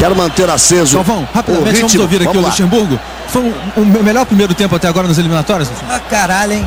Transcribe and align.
Quero 0.00 0.16
manter 0.16 0.48
aceso. 0.48 0.96
Galvão, 0.96 1.28
rapidamente 1.32 1.76
vamos 1.76 1.94
ouvir 1.96 2.16
aqui 2.16 2.24
vamos 2.24 2.42
o 2.42 2.46
Luxemburgo. 2.46 2.98
Foi 3.28 3.42
o 3.42 3.54
um, 3.76 3.82
um 3.82 4.02
melhor 4.02 4.24
primeiro 4.24 4.54
tempo 4.54 4.74
até 4.74 4.88
agora 4.88 5.06
nas 5.06 5.18
eliminatórias? 5.18 5.70
Ah, 5.90 6.00
caralho, 6.00 6.54
hein? 6.54 6.66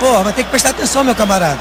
Pô, 0.00 0.22
vai 0.22 0.32
ter 0.32 0.42
que 0.42 0.48
prestar 0.48 0.70
atenção, 0.70 1.04
meu 1.04 1.14
camarada. 1.14 1.58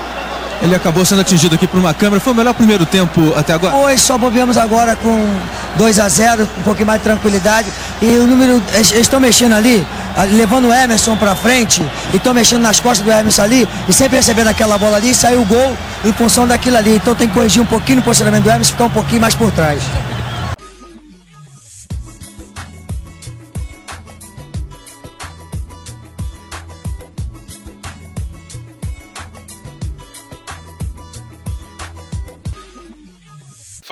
Ele 0.62 0.74
acabou 0.74 1.04
sendo 1.04 1.20
atingido 1.20 1.56
aqui 1.56 1.68
por 1.68 1.78
uma 1.78 1.94
câmera. 1.94 2.22
Foi 2.22 2.32
o 2.32 2.36
melhor 2.36 2.54
primeiro 2.54 2.86
tempo 2.86 3.34
até 3.36 3.52
agora? 3.52 3.76
Hoje 3.76 4.02
só 4.02 4.18
bobeamos 4.18 4.58
agora 4.58 4.96
com 4.96 5.28
2 5.76 6.00
a 6.00 6.08
0 6.08 6.48
um 6.60 6.64
pouquinho 6.64 6.88
mais 6.88 7.02
de 7.02 7.04
tranquilidade. 7.04 7.68
E 8.02 8.06
o 8.06 8.26
número. 8.26 8.64
Eles 8.74 8.94
estão 8.94 9.20
mexendo 9.20 9.54
ali, 9.54 9.86
levando 10.32 10.70
o 10.70 10.74
Emerson 10.74 11.18
para 11.18 11.36
frente, 11.36 11.86
e 12.14 12.16
estão 12.16 12.34
mexendo 12.34 12.62
nas 12.62 12.80
costas 12.80 13.04
do 13.04 13.12
Emerson 13.12 13.42
ali, 13.42 13.68
e 13.90 13.94
sempre 13.94 14.16
recebendo 14.18 14.48
aquela 14.48 14.78
bola 14.78 14.96
ali, 14.96 15.14
saiu 15.14 15.42
o 15.42 15.46
gol 15.46 15.76
em 16.06 16.14
função 16.14 16.48
daquilo 16.48 16.78
ali. 16.78 16.96
Então 16.96 17.14
tem 17.14 17.28
que 17.28 17.34
corrigir 17.34 17.62
um 17.62 17.66
pouquinho 17.66 18.00
o 18.00 18.04
posicionamento 18.04 18.44
do 18.44 18.50
Emerson, 18.50 18.72
ficar 18.72 18.86
um 18.86 18.90
pouquinho 18.90 19.20
mais 19.20 19.36
por 19.36 19.52
trás. 19.52 19.82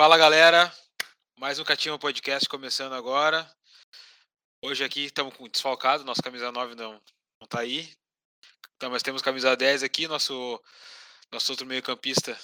Fala 0.00 0.16
galera, 0.16 0.72
mais 1.38 1.58
um 1.58 1.64
Catinho 1.64 1.98
Podcast 1.98 2.48
começando 2.48 2.94
agora. 2.94 3.46
Hoje 4.64 4.82
aqui 4.82 5.04
estamos 5.04 5.36
com 5.36 5.46
desfalcado, 5.46 6.04
nossa 6.04 6.22
camisa 6.22 6.50
9 6.50 6.74
não, 6.74 6.98
não 7.38 7.46
tá 7.46 7.60
aí. 7.60 7.86
Então, 8.76 8.90
mas 8.90 9.02
temos 9.02 9.20
camisa 9.20 9.54
10 9.54 9.82
aqui, 9.82 10.08
nosso, 10.08 10.58
nosso 11.30 11.52
outro 11.52 11.66
meio 11.66 11.82
campista 11.82 12.34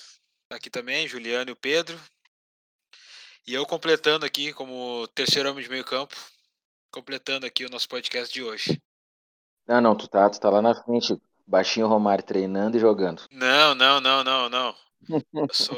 tá 0.50 0.56
aqui 0.56 0.68
também, 0.68 1.08
Juliano 1.08 1.48
e 1.48 1.52
o 1.54 1.56
Pedro. 1.56 1.98
E 3.46 3.54
eu 3.54 3.64
completando 3.64 4.26
aqui 4.26 4.52
como 4.52 5.08
terceiro 5.14 5.50
homem 5.50 5.64
de 5.64 5.70
meio 5.70 5.82
campo, 5.82 6.14
completando 6.92 7.46
aqui 7.46 7.64
o 7.64 7.70
nosso 7.70 7.88
podcast 7.88 8.34
de 8.34 8.42
hoje. 8.42 8.78
Não, 9.66 9.80
não, 9.80 9.96
tu 9.96 10.06
tá, 10.06 10.28
tu 10.28 10.38
tá 10.38 10.50
lá 10.50 10.60
na 10.60 10.74
frente, 10.74 11.18
baixinho 11.46 11.86
Romário 11.86 12.22
treinando 12.22 12.76
e 12.76 12.80
jogando. 12.80 13.22
Não, 13.30 13.74
não, 13.74 13.98
não, 13.98 14.22
não, 14.22 14.50
não. 14.50 14.85
Eu 15.08 15.22
sou. 15.52 15.76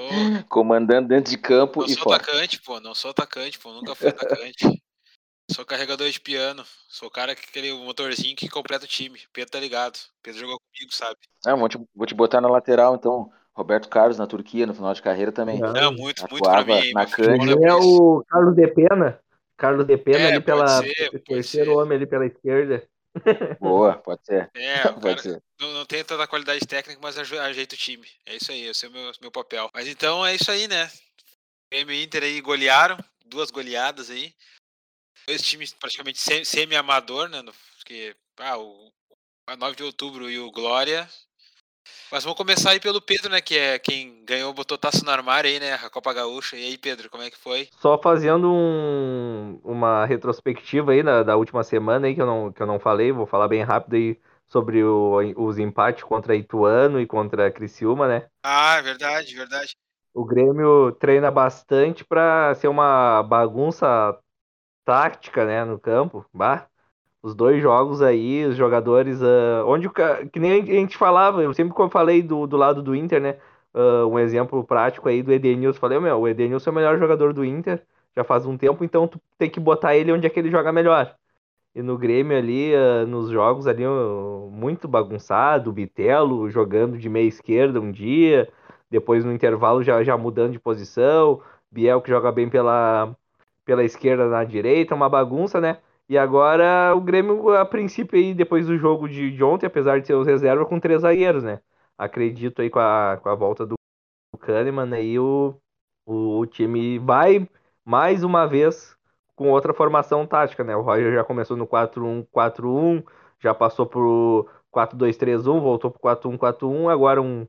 Comandando 0.48 1.08
dentro 1.08 1.30
de 1.30 1.38
campo 1.38 1.80
não 1.80 1.86
e 1.86 1.94
sou 1.94 2.04
fora. 2.04 2.16
atacante, 2.16 2.60
pô. 2.62 2.80
Não 2.80 2.94
sou 2.94 3.10
atacante, 3.10 3.58
pô. 3.58 3.72
Nunca 3.72 3.94
fui 3.94 4.08
atacante. 4.08 4.82
sou 5.50 5.64
carregador 5.64 6.08
de 6.10 6.20
piano. 6.20 6.64
Sou 6.88 7.08
o 7.08 7.10
cara 7.10 7.34
que 7.34 7.46
aquele 7.48 7.72
motorzinho 7.72 8.36
que 8.36 8.48
completa 8.48 8.84
o 8.84 8.88
time. 8.88 9.20
Pedro 9.32 9.50
tá 9.50 9.60
ligado. 9.60 9.98
Pedro 10.22 10.40
jogou 10.40 10.58
comigo, 10.58 10.94
sabe? 10.94 11.16
Ah, 11.46 11.54
vou 11.54 11.68
te, 11.68 11.78
vou 11.94 12.06
te 12.06 12.14
botar 12.14 12.40
na 12.40 12.48
lateral, 12.48 12.94
então. 12.94 13.30
Roberto 13.58 13.88
Carlos 13.88 14.16
na 14.16 14.26
Turquia, 14.28 14.66
no 14.66 14.74
final 14.74 14.94
de 14.94 15.02
carreira 15.02 15.32
também. 15.32 15.58
Não, 15.58 15.72
não 15.72 15.92
muito, 15.92 16.24
muito 16.30 16.44
pra 16.44 16.64
mim. 16.64 16.92
Na 16.92 17.06
canja. 17.06 17.56
É 17.60 17.74
o 17.74 18.22
Carlos 18.28 18.54
de 18.54 18.68
Pena. 18.68 19.18
Carlos 19.56 19.84
de 19.84 19.96
Pena 19.96 20.18
é, 20.18 20.26
ali 20.28 20.40
pela. 20.40 20.68
Ser, 20.68 21.22
terceiro 21.26 21.72
ser. 21.72 21.76
homem 21.76 21.96
ali 21.96 22.06
pela 22.06 22.24
esquerda. 22.24 22.88
Boa, 23.60 23.96
pode 23.96 24.24
ser. 24.24 24.50
É, 24.54 24.82
pode 24.92 25.00
cara, 25.00 25.22
ser. 25.22 25.42
Não, 25.60 25.72
não 25.72 25.86
tem 25.86 26.04
tanta 26.04 26.26
qualidade 26.26 26.66
técnica, 26.66 27.00
mas 27.02 27.18
ajeita 27.18 27.74
o 27.74 27.78
time. 27.78 28.08
É 28.26 28.36
isso 28.36 28.52
aí, 28.52 28.66
esse 28.66 28.86
é 28.86 28.88
o 28.88 28.92
meu, 28.92 29.12
meu 29.20 29.30
papel. 29.30 29.70
Mas 29.74 29.88
então 29.88 30.24
é 30.24 30.34
isso 30.34 30.50
aí, 30.50 30.68
né? 30.68 30.90
Grêmio 31.72 31.94
e 31.94 32.02
Inter 32.02 32.22
aí 32.22 32.40
golearam, 32.40 32.98
duas 33.24 33.50
goleadas 33.50 34.10
aí. 34.10 34.34
Dois 35.26 35.42
times 35.42 35.74
praticamente 35.74 36.18
semi-amador, 36.44 37.28
né? 37.28 37.42
Porque 37.76 38.16
ah, 38.38 38.58
o, 38.58 38.92
a 39.46 39.56
9 39.56 39.76
de 39.76 39.82
outubro 39.82 40.30
e 40.30 40.38
o 40.38 40.50
Glória. 40.50 41.08
Mas 42.10 42.24
vamos 42.24 42.38
começar 42.38 42.70
aí 42.70 42.80
pelo 42.80 43.02
Pedro, 43.02 43.30
né? 43.30 43.40
Que 43.40 43.58
é 43.58 43.78
quem 43.78 44.24
ganhou, 44.24 44.52
botou 44.54 44.78
taça 44.78 45.04
no 45.04 45.10
armário 45.10 45.50
aí, 45.50 45.60
né? 45.60 45.74
A 45.74 45.90
Copa 45.90 46.12
Gaúcha. 46.12 46.56
E 46.56 46.64
aí, 46.64 46.78
Pedro, 46.78 47.10
como 47.10 47.22
é 47.22 47.30
que 47.30 47.36
foi? 47.36 47.68
Só 47.80 48.00
fazendo 48.00 48.50
um, 48.50 49.60
uma 49.62 50.06
retrospectiva 50.06 50.92
aí 50.92 51.02
da, 51.02 51.22
da 51.22 51.36
última 51.36 51.62
semana 51.62 52.06
aí, 52.06 52.14
que 52.14 52.22
eu, 52.22 52.26
não, 52.26 52.52
que 52.52 52.62
eu 52.62 52.66
não 52.66 52.80
falei, 52.80 53.12
vou 53.12 53.26
falar 53.26 53.46
bem 53.48 53.62
rápido 53.62 53.94
aí 53.94 54.18
sobre 54.48 54.82
o, 54.82 55.18
os 55.36 55.58
empates 55.58 56.02
contra 56.02 56.34
Ituano 56.34 57.00
e 57.00 57.06
contra 57.06 57.50
Criciúma, 57.50 58.08
né? 58.08 58.26
Ah, 58.42 58.80
verdade, 58.80 59.34
verdade. 59.34 59.76
O 60.14 60.24
Grêmio 60.24 60.92
treina 60.92 61.30
bastante 61.30 62.04
para 62.04 62.54
ser 62.54 62.68
uma 62.68 63.22
bagunça 63.22 64.18
tática, 64.84 65.44
né, 65.44 65.64
no 65.64 65.78
campo. 65.78 66.24
Bah, 66.32 66.66
os 67.22 67.34
dois 67.34 67.62
jogos 67.62 68.02
aí, 68.02 68.44
os 68.44 68.56
jogadores. 68.56 69.20
Uh, 69.20 69.64
onde 69.66 69.86
o, 69.86 69.92
que 69.92 70.40
nem 70.40 70.62
a 70.62 70.64
gente 70.64 70.96
falava, 70.96 71.42
eu 71.42 71.52
sempre 71.54 71.74
falei 71.90 72.22
do, 72.22 72.46
do 72.46 72.56
lado 72.56 72.82
do 72.82 72.94
Inter, 72.94 73.20
né? 73.20 73.36
Uh, 73.74 74.06
um 74.08 74.18
exemplo 74.18 74.64
prático 74.64 75.08
aí 75.08 75.22
do 75.22 75.32
Edenilson. 75.32 75.78
Falei, 75.78 75.98
meu, 75.98 76.18
o 76.18 76.28
Edenilson 76.28 76.70
é 76.70 76.72
o 76.72 76.76
melhor 76.76 76.98
jogador 76.98 77.32
do 77.32 77.44
Inter 77.44 77.82
já 78.16 78.24
faz 78.24 78.44
um 78.46 78.56
tempo, 78.56 78.82
então 78.84 79.06
tu 79.06 79.20
tem 79.38 79.48
que 79.48 79.60
botar 79.60 79.96
ele 79.96 80.12
onde 80.12 80.26
é 80.26 80.30
que 80.30 80.40
ele 80.40 80.50
joga 80.50 80.72
melhor. 80.72 81.14
E 81.74 81.82
no 81.82 81.96
Grêmio 81.96 82.36
ali, 82.36 82.72
uh, 82.74 83.06
nos 83.06 83.30
jogos 83.30 83.66
ali, 83.68 83.86
uh, 83.86 84.50
muito 84.52 84.88
bagunçado, 84.88 85.70
o 85.70 85.72
Bitelo 85.72 86.50
jogando 86.50 86.98
de 86.98 87.08
meia 87.08 87.28
esquerda 87.28 87.80
um 87.80 87.92
dia, 87.92 88.48
depois 88.90 89.24
no 89.24 89.32
intervalo 89.32 89.82
já, 89.82 90.02
já 90.02 90.16
mudando 90.16 90.52
de 90.52 90.58
posição, 90.58 91.40
Biel 91.70 92.00
que 92.02 92.10
joga 92.10 92.32
bem 92.32 92.48
pela, 92.48 93.14
pela 93.64 93.84
esquerda 93.84 94.28
na 94.28 94.42
direita, 94.44 94.94
uma 94.94 95.08
bagunça, 95.08 95.60
né? 95.60 95.78
E 96.08 96.16
agora 96.16 96.94
o 96.96 97.00
Grêmio, 97.00 97.50
a 97.50 97.64
princípio, 97.66 98.18
aí, 98.18 98.32
depois 98.34 98.66
do 98.66 98.78
jogo 98.78 99.08
de, 99.08 99.30
de 99.30 99.44
ontem, 99.44 99.66
apesar 99.66 100.00
de 100.00 100.06
ter 100.06 100.14
os 100.14 100.26
reservas, 100.26 100.66
com 100.66 100.80
três 100.80 101.02
zagueiros, 101.02 101.42
né? 101.42 101.60
Acredito 101.98 102.62
aí 102.62 102.70
com 102.70 102.78
a, 102.78 103.18
com 103.22 103.28
a 103.28 103.34
volta 103.34 103.66
do 103.66 103.74
Kahneman, 104.40 104.94
aí 104.94 105.18
o, 105.18 105.54
o, 106.06 106.46
time 106.46 106.98
vai 106.98 107.48
mais 107.84 108.24
uma 108.24 108.46
vez 108.46 108.96
com 109.36 109.50
outra 109.50 109.74
formação 109.74 110.26
tática, 110.26 110.64
né? 110.64 110.74
O 110.76 110.82
Roger 110.82 111.12
já 111.14 111.24
começou 111.24 111.56
no 111.56 111.66
4-1-4-1, 111.66 113.04
já 113.40 113.54
passou 113.54 113.86
pro 113.86 114.48
4-2-3-1, 114.72 115.60
voltou 115.60 115.90
pro 115.90 116.00
4-1-4-1, 116.00 116.90
agora 116.90 117.20
um 117.22 117.46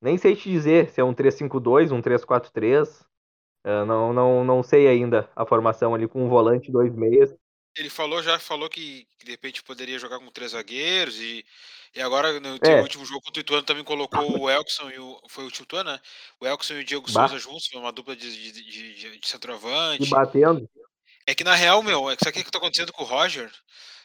nem 0.00 0.16
sei 0.16 0.36
te 0.36 0.50
dizer 0.50 0.90
se 0.90 1.00
é 1.00 1.04
um 1.04 1.14
3-5-2, 1.14 1.92
um 1.92 2.00
3-4-3. 2.00 3.06
Uh, 3.66 3.84
não, 3.86 4.12
não, 4.12 4.44
não 4.44 4.62
sei 4.62 4.86
ainda 4.88 5.28
a 5.36 5.44
formação 5.44 5.94
ali 5.94 6.08
com 6.08 6.24
um 6.24 6.28
volante, 6.28 6.72
dois 6.72 6.94
meias. 6.94 7.36
Ele 7.78 7.88
falou, 7.88 8.22
já 8.22 8.38
falou 8.38 8.68
que, 8.68 9.06
que, 9.18 9.24
de 9.24 9.30
repente 9.30 9.62
poderia 9.62 9.98
jogar 9.98 10.18
com 10.18 10.30
três 10.30 10.50
zagueiros 10.50 11.20
e, 11.20 11.44
e 11.94 12.02
agora 12.02 12.40
no 12.40 12.58
é. 12.60 12.82
último 12.82 13.04
jogo 13.04 13.20
contra 13.22 13.40
o 13.40 13.42
Ituano 13.42 13.62
também 13.62 13.84
colocou 13.84 14.40
o 14.40 14.50
Elkson 14.50 14.90
e 14.90 14.98
o. 14.98 15.20
Foi 15.28 15.44
o 15.44 15.48
Ituano, 15.48 15.92
né? 15.92 16.00
O 16.40 16.46
Elkson 16.46 16.74
e 16.74 16.80
o 16.80 16.84
Diego 16.84 17.10
bah. 17.12 17.28
Souza 17.28 17.38
juntos, 17.38 17.70
uma 17.74 17.92
dupla 17.92 18.16
de, 18.16 18.52
de, 18.52 18.62
de, 18.64 19.18
de 19.18 19.28
centroavante. 19.28 20.04
E 20.04 20.08
batendo. 20.08 20.68
É 21.26 21.34
que 21.34 21.44
na 21.44 21.54
real, 21.54 21.82
meu, 21.82 22.10
é 22.10 22.16
que 22.16 22.24
sabe 22.24 22.40
o 22.40 22.44
que 22.44 22.50
tá 22.50 22.58
acontecendo 22.58 22.92
com 22.92 23.04
o 23.04 23.06
Roger? 23.06 23.52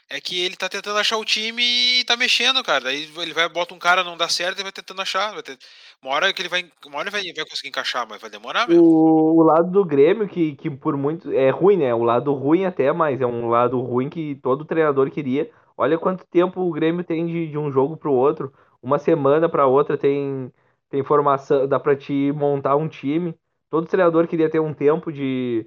É 0.09 0.21
que 0.21 0.39
ele 0.41 0.55
tá 0.55 0.69
tentando 0.69 0.99
achar 0.99 1.17
o 1.17 1.25
time 1.25 1.63
e 1.63 2.03
tá 2.03 2.15
mexendo, 2.15 2.63
cara. 2.63 2.85
Daí 2.85 3.09
ele 3.17 3.33
vai, 3.33 3.49
bota 3.49 3.73
um 3.73 3.79
cara, 3.79 4.03
não 4.03 4.17
dá 4.17 4.27
certo 4.29 4.59
e 4.59 4.63
vai 4.63 4.71
tentando 4.71 5.01
achar. 5.01 5.33
Vai 5.33 5.41
ter... 5.41 5.57
Uma 6.01 6.13
hora 6.13 6.33
que 6.33 6.41
ele 6.41 6.49
vai. 6.49 6.69
Uma 6.85 6.99
hora 6.99 7.09
ele 7.09 7.11
vai, 7.11 7.33
vai 7.33 7.45
conseguir 7.49 7.69
encaixar, 7.69 8.07
mas 8.07 8.21
vai 8.21 8.29
demorar 8.29 8.67
mesmo. 8.67 8.83
O, 8.83 9.39
o 9.39 9.43
lado 9.43 9.71
do 9.71 9.83
Grêmio, 9.85 10.27
que, 10.27 10.55
que 10.55 10.69
por 10.69 10.95
muito. 10.97 11.31
É 11.31 11.49
ruim, 11.49 11.77
né? 11.77 11.93
O 11.95 12.03
lado 12.03 12.33
ruim 12.33 12.65
até, 12.65 12.91
mas 12.91 13.21
é 13.21 13.25
um 13.25 13.49
lado 13.49 13.79
ruim 13.79 14.09
que 14.09 14.35
todo 14.35 14.65
treinador 14.65 15.09
queria. 15.09 15.49
Olha 15.75 15.97
quanto 15.97 16.25
tempo 16.27 16.61
o 16.61 16.71
Grêmio 16.71 17.03
tem 17.03 17.25
de, 17.25 17.47
de 17.47 17.57
um 17.57 17.71
jogo 17.71 17.97
pro 17.97 18.13
outro. 18.13 18.53
Uma 18.81 18.99
semana 18.99 19.49
pra 19.49 19.65
outra 19.65 19.97
tem, 19.97 20.51
tem 20.89 21.03
formação. 21.03 21.67
Dá 21.67 21.79
pra 21.79 21.95
te 21.95 22.31
montar 22.33 22.75
um 22.75 22.87
time. 22.87 23.33
Todo 23.69 23.87
treinador 23.87 24.27
queria 24.27 24.49
ter 24.49 24.59
um 24.59 24.73
tempo 24.73 25.11
de 25.11 25.65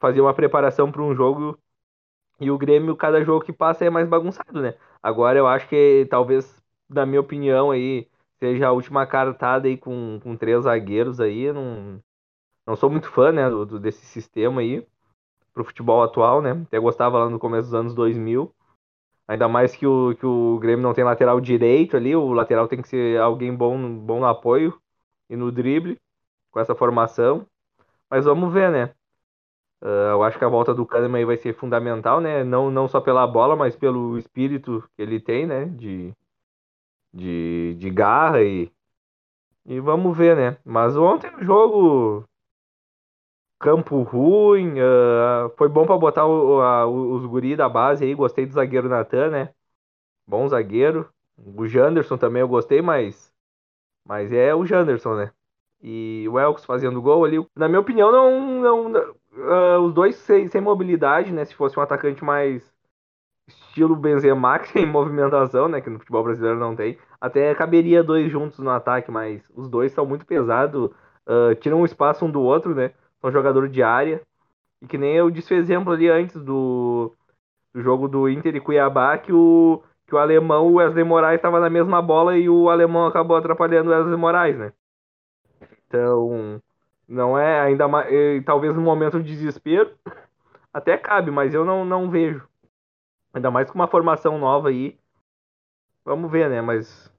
fazer 0.00 0.20
uma 0.20 0.32
preparação 0.32 0.90
para 0.90 1.02
um 1.02 1.14
jogo 1.14 1.58
e 2.40 2.50
o 2.50 2.58
Grêmio, 2.58 2.96
cada 2.96 3.22
jogo 3.24 3.44
que 3.44 3.52
passa 3.52 3.84
é 3.84 3.90
mais 3.90 4.08
bagunçado, 4.08 4.60
né? 4.60 4.74
Agora 5.02 5.38
eu 5.38 5.46
acho 5.46 5.68
que 5.68 6.06
talvez, 6.10 6.62
na 6.88 7.06
minha 7.06 7.20
opinião, 7.20 7.70
aí, 7.70 8.08
seja 8.38 8.68
a 8.68 8.72
última 8.72 9.06
cartada 9.06 9.68
aí 9.68 9.76
com, 9.76 10.20
com 10.22 10.36
três 10.36 10.64
zagueiros 10.64 11.20
aí. 11.20 11.52
Não, 11.52 12.00
não 12.66 12.76
sou 12.76 12.90
muito 12.90 13.08
fã, 13.10 13.32
né, 13.32 13.48
do, 13.50 13.78
desse 13.80 14.04
sistema 14.06 14.60
aí 14.60 14.86
pro 15.54 15.64
futebol 15.64 16.02
atual, 16.02 16.42
né? 16.42 16.52
Até 16.52 16.78
gostava 16.78 17.18
lá 17.18 17.30
no 17.30 17.38
começo 17.38 17.64
dos 17.64 17.74
anos 17.74 17.94
2000. 17.94 18.54
Ainda 19.28 19.48
mais 19.48 19.74
que 19.74 19.86
o, 19.86 20.14
que 20.16 20.26
o 20.26 20.58
Grêmio 20.60 20.82
não 20.82 20.94
tem 20.94 21.04
lateral 21.04 21.40
direito 21.40 21.96
ali, 21.96 22.14
o 22.14 22.32
lateral 22.32 22.68
tem 22.68 22.80
que 22.82 22.88
ser 22.88 23.20
alguém 23.20 23.54
bom, 23.54 23.98
bom 23.98 24.20
no 24.20 24.26
apoio 24.26 24.80
e 25.28 25.36
no 25.36 25.50
drible 25.50 25.98
com 26.52 26.60
essa 26.60 26.74
formação. 26.74 27.46
Mas 28.10 28.26
vamos 28.26 28.52
ver, 28.52 28.70
né? 28.72 28.95
Uh, 29.82 30.12
eu 30.12 30.22
acho 30.22 30.38
que 30.38 30.44
a 30.44 30.48
volta 30.48 30.74
do 30.74 30.86
Kahneman 30.86 31.18
aí 31.18 31.24
vai 31.24 31.36
ser 31.36 31.54
fundamental, 31.54 32.20
né? 32.20 32.42
Não, 32.42 32.70
não 32.70 32.88
só 32.88 33.00
pela 33.00 33.26
bola, 33.26 33.54
mas 33.54 33.76
pelo 33.76 34.18
espírito 34.18 34.82
que 34.96 35.02
ele 35.02 35.20
tem, 35.20 35.46
né? 35.46 35.66
De, 35.66 36.12
de, 37.12 37.74
de 37.78 37.90
garra 37.90 38.42
e, 38.42 38.70
e 39.66 39.80
vamos 39.80 40.16
ver, 40.16 40.36
né? 40.36 40.58
Mas 40.64 40.96
ontem 40.96 41.34
o 41.36 41.44
jogo 41.44 42.24
campo 43.58 44.02
ruim, 44.02 44.74
uh, 44.80 45.50
foi 45.56 45.68
bom 45.68 45.86
para 45.86 45.96
botar 45.98 46.26
o, 46.26 46.60
a, 46.60 46.86
os 46.86 47.24
guri 47.26 47.56
da 47.56 47.68
base 47.68 48.04
aí, 48.04 48.14
gostei 48.14 48.46
do 48.46 48.52
zagueiro 48.52 48.88
Natan, 48.88 49.30
né? 49.30 49.54
Bom 50.26 50.48
zagueiro. 50.48 51.08
O 51.38 51.66
Janderson 51.66 52.16
também 52.18 52.40
eu 52.42 52.48
gostei, 52.48 52.82
mas 52.82 53.32
mas 54.04 54.32
é 54.32 54.54
o 54.54 54.66
Janderson, 54.66 55.16
né? 55.16 55.32
E 55.82 56.26
o 56.30 56.38
Elks 56.38 56.64
fazendo 56.64 57.02
gol 57.02 57.24
ali, 57.24 57.38
na 57.56 57.68
minha 57.68 57.80
opinião, 57.80 58.12
não, 58.12 58.60
não 58.60 59.15
uh, 59.36 59.80
os 59.80 59.92
dois 59.94 60.16
sem, 60.16 60.48
sem 60.48 60.60
mobilidade, 60.60 61.32
né? 61.32 61.44
Se 61.44 61.54
fosse 61.54 61.78
um 61.78 61.82
atacante 61.82 62.24
mais 62.24 62.72
estilo 63.46 63.96
Benzema, 63.96 64.58
que 64.60 64.72
tem 64.72 64.86
movimentação, 64.86 65.68
né? 65.68 65.80
Que 65.80 65.90
no 65.90 65.98
futebol 65.98 66.24
brasileiro 66.24 66.58
não 66.58 66.74
tem. 66.74 66.98
Até 67.20 67.54
caberia 67.54 68.02
dois 68.02 68.30
juntos 68.30 68.58
no 68.58 68.70
ataque, 68.70 69.10
mas 69.10 69.42
os 69.54 69.68
dois 69.68 69.92
são 69.92 70.06
muito 70.06 70.26
pesados, 70.26 70.90
uh, 71.26 71.54
tiram 71.60 71.80
um 71.80 71.84
espaço 71.84 72.24
um 72.24 72.30
do 72.30 72.42
outro, 72.42 72.74
né? 72.74 72.92
São 73.20 73.30
jogador 73.30 73.68
de 73.68 73.82
área. 73.82 74.20
E 74.82 74.86
que 74.86 74.98
nem 74.98 75.14
eu 75.16 75.30
disse 75.30 75.54
o 75.54 75.56
exemplo 75.56 75.92
ali 75.92 76.08
antes 76.08 76.36
do, 76.42 77.12
do 77.74 77.82
jogo 77.82 78.08
do 78.08 78.28
Inter 78.28 78.56
e 78.56 78.60
Cuiabá, 78.60 79.18
que 79.18 79.32
o, 79.32 79.82
que 80.06 80.14
o 80.14 80.18
alemão, 80.18 80.66
o 80.68 80.74
Wesley 80.74 81.04
Moraes, 81.04 81.36
estava 81.36 81.60
na 81.60 81.70
mesma 81.70 82.02
bola 82.02 82.36
e 82.36 82.48
o 82.48 82.68
alemão 82.70 83.06
acabou 83.06 83.36
atrapalhando 83.36 83.90
o 83.90 83.92
Wesley 83.94 84.16
Moraes, 84.16 84.58
né? 84.58 84.72
Então, 85.86 86.60
não 87.08 87.38
é 87.38 87.60
ainda 87.60 87.86
mais. 87.86 88.08
Talvez 88.44 88.74
no 88.74 88.80
momento 88.80 89.22
de 89.22 89.30
desespero, 89.30 89.96
até 90.72 90.96
cabe, 90.98 91.30
mas 91.30 91.54
eu 91.54 91.64
não, 91.64 91.84
não 91.84 92.10
vejo. 92.10 92.46
Ainda 93.32 93.50
mais 93.50 93.70
com 93.70 93.74
uma 93.76 93.88
formação 93.88 94.38
nova 94.38 94.68
aí. 94.68 94.98
Vamos 96.04 96.30
ver, 96.30 96.50
né? 96.50 96.60
Mas. 96.60 97.10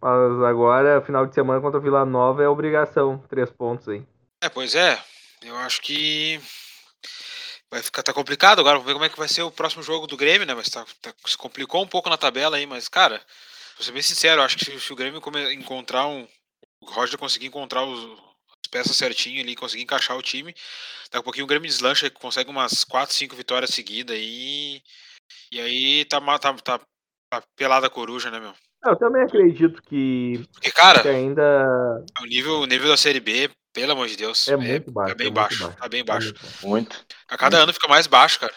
Mas 0.00 0.42
agora, 0.42 1.00
final 1.00 1.26
de 1.26 1.34
semana 1.34 1.60
contra 1.60 1.78
o 1.78 1.82
Vila 1.82 2.04
Nova 2.04 2.42
é 2.42 2.48
obrigação. 2.48 3.18
Três 3.28 3.50
pontos 3.50 3.88
aí. 3.88 4.06
É, 4.42 4.48
pois 4.50 4.74
é. 4.74 5.02
Eu 5.42 5.56
acho 5.56 5.80
que 5.80 6.38
vai 7.70 7.82
ficar 7.82 8.02
tá 8.02 8.12
complicado 8.12 8.60
agora. 8.60 8.76
Vamos 8.76 8.86
ver 8.86 8.92
como 8.92 9.04
é 9.04 9.08
que 9.08 9.18
vai 9.18 9.28
ser 9.28 9.42
o 9.42 9.50
próximo 9.50 9.82
jogo 9.82 10.06
do 10.06 10.16
Grêmio, 10.16 10.46
né? 10.46 10.54
Mas 10.54 10.68
tá, 10.68 10.84
tá 11.00 11.12
se 11.26 11.36
complicou 11.36 11.82
um 11.82 11.86
pouco 11.86 12.10
na 12.10 12.16
tabela 12.16 12.56
aí, 12.56 12.66
mas, 12.66 12.88
cara, 12.88 13.20
vou 13.76 13.84
ser 13.84 13.92
bem 13.92 14.02
sincero, 14.02 14.42
acho 14.42 14.56
que 14.56 14.78
se, 14.78 14.92
o 14.92 14.96
Grêmio 14.96 15.22
encontrar 15.52 16.06
um. 16.06 16.28
O 16.80 16.90
Roger 16.90 17.18
conseguir 17.18 17.46
encontrar 17.46 17.82
os, 17.82 18.18
peças 18.74 18.96
certinho 18.96 19.40
ali, 19.40 19.54
conseguir 19.54 19.84
encaixar 19.84 20.16
o 20.16 20.22
time, 20.22 20.52
daqui 21.04 21.18
a 21.18 21.22
pouquinho 21.22 21.44
o 21.44 21.46
Grêmio 21.46 21.68
deslancha, 21.68 22.10
consegue 22.10 22.50
umas 22.50 22.82
4, 22.82 23.14
5 23.14 23.36
vitórias 23.36 23.70
seguidas 23.70 24.16
aí. 24.16 24.82
E 25.52 25.60
aí 25.60 26.04
tá, 26.06 26.20
tá, 26.38 26.54
tá, 26.54 26.80
tá 27.30 27.42
pelada 27.54 27.86
a 27.86 27.90
coruja, 27.90 28.32
né, 28.32 28.40
meu? 28.40 28.52
Eu 28.84 28.96
também 28.96 29.22
acredito 29.22 29.80
que. 29.82 30.44
Porque, 30.52 30.72
cara, 30.72 31.00
que 31.00 31.08
ainda. 31.08 32.04
O 32.20 32.26
nível, 32.26 32.54
o 32.56 32.66
nível 32.66 32.88
da 32.88 32.96
Série 32.96 33.20
B 33.20 33.48
pelo 33.72 33.92
amor 33.92 34.08
de 34.08 34.16
Deus. 34.16 34.48
É, 34.48 34.56
muito 34.56 34.90
baixo. 34.90 35.12
É 35.12 35.14
bem 35.14 35.28
é 35.28 35.30
baixo. 35.30 35.64
baixo. 35.64 35.78
Tá 35.78 35.88
bem 35.88 36.04
baixo. 36.04 36.34
Muito. 36.62 37.04
A 37.28 37.36
cada 37.36 37.58
ano 37.58 37.72
fica 37.72 37.88
mais 37.88 38.06
baixo, 38.06 38.40
cara. 38.40 38.54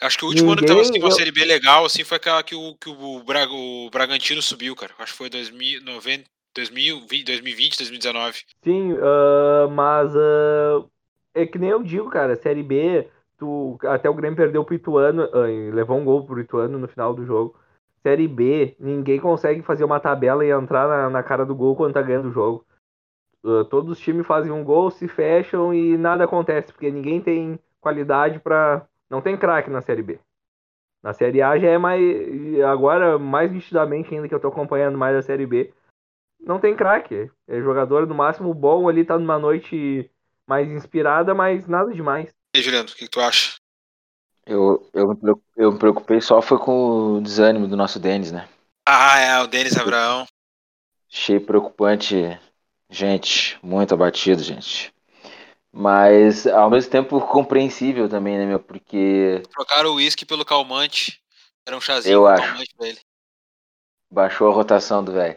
Acho 0.00 0.18
que 0.18 0.24
o 0.24 0.28
último 0.28 0.50
Ninguém, 0.50 0.58
ano 0.58 0.66
que 0.66 0.66
tava 0.66 0.80
assim, 0.80 0.98
uma 0.98 1.08
eu... 1.08 1.12
Série 1.12 1.32
B 1.32 1.44
legal, 1.44 1.84
assim, 1.84 2.04
foi 2.04 2.16
aquela 2.16 2.42
que 2.42 2.54
o, 2.54 2.74
que 2.76 2.88
o, 2.88 3.22
Bra... 3.24 3.46
o 3.48 3.90
Bragantino 3.90 4.42
subiu, 4.42 4.76
cara. 4.76 4.92
Acho 4.98 5.12
que 5.12 5.18
foi 5.18 5.30
2090, 5.30 6.28
2020, 6.56 7.24
2020 7.24 7.78
2019. 7.78 8.44
Sim, 8.62 8.92
uh, 8.94 9.70
mas 9.70 10.14
uh, 10.14 10.88
é 11.34 11.46
que 11.46 11.58
nem 11.58 11.70
eu 11.70 11.82
digo, 11.82 12.08
cara, 12.08 12.34
Série 12.36 12.62
B, 12.62 13.06
tu, 13.36 13.78
até 13.84 14.08
o 14.08 14.14
Grêmio 14.14 14.36
perdeu 14.36 14.64
pro 14.64 14.74
Ituano, 14.74 15.24
uh, 15.24 15.74
levou 15.74 15.98
um 15.98 16.04
gol 16.04 16.24
pro 16.24 16.40
Ituano 16.40 16.78
no 16.78 16.88
final 16.88 17.12
do 17.12 17.26
jogo. 17.26 17.58
Série 18.02 18.26
B, 18.26 18.74
ninguém 18.80 19.20
consegue 19.20 19.62
fazer 19.62 19.84
uma 19.84 20.00
tabela 20.00 20.44
e 20.44 20.50
entrar 20.50 20.88
na, 20.88 21.10
na 21.10 21.22
cara 21.22 21.44
do 21.44 21.54
gol 21.54 21.76
quando 21.76 21.94
tá 21.94 22.02
ganhando 22.02 22.28
o 22.28 22.32
jogo. 22.32 22.64
Todos 23.70 23.92
os 23.92 24.00
times 24.00 24.26
fazem 24.26 24.50
um 24.50 24.64
gol, 24.64 24.90
se 24.90 25.06
fecham 25.06 25.72
e 25.72 25.96
nada 25.96 26.24
acontece, 26.24 26.72
porque 26.72 26.90
ninguém 26.90 27.20
tem 27.20 27.60
qualidade 27.80 28.40
para. 28.40 28.84
Não 29.08 29.20
tem 29.20 29.36
craque 29.36 29.70
na 29.70 29.80
Série 29.80 30.02
B. 30.02 30.18
Na 31.00 31.12
Série 31.12 31.40
A 31.40 31.56
já 31.56 31.68
é 31.68 31.78
mais. 31.78 32.02
Agora, 32.64 33.16
mais 33.20 33.52
nitidamente 33.52 34.12
ainda 34.12 34.26
que 34.26 34.34
eu 34.34 34.40
tô 34.40 34.48
acompanhando 34.48 34.98
mais 34.98 35.14
a 35.14 35.22
Série 35.22 35.46
B. 35.46 35.72
Não 36.46 36.58
tem 36.58 36.76
craque. 36.76 37.30
É 37.46 37.60
jogador 37.60 38.06
no 38.06 38.14
máximo 38.14 38.54
bom 38.54 38.88
ali, 38.88 39.04
tá 39.04 39.18
numa 39.18 39.38
noite 39.38 40.10
mais 40.46 40.68
inspirada, 40.70 41.34
mas 41.34 41.66
nada 41.66 41.92
demais. 41.92 42.30
E 42.54 42.58
aí, 42.58 42.62
Juliano, 42.62 42.88
o 42.88 42.92
que, 42.92 43.04
que 43.04 43.10
tu 43.10 43.20
acha? 43.20 43.56
Eu, 44.46 44.88
eu, 44.94 45.42
eu 45.56 45.72
me 45.72 45.78
preocupei 45.78 46.20
só 46.20 46.40
foi 46.40 46.58
com 46.58 47.16
o 47.16 47.20
desânimo 47.20 47.66
do 47.66 47.76
nosso 47.76 47.98
Denis, 47.98 48.30
né? 48.30 48.48
Ah, 48.86 49.18
é, 49.18 49.42
o 49.42 49.48
Denis 49.48 49.76
Abraão. 49.76 50.24
Achei 51.10 51.40
preocupante 51.40 52.38
Gente, 52.88 53.58
muito 53.62 53.92
abatido, 53.92 54.42
gente. 54.42 54.92
Mas 55.72 56.46
ao 56.46 56.70
mesmo 56.70 56.90
tempo 56.90 57.20
compreensível 57.20 58.08
também, 58.08 58.38
né, 58.38 58.46
meu? 58.46 58.60
Porque. 58.60 59.42
Trocaram 59.50 59.90
o 59.90 59.94
uísque 59.96 60.24
pelo 60.24 60.44
calmante. 60.44 61.20
Era 61.66 61.76
um 61.76 61.80
chazinho 61.80 62.14
eu 62.14 62.26
acho. 62.26 62.42
calmante 62.42 62.74
pra 62.76 62.88
ele. 62.88 63.00
Baixou 64.10 64.48
a 64.48 64.54
rotação 64.54 65.04
do 65.04 65.12
velho. 65.12 65.36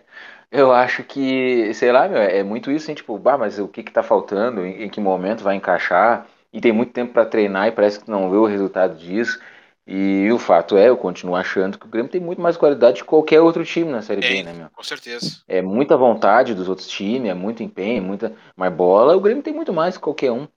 Eu 0.52 0.72
acho 0.72 1.04
que, 1.04 1.74
sei 1.76 1.92
lá, 1.92 2.08
meu, 2.08 2.18
é 2.18 2.44
muito 2.44 2.72
isso, 2.72 2.90
hein? 2.90 2.96
Tipo, 2.96 3.18
bah, 3.20 3.38
mas 3.38 3.60
o 3.60 3.68
que 3.68 3.84
que 3.84 3.92
tá 3.92 4.02
faltando? 4.02 4.66
Em, 4.66 4.84
em 4.84 4.90
que 4.90 5.00
momento 5.00 5.44
vai 5.44 5.56
encaixar? 5.56 6.28
E 6.52 6.60
tem 6.60 6.72
muito 6.72 6.92
tempo 6.92 7.14
para 7.14 7.26
treinar 7.26 7.68
e 7.68 7.72
parece 7.72 8.00
que 8.00 8.10
não 8.10 8.32
vê 8.32 8.38
o 8.38 8.46
resultado 8.46 8.98
disso. 8.98 9.40
E 9.86 10.32
o 10.32 10.40
fato 10.40 10.78
é, 10.78 10.90
eu 10.90 10.98
continuo 10.98 11.36
achando 11.36 11.78
que 11.78 11.86
o 11.86 11.90
Grêmio 11.90 12.12
tem 12.12 12.22
muito 12.22 12.42
mais 12.42 12.58
qualidade 12.58 13.02
que 13.02 13.08
qualquer 13.08 13.42
outro 13.42 13.64
time 13.64 13.92
na 13.92 14.02
Série 14.02 14.22
Tem, 14.22 14.44
B, 14.44 14.44
né, 14.44 14.54
meu? 14.54 14.70
com 14.70 14.84
certeza. 14.84 15.42
É 15.48 15.62
muita 15.62 15.98
vontade 15.98 16.54
dos 16.54 16.70
outros 16.70 16.88
times, 16.88 17.30
é 17.30 17.34
muito 17.34 17.64
empenho, 17.64 18.04
muita 18.04 18.36
mais 18.56 18.74
bola. 18.74 19.16
O 19.16 19.20
Grêmio 19.20 19.44
tem 19.44 19.54
muito 19.54 19.74
mais 19.74 19.98
que 19.98 20.04
qualquer 20.04 20.32
um. 20.32 20.48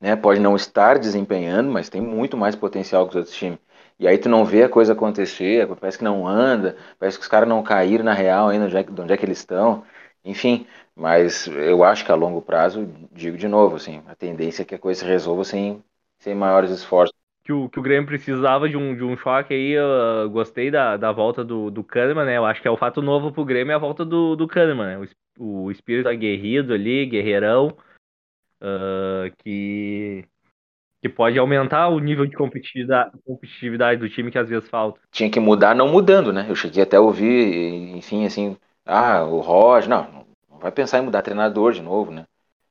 Né? 0.00 0.16
Pode 0.16 0.40
não 0.40 0.56
estar 0.56 0.98
desempenhando, 0.98 1.70
mas 1.70 1.88
tem 1.88 2.00
muito 2.00 2.36
mais 2.36 2.54
potencial 2.54 3.04
que 3.04 3.10
os 3.10 3.16
outros 3.16 3.34
times. 3.34 3.58
E 3.98 4.06
aí 4.06 4.18
tu 4.18 4.28
não 4.28 4.44
vê 4.44 4.62
a 4.62 4.68
coisa 4.68 4.92
acontecer, 4.92 5.66
parece 5.76 5.98
que 5.98 6.04
não 6.04 6.26
anda, 6.26 6.76
parece 6.98 7.18
que 7.18 7.22
os 7.22 7.28
caras 7.28 7.48
não 7.48 7.62
caíram 7.62 8.04
na 8.04 8.12
real 8.12 8.48
ainda, 8.48 8.66
onde 8.66 8.76
é, 8.76 8.82
de 8.82 9.00
onde 9.00 9.12
é 9.12 9.16
que 9.16 9.24
eles 9.24 9.38
estão. 9.38 9.84
Enfim, 10.24 10.66
mas 10.94 11.46
eu 11.46 11.82
acho 11.84 12.04
que 12.04 12.12
a 12.12 12.14
longo 12.14 12.42
prazo, 12.42 12.86
digo 13.12 13.36
de 13.38 13.48
novo, 13.48 13.76
assim, 13.76 14.02
a 14.06 14.14
tendência 14.14 14.62
é 14.62 14.64
que 14.64 14.74
a 14.74 14.78
coisa 14.78 15.00
se 15.00 15.06
resolva 15.06 15.44
sem, 15.44 15.82
sem 16.18 16.34
maiores 16.34 16.70
esforços 16.70 17.16
que 17.46 17.52
o, 17.52 17.68
que 17.68 17.78
o 17.78 17.82
Grêmio 17.82 18.08
precisava 18.08 18.68
de 18.68 18.76
um, 18.76 18.94
de 18.96 19.04
um 19.04 19.16
choque 19.16 19.54
aí. 19.54 19.70
Eu 19.70 20.28
gostei 20.30 20.68
da, 20.68 20.96
da 20.96 21.12
volta 21.12 21.44
do, 21.44 21.70
do 21.70 21.84
Kahneman, 21.84 22.24
né? 22.26 22.36
Eu 22.36 22.44
acho 22.44 22.60
que 22.60 22.66
é 22.66 22.70
o 22.70 22.76
fato 22.76 23.00
novo 23.00 23.30
pro 23.32 23.44
Grêmio 23.44 23.70
é 23.70 23.74
a 23.76 23.78
volta 23.78 24.04
do, 24.04 24.34
do 24.34 24.48
Kahneman, 24.48 24.98
né? 24.98 25.08
O, 25.38 25.64
o 25.66 25.70
espírito 25.70 26.08
aguerrido 26.08 26.74
ali, 26.74 27.06
guerreirão, 27.06 27.68
uh, 28.60 29.30
que, 29.38 30.24
que 31.00 31.08
pode 31.08 31.38
aumentar 31.38 31.88
o 31.88 31.98
nível 31.98 32.26
de 32.26 32.36
competitividade, 32.36 33.12
competitividade 33.24 34.00
do 34.00 34.08
time 34.08 34.30
que 34.30 34.38
às 34.38 34.48
vezes 34.48 34.68
falta. 34.68 35.00
Tinha 35.10 35.30
que 35.30 35.40
mudar 35.40 35.74
não 35.74 35.88
mudando, 35.88 36.32
né? 36.32 36.46
Eu 36.48 36.54
cheguei 36.54 36.82
até 36.82 36.96
a 36.96 37.00
ouvir, 37.00 37.96
enfim, 37.96 38.24
assim, 38.24 38.56
ah, 38.84 39.24
o 39.24 39.40
Roger, 39.40 39.90
não, 39.90 40.26
não 40.50 40.58
vai 40.58 40.72
pensar 40.72 40.98
em 40.98 41.02
mudar 41.02 41.22
treinador 41.22 41.72
de 41.72 41.82
novo, 41.82 42.10
né? 42.10 42.24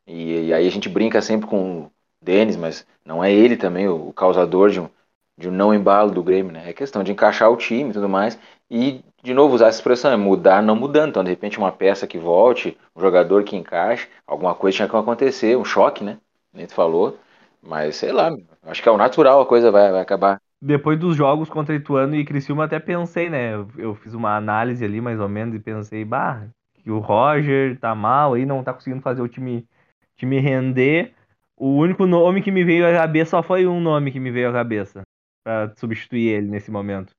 E, 0.07 0.47
e 0.47 0.53
aí 0.53 0.67
a 0.67 0.71
gente 0.71 0.89
brinca 0.89 1.21
sempre 1.21 1.47
com 1.47 1.89
Denis, 2.21 2.55
mas 2.55 2.85
não 3.05 3.23
é 3.23 3.31
ele 3.31 3.55
também 3.55 3.87
o, 3.87 4.11
causador 4.13 4.69
de 4.69 4.79
um, 4.79 4.89
de 5.37 5.49
um 5.49 5.51
não 5.51 5.73
embalo 5.73 6.11
do 6.11 6.23
Grêmio, 6.23 6.51
né? 6.51 6.69
É 6.69 6.73
questão 6.73 7.03
de 7.03 7.11
encaixar 7.11 7.51
o 7.51 7.57
time 7.57 7.89
e 7.91 7.93
tudo 7.93 8.09
mais. 8.09 8.39
E, 8.69 9.01
de 9.21 9.33
novo, 9.33 9.53
usar 9.55 9.67
essa 9.67 9.77
expressão, 9.77 10.11
é 10.11 10.17
mudar 10.17 10.63
não 10.63 10.75
mudando. 10.75 11.09
Então, 11.09 11.23
de 11.23 11.29
repente, 11.29 11.57
uma 11.57 11.71
peça 11.71 12.07
que 12.07 12.17
volte, 12.17 12.77
um 12.95 13.01
jogador 13.01 13.43
que 13.43 13.55
encaixe, 13.55 14.07
alguma 14.25 14.55
coisa 14.55 14.77
tinha 14.77 14.89
que 14.89 14.95
acontecer, 14.95 15.55
um 15.55 15.65
choque, 15.65 16.03
né? 16.03 16.17
Nem 16.53 16.65
tu 16.65 16.73
falou. 16.73 17.17
Mas, 17.65 17.95
sei 17.95 18.11
lá, 18.11 18.29
acho 18.63 18.81
que 18.81 18.87
é 18.87 18.91
o 18.91 18.97
natural, 18.97 19.41
a 19.41 19.45
coisa 19.45 19.71
vai, 19.71 19.91
vai 19.91 20.01
acabar. 20.01 20.39
Depois 20.61 20.99
dos 20.99 21.15
jogos 21.15 21.49
contra 21.49 21.75
Ituano 21.75 22.15
e 22.15 22.23
Criciúma, 22.23 22.65
até 22.65 22.79
pensei, 22.79 23.29
né? 23.29 23.53
Eu, 23.77 23.95
fiz 23.95 24.13
uma 24.13 24.35
análise 24.35 24.85
ali, 24.85 25.01
mais 25.01 25.19
ou 25.19 25.27
menos, 25.27 25.55
e 25.55 25.59
pensei, 25.59 26.05
bah, 26.05 26.47
que 26.75 26.89
o 26.91 26.99
Roger 26.99 27.77
tá 27.79 27.93
mal 27.95 28.33
aí, 28.33 28.45
não 28.45 28.63
tá 28.63 28.73
conseguindo 28.73 29.01
fazer 29.01 29.21
o 29.21 29.27
time, 29.27 29.67
time 30.15 30.39
render. 30.39 31.13
O 31.57 31.69
único 31.77 32.05
nome 32.05 32.41
que 32.41 32.51
me 32.51 32.63
veio 32.63 32.87
à 32.87 32.93
cabeça 32.93 33.31
só 33.31 33.43
foi 33.43 33.65
um 33.65 33.79
nome 33.81 34.11
que 34.11 34.19
me 34.19 34.31
veio 34.31 34.49
à 34.49 34.53
cabeça 34.53 35.01
para 35.43 35.73
substituir 35.75 36.29
ele 36.29 36.47
nesse 36.47 36.69
momento. 36.69 37.13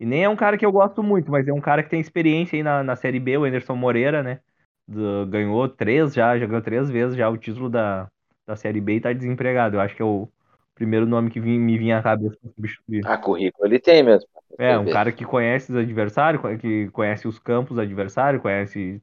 E 0.00 0.06
nem 0.06 0.24
é 0.24 0.28
um 0.28 0.36
cara 0.36 0.58
que 0.58 0.66
eu 0.66 0.72
gosto 0.72 1.02
muito, 1.02 1.30
mas 1.30 1.46
é 1.46 1.52
um 1.52 1.60
cara 1.60 1.82
que 1.82 1.90
tem 1.90 2.00
experiência 2.00 2.56
aí 2.56 2.62
na, 2.62 2.82
na 2.82 2.96
Série 2.96 3.20
B, 3.20 3.36
o 3.38 3.44
Anderson 3.44 3.76
Moreira, 3.76 4.22
né? 4.22 4.40
Do, 4.86 5.26
ganhou 5.26 5.68
três 5.68 6.14
já, 6.14 6.38
já 6.38 6.46
ganhou 6.46 6.62
três 6.62 6.90
vezes 6.90 7.16
já 7.16 7.28
o 7.28 7.38
título 7.38 7.70
da, 7.70 8.08
da 8.46 8.56
Série 8.56 8.80
B 8.80 8.96
e 8.96 9.00
tá 9.00 9.12
desempregado. 9.12 9.76
Eu 9.76 9.80
acho 9.80 9.94
que 9.94 10.02
é 10.02 10.04
o 10.04 10.28
primeiro 10.74 11.06
nome 11.06 11.30
que 11.30 11.40
vim, 11.40 11.58
me 11.58 11.78
vinha 11.78 11.98
à 11.98 12.02
cabeça 12.02 12.36
pra 12.40 12.50
substituir. 12.50 13.02
Ah, 13.04 13.16
currículo 13.16 13.66
ele 13.66 13.78
tem 13.78 14.02
mesmo. 14.02 14.28
É, 14.58 14.78
um 14.78 14.84
cara 14.84 15.12
que 15.12 15.24
conhece 15.24 15.72
os 15.72 15.78
adversários, 15.78 16.42
que 16.60 16.88
conhece 16.90 17.26
os 17.26 17.38
campos 17.38 17.76
do 17.76 17.80
adversário, 17.80 18.40
conhece. 18.40 19.00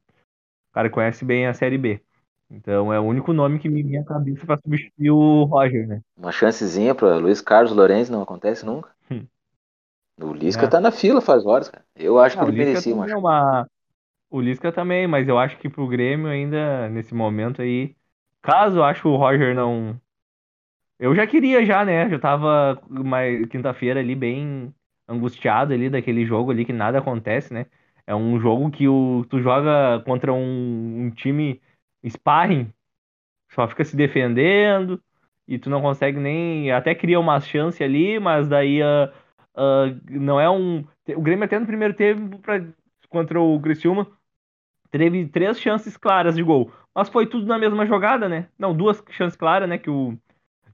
O 0.69 0.73
cara 0.73 0.89
conhece 0.89 1.25
bem 1.25 1.47
a 1.47 1.53
Série 1.53 1.77
B. 1.77 2.01
Então 2.49 2.91
é 2.93 2.99
o 2.99 3.03
único 3.03 3.31
nome 3.31 3.59
que 3.59 3.69
me 3.69 3.81
vinha 3.81 4.01
à 4.01 4.05
cabeça 4.05 4.45
para 4.45 4.57
substituir 4.57 5.11
o 5.11 5.45
Roger, 5.45 5.87
né? 5.87 6.01
Uma 6.17 6.31
chancezinha 6.31 6.93
para 6.93 7.15
Luiz 7.15 7.41
Carlos 7.41 7.71
Lourenço 7.71 8.11
não 8.11 8.21
acontece 8.21 8.65
nunca. 8.65 8.89
Hum. 9.09 9.25
O 10.21 10.33
Lisca 10.33 10.65
É. 10.65 10.69
tá 10.69 10.79
na 10.79 10.91
fila 10.91 11.21
faz 11.21 11.45
horas, 11.45 11.69
cara. 11.69 11.83
Eu 11.95 12.19
acho 12.19 12.35
que 12.35 12.41
Ah, 12.41 12.45
o 12.45 12.49
ele 12.49 12.57
merecia 12.57 12.93
uma 12.93 13.09
é 13.09 13.15
uma. 13.15 13.67
O 14.29 14.39
Lisca 14.39 14.71
também, 14.71 15.07
mas 15.07 15.27
eu 15.27 15.37
acho 15.37 15.57
que 15.57 15.69
pro 15.69 15.87
Grêmio 15.87 16.27
ainda, 16.27 16.87
nesse 16.89 17.13
momento 17.13 17.61
aí, 17.61 17.95
caso 18.41 18.83
acho 18.83 19.01
que 19.01 19.07
o 19.07 19.15
Roger 19.15 19.55
não. 19.55 19.99
Eu 20.99 21.15
já 21.15 21.25
queria 21.27 21.65
já, 21.65 21.83
né? 21.85 22.09
Já 22.09 22.19
tava 22.19 22.81
mais 22.89 23.45
quinta-feira 23.47 23.99
ali 23.99 24.15
bem 24.15 24.73
angustiado 25.07 25.73
ali 25.73 25.89
daquele 25.89 26.25
jogo 26.25 26.51
ali 26.51 26.65
que 26.65 26.73
nada 26.73 26.99
acontece, 26.99 27.53
né? 27.53 27.65
É 28.05 28.15
um 28.15 28.39
jogo 28.39 28.69
que 28.71 28.87
o, 28.87 29.25
tu 29.29 29.39
joga 29.41 30.01
contra 30.05 30.33
um, 30.33 31.05
um 31.05 31.11
time 31.11 31.61
sparring, 32.07 32.71
só 33.51 33.67
fica 33.67 33.83
se 33.85 33.95
defendendo 33.95 35.01
e 35.47 35.59
tu 35.59 35.69
não 35.69 35.81
consegue 35.81 36.19
nem. 36.19 36.71
Até 36.71 36.95
cria 36.95 37.19
uma 37.19 37.39
chance 37.39 37.83
ali, 37.83 38.19
mas 38.19 38.47
daí 38.47 38.81
uh, 38.81 39.11
uh, 39.55 40.01
não 40.09 40.39
é 40.39 40.49
um. 40.49 40.85
O 41.15 41.21
Grêmio 41.21 41.45
até 41.45 41.59
no 41.59 41.65
primeiro 41.67 41.93
tempo 41.93 42.39
pra, 42.39 42.61
contra 43.09 43.39
o 43.41 43.59
Criciúma 43.61 44.07
teve 44.91 45.27
três 45.27 45.59
chances 45.59 45.97
claras 45.97 46.35
de 46.35 46.43
gol. 46.43 46.71
Mas 46.95 47.09
foi 47.09 47.25
tudo 47.25 47.45
na 47.45 47.57
mesma 47.57 47.85
jogada, 47.85 48.27
né? 48.27 48.47
Não, 48.57 48.75
duas 48.75 49.03
chances 49.11 49.37
claras, 49.37 49.67
né? 49.69 49.77
Que 49.77 49.89
o 49.89 50.17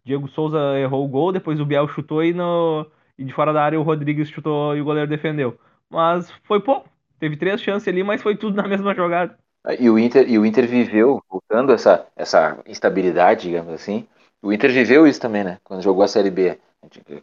Diego 0.04 0.28
Souza 0.30 0.58
errou 0.80 1.06
o 1.06 1.08
gol, 1.08 1.32
depois 1.32 1.60
o 1.60 1.66
Biel 1.66 1.88
chutou 1.90 2.24
e, 2.24 2.34
no, 2.34 2.86
e 3.18 3.24
de 3.24 3.34
fora 3.34 3.54
da 3.54 3.64
área 3.64 3.80
o 3.80 3.84
Rodrigues 3.84 4.30
chutou 4.30 4.76
e 4.76 4.82
o 4.82 4.86
goleiro 4.86 5.10
defendeu. 5.10 5.60
Mas 5.90 6.32
foi 6.44 6.60
pouco. 6.60 6.90
Teve 7.20 7.36
três 7.38 7.62
chances 7.62 7.88
ali, 7.88 8.04
mas 8.04 8.22
foi 8.22 8.36
tudo 8.36 8.56
na 8.56 8.66
mesma 8.68 8.94
jogada. 8.96 9.38
E 9.80 9.90
o 9.90 10.00
Inter, 10.00 10.30
e 10.30 10.40
o 10.40 10.46
Inter 10.46 10.68
viveu, 10.68 11.22
voltando 11.30 11.74
essa, 11.74 12.08
essa 12.16 12.58
instabilidade, 12.66 13.50
digamos 13.50 13.74
assim, 13.74 14.08
o 14.42 14.54
Inter 14.54 14.72
viveu 14.72 15.06
isso 15.06 15.20
também, 15.20 15.44
né? 15.44 15.60
Quando 15.64 15.82
jogou 15.82 16.04
a 16.04 16.08
Série 16.08 16.32
B. 16.32 16.52
A 16.52 16.58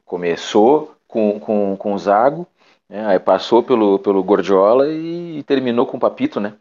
começou 0.05 0.95
com, 1.09 1.39
com, 1.41 1.77
com 1.77 1.95
o 1.95 1.99
Zago, 1.99 2.47
né? 2.89 3.07
aí 3.07 3.19
passou 3.19 3.63
pelo, 3.63 3.99
pelo 3.99 4.23
Gordiola 4.23 4.91
e 4.91 5.43
terminou 5.45 5.87
com 5.87 5.97
o 5.97 6.01
Papito, 6.01 6.41
né? 6.41 6.55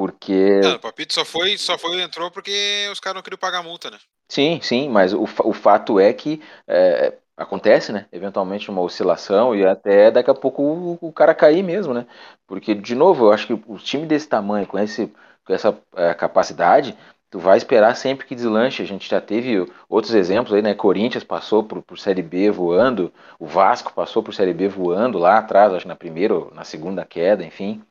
Porque. 0.00 0.60
Não, 0.62 0.76
o 0.76 0.78
Papito 0.78 1.12
só 1.12 1.26
foi, 1.26 1.58
só 1.58 1.76
foi 1.76 2.00
entrou 2.00 2.30
porque 2.30 2.88
os 2.90 2.98
caras 2.98 3.16
não 3.16 3.22
queriam 3.22 3.38
pagar 3.38 3.62
multa, 3.62 3.90
né? 3.90 3.98
Sim, 4.30 4.58
sim, 4.62 4.88
mas 4.88 5.12
o, 5.12 5.24
o 5.24 5.52
fato 5.52 6.00
é 6.00 6.10
que 6.10 6.40
é, 6.66 7.12
acontece, 7.36 7.92
né? 7.92 8.06
Eventualmente 8.10 8.70
uma 8.70 8.80
oscilação 8.80 9.54
e 9.54 9.62
até 9.62 10.10
daqui 10.10 10.30
a 10.30 10.34
pouco 10.34 10.62
o, 10.62 10.98
o, 11.02 11.12
cara 11.12 11.34
cair 11.34 11.62
mesmo, 11.62 11.92
né? 11.92 12.06
Porque, 12.46 12.74
de 12.74 12.94
novo, 12.94 13.26
eu 13.26 13.32
acho 13.32 13.46
que 13.46 13.52
o 13.52 13.76
time 13.76 14.06
desse 14.06 14.26
tamanho, 14.26 14.66
com, 14.66 14.78
esse, 14.78 15.12
com 15.44 15.52
essa 15.52 15.78
é, 15.94 16.14
capacidade, 16.14 16.96
tu 17.28 17.38
vai 17.38 17.58
esperar 17.58 17.94
sempre 17.94 18.26
que 18.26 18.34
deslanche. 18.34 18.82
A 18.82 18.86
gente 18.86 19.06
já 19.06 19.20
teve 19.20 19.70
outros 19.86 20.14
exemplos 20.14 20.54
aí, 20.54 20.62
né? 20.62 20.72
Corinthians 20.72 21.24
passou 21.24 21.62
por, 21.62 21.82
por 21.82 21.98
Série 21.98 22.22
B 22.22 22.50
voando, 22.50 23.12
o 23.38 23.44
Vasco 23.44 23.92
passou 23.92 24.22
por 24.22 24.32
Série 24.32 24.54
B 24.54 24.66
voando 24.66 25.18
lá 25.18 25.36
atrás, 25.36 25.74
acho 25.74 25.82
que 25.82 25.88
na 25.88 25.94
primeira 25.94 26.34
ou 26.34 26.50
na 26.54 26.64
segunda 26.64 27.04
queda, 27.04 27.44
enfim. 27.44 27.82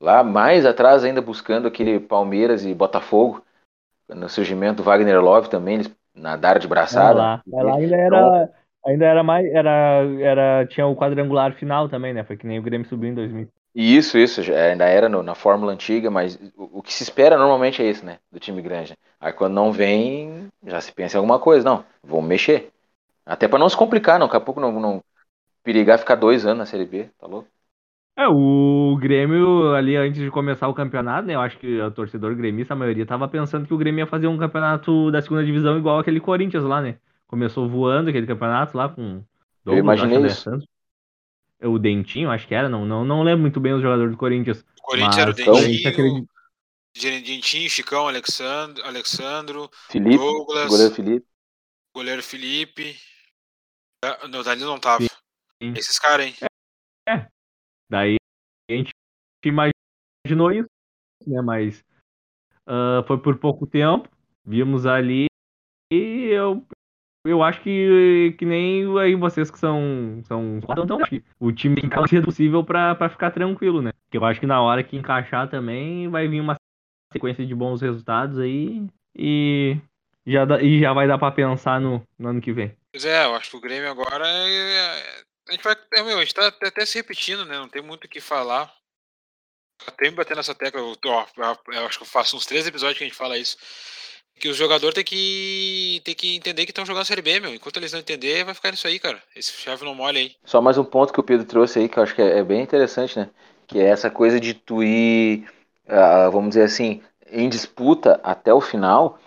Lá 0.00 0.22
mais 0.22 0.66
atrás 0.66 1.04
ainda 1.04 1.22
buscando 1.22 1.66
aquele 1.66 1.98
Palmeiras 1.98 2.64
e 2.64 2.74
Botafogo, 2.74 3.42
no 4.08 4.28
surgimento 4.28 4.76
do 4.76 4.82
Wagner 4.82 5.20
Love 5.20 5.48
também, 5.48 5.76
eles 5.76 5.90
nadaram 6.14 6.60
de 6.60 6.68
braçada. 6.68 7.18
Lá, 7.18 7.42
lá 7.46 7.76
ainda 7.76 7.96
era, 7.96 8.50
ainda 8.86 9.04
era 9.04 9.22
mais, 9.22 9.46
era, 9.46 10.02
era, 10.20 10.66
tinha 10.66 10.86
o 10.86 10.94
quadrangular 10.94 11.54
final 11.54 11.88
também, 11.88 12.12
né? 12.12 12.24
Foi 12.24 12.36
que 12.36 12.46
nem 12.46 12.58
o 12.58 12.62
Grêmio 12.62 12.88
subiu 12.88 13.10
em 13.10 13.14
2000. 13.14 13.48
Isso, 13.74 14.16
isso, 14.16 14.40
ainda 14.40 14.86
era 14.86 15.06
no, 15.06 15.22
na 15.22 15.34
fórmula 15.34 15.72
antiga, 15.72 16.10
mas 16.10 16.36
o, 16.56 16.78
o, 16.78 16.82
que 16.82 16.94
se 16.94 17.02
espera 17.02 17.36
normalmente 17.36 17.82
é 17.82 17.90
isso, 17.90 18.06
né? 18.06 18.18
Do 18.32 18.40
time 18.40 18.62
grande. 18.62 18.96
Aí 19.20 19.32
quando 19.32 19.52
não 19.52 19.70
vem, 19.70 20.48
já 20.64 20.80
se 20.80 20.90
pensa 20.92 21.16
em 21.16 21.18
alguma 21.18 21.38
coisa. 21.38 21.68
Não, 21.68 21.84
vamos 22.02 22.26
mexer. 22.26 22.70
Até 23.24 23.46
para 23.46 23.58
não 23.58 23.68
se 23.68 23.76
complicar, 23.76 24.18
não. 24.18 24.28
Daqui 24.28 24.36
a 24.38 24.40
pouco 24.40 24.60
não, 24.60 24.72
não 24.80 25.04
perigar 25.62 25.98
ficar 25.98 26.14
dois 26.14 26.46
anos 26.46 26.58
na 26.58 26.66
Série 26.66 26.86
B, 26.86 27.10
tá 27.18 27.26
louco? 27.26 27.48
É, 28.18 28.26
o 28.26 28.96
Grêmio 28.98 29.74
ali 29.74 29.94
antes 29.94 30.20
de 30.20 30.30
começar 30.30 30.68
o 30.68 30.74
campeonato, 30.74 31.26
né? 31.26 31.34
Eu 31.34 31.40
acho 31.40 31.58
que 31.58 31.80
o 31.80 31.90
torcedor 31.90 32.34
gremista, 32.34 32.72
a 32.72 32.76
maioria, 32.76 33.04
tava 33.04 33.28
pensando 33.28 33.66
que 33.66 33.74
o 33.74 33.76
Grêmio 33.76 34.00
ia 34.00 34.06
fazer 34.06 34.26
um 34.26 34.38
campeonato 34.38 35.10
da 35.10 35.20
segunda 35.20 35.44
divisão 35.44 35.76
igual 35.76 35.98
aquele 35.98 36.18
Corinthians 36.18 36.64
lá, 36.64 36.80
né? 36.80 36.98
Começou 37.26 37.68
voando 37.68 38.08
aquele 38.08 38.26
campeonato 38.26 38.74
lá 38.74 38.88
com 38.88 39.22
Douglas, 39.62 39.66
Eu 39.66 39.78
imaginei 39.78 40.26
isso. 40.26 40.42
Santos. 40.42 40.66
O 41.62 41.78
Dentinho, 41.78 42.30
acho 42.30 42.46
que 42.46 42.54
era, 42.54 42.68
não, 42.68 42.86
não, 42.86 43.04
não 43.04 43.22
lembro 43.22 43.42
muito 43.42 43.60
bem 43.60 43.74
os 43.74 43.82
jogadores 43.82 44.12
do 44.12 44.16
Corinthians. 44.18 44.64
O 44.78 44.82
Corinthians 44.82 45.18
era 45.18 45.30
o 45.30 45.34
Dentinho, 45.34 45.88
acredita... 45.88 46.28
Dentinho, 46.98 47.68
Chicão, 47.68 48.08
Alexandro, 48.08 48.82
Alexandro 48.84 49.70
Felipe, 49.90 50.16
Douglas, 50.16 50.68
goleiro 50.68 50.94
Felipe. 50.94 51.26
Goleiro 51.94 52.22
Felipe. 52.22 52.96
Ah, 54.02 54.26
não, 54.28 54.40
o 54.40 54.42
Danilo 54.42 54.70
não 54.70 54.78
tava. 54.78 55.02
Sim. 55.02 55.74
Esses 55.74 55.98
caras, 55.98 56.26
hein? 56.26 56.34
É. 57.06 57.26
Daí 57.88 58.16
a 58.70 58.74
gente 58.74 58.90
imaginou 59.44 60.52
isso, 60.52 60.68
né? 61.26 61.40
Mas 61.40 61.84
uh, 62.66 63.06
foi 63.06 63.18
por 63.18 63.38
pouco 63.38 63.66
tempo. 63.66 64.08
Vimos 64.44 64.86
ali 64.86 65.26
e 65.92 66.28
eu, 66.30 66.64
eu 67.24 67.42
acho 67.42 67.60
que, 67.62 68.34
que 68.38 68.44
nem 68.44 68.98
aí 68.98 69.14
vocês 69.14 69.50
que 69.50 69.58
são. 69.58 70.20
são 70.24 70.58
então, 70.58 70.98
o 71.38 71.52
time 71.52 71.74
tem 71.74 71.82
que 71.82 71.86
encaixar 71.86 72.24
possível 72.24 72.64
para 72.64 73.08
ficar 73.08 73.30
tranquilo, 73.30 73.82
né? 73.82 73.92
Porque 74.04 74.18
eu 74.18 74.24
acho 74.24 74.40
que 74.40 74.46
na 74.46 74.60
hora 74.60 74.82
que 74.82 74.96
encaixar 74.96 75.48
também 75.48 76.08
vai 76.08 76.28
vir 76.28 76.40
uma 76.40 76.56
sequência 77.12 77.46
de 77.46 77.54
bons 77.54 77.80
resultados 77.80 78.38
aí 78.38 78.86
e 79.16 79.76
já, 80.26 80.44
e 80.60 80.80
já 80.80 80.92
vai 80.92 81.06
dar 81.06 81.18
para 81.18 81.32
pensar 81.32 81.80
no, 81.80 82.02
no, 82.18 82.28
ano 82.28 82.40
que 82.40 82.52
vem. 82.52 82.76
Pois 82.92 83.04
é, 83.04 83.24
eu 83.24 83.34
acho 83.34 83.50
que 83.50 83.56
o 83.56 83.60
Grêmio 83.60 83.90
agora 83.90 84.26
é, 84.26 85.24
a 85.48 85.52
gente 85.52 85.62
vai. 85.62 85.76
É, 85.94 86.02
meu, 86.02 86.18
a 86.18 86.20
gente 86.20 86.34
tá 86.34 86.48
até 86.48 86.84
se 86.84 86.98
repetindo, 86.98 87.44
né? 87.44 87.58
Não 87.58 87.68
tem 87.68 87.82
muito 87.82 88.04
o 88.04 88.08
que 88.08 88.20
falar. 88.20 88.72
Tem 89.98 90.10
me 90.10 90.16
batendo 90.16 90.38
nessa 90.38 90.54
tecla. 90.54 90.80
Eu, 90.80 90.94
ó, 91.06 91.26
eu 91.72 91.86
acho 91.86 91.98
que 91.98 92.04
eu 92.04 92.08
faço 92.08 92.36
uns 92.36 92.46
três 92.46 92.66
episódios 92.66 92.98
que 92.98 93.04
a 93.04 93.06
gente 93.06 93.16
fala 93.16 93.38
isso. 93.38 93.56
Que 94.38 94.48
os 94.48 94.56
jogadores 94.56 94.94
têm 94.94 95.04
que, 95.04 96.02
tem 96.04 96.14
que 96.14 96.36
entender 96.36 96.64
que 96.64 96.70
estão 96.70 96.84
jogando 96.84 97.06
Série 97.06 97.22
B, 97.22 97.40
meu. 97.40 97.54
Enquanto 97.54 97.76
eles 97.78 97.92
não 97.92 98.00
entender, 98.00 98.44
vai 98.44 98.54
ficar 98.54 98.70
nisso 98.70 98.86
aí, 98.86 98.98
cara. 98.98 99.22
Esse 99.34 99.52
chave 99.52 99.84
não 99.84 99.94
molha 99.94 100.18
aí. 100.18 100.34
Só 100.44 100.60
mais 100.60 100.76
um 100.76 100.84
ponto 100.84 101.12
que 101.12 101.20
o 101.20 101.22
Pedro 101.22 101.46
trouxe 101.46 101.78
aí, 101.78 101.88
que 101.88 101.98
eu 101.98 102.02
acho 102.02 102.14
que 102.14 102.22
é, 102.22 102.38
é 102.38 102.44
bem 102.44 102.62
interessante, 102.62 103.18
né? 103.18 103.30
Que 103.66 103.80
é 103.80 103.86
essa 103.86 104.10
coisa 104.10 104.38
de 104.38 104.52
tu 104.52 104.82
ir, 104.82 105.48
uh, 105.86 106.30
vamos 106.30 106.50
dizer 106.50 106.64
assim, 106.64 107.02
em 107.30 107.48
disputa 107.48 108.20
até 108.22 108.52
o 108.52 108.60
final 108.60 109.18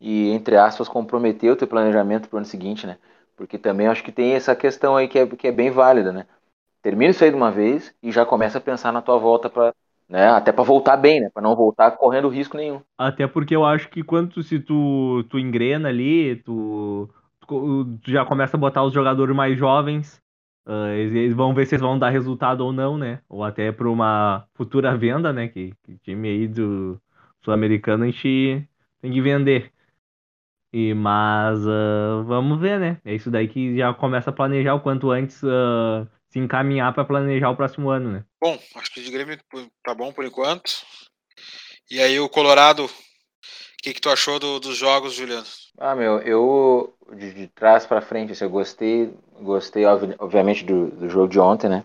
e, 0.00 0.28
entre 0.30 0.56
aspas, 0.56 0.88
comprometer 0.88 1.50
o 1.50 1.56
teu 1.56 1.66
planejamento 1.66 2.28
para 2.28 2.36
o 2.36 2.38
ano 2.38 2.46
seguinte, 2.46 2.86
né? 2.86 2.98
Porque 3.38 3.56
também 3.56 3.86
acho 3.86 4.02
que 4.02 4.12
tem 4.12 4.34
essa 4.34 4.54
questão 4.54 4.96
aí 4.96 5.08
que 5.08 5.18
é, 5.18 5.26
que 5.26 5.46
é 5.46 5.52
bem 5.52 5.70
válida, 5.70 6.12
né? 6.12 6.26
Termina 6.82 7.10
isso 7.10 7.24
aí 7.24 7.30
de 7.30 7.36
uma 7.36 7.50
vez 7.50 7.94
e 8.02 8.12
já 8.12 8.26
começa 8.26 8.58
a 8.58 8.60
pensar 8.60 8.92
na 8.92 9.00
tua 9.00 9.16
volta 9.16 9.48
para 9.48 9.72
né? 10.08 10.28
Até 10.28 10.50
para 10.52 10.64
voltar 10.64 10.96
bem, 10.96 11.20
né? 11.20 11.30
Para 11.32 11.42
não 11.42 11.54
voltar 11.54 11.90
correndo 11.92 12.28
risco 12.28 12.56
nenhum. 12.56 12.80
Até 12.96 13.26
porque 13.26 13.54
eu 13.54 13.64
acho 13.64 13.88
que 13.90 14.02
quando 14.02 14.42
se 14.42 14.58
tu, 14.58 15.22
tu 15.28 15.38
engrena 15.38 15.90
ali, 15.90 16.36
tu, 16.36 17.08
tu, 17.46 17.98
já 18.06 18.24
começa 18.24 18.56
a 18.56 18.60
botar 18.60 18.82
os 18.82 18.92
jogadores 18.92 19.36
mais 19.36 19.58
jovens, 19.58 20.20
uh, 20.66 20.88
eles, 20.94 21.14
eles, 21.14 21.34
vão 21.34 21.54
ver 21.54 21.66
se 21.66 21.74
eles 21.74 21.82
vão 21.82 21.98
dar 21.98 22.08
resultado 22.08 22.62
ou 22.62 22.72
não, 22.72 22.96
né? 22.96 23.20
Ou 23.28 23.44
até 23.44 23.70
para 23.70 23.88
uma 23.88 24.46
futura 24.54 24.96
venda, 24.96 25.32
né? 25.32 25.48
Que, 25.48 25.74
que 25.84 25.98
time 25.98 26.28
aí 26.28 26.48
do 26.48 26.98
sul-americano 27.42 28.04
a 28.04 28.06
gente 28.06 28.66
tem 29.02 29.12
que 29.12 29.20
vender. 29.20 29.70
E, 30.78 30.94
mas 30.94 31.58
uh, 31.66 32.22
vamos 32.24 32.60
ver, 32.60 32.78
né? 32.78 33.00
É 33.04 33.12
isso 33.12 33.32
daí 33.32 33.48
que 33.48 33.76
já 33.76 33.92
começa 33.92 34.30
a 34.30 34.32
planejar 34.32 34.76
o 34.76 34.80
quanto 34.80 35.10
antes 35.10 35.42
uh, 35.42 36.06
se 36.28 36.38
encaminhar 36.38 36.94
para 36.94 37.04
planejar 37.04 37.50
o 37.50 37.56
próximo 37.56 37.90
ano, 37.90 38.12
né? 38.12 38.24
Bom, 38.40 38.56
acho 38.76 38.92
que 38.92 39.02
de 39.02 39.10
Grêmio 39.10 39.36
tá 39.82 39.92
bom 39.92 40.12
por 40.12 40.24
enquanto. 40.24 40.70
E 41.90 42.00
aí 42.00 42.20
o 42.20 42.28
Colorado, 42.28 42.84
o 42.84 42.90
que, 43.82 43.92
que 43.92 44.00
tu 44.00 44.08
achou 44.08 44.38
do, 44.38 44.60
dos 44.60 44.76
jogos, 44.76 45.14
Juliano? 45.14 45.46
Ah, 45.76 45.96
meu, 45.96 46.20
eu 46.20 46.94
de, 47.12 47.34
de 47.34 47.48
trás 47.48 47.84
para 47.84 48.00
frente, 48.00 48.30
assim, 48.30 48.44
eu 48.44 48.50
gostei, 48.50 49.12
gostei 49.40 49.84
obviamente 49.84 50.64
do, 50.64 50.92
do 50.92 51.08
jogo 51.08 51.26
de 51.26 51.40
ontem, 51.40 51.68
né? 51.68 51.84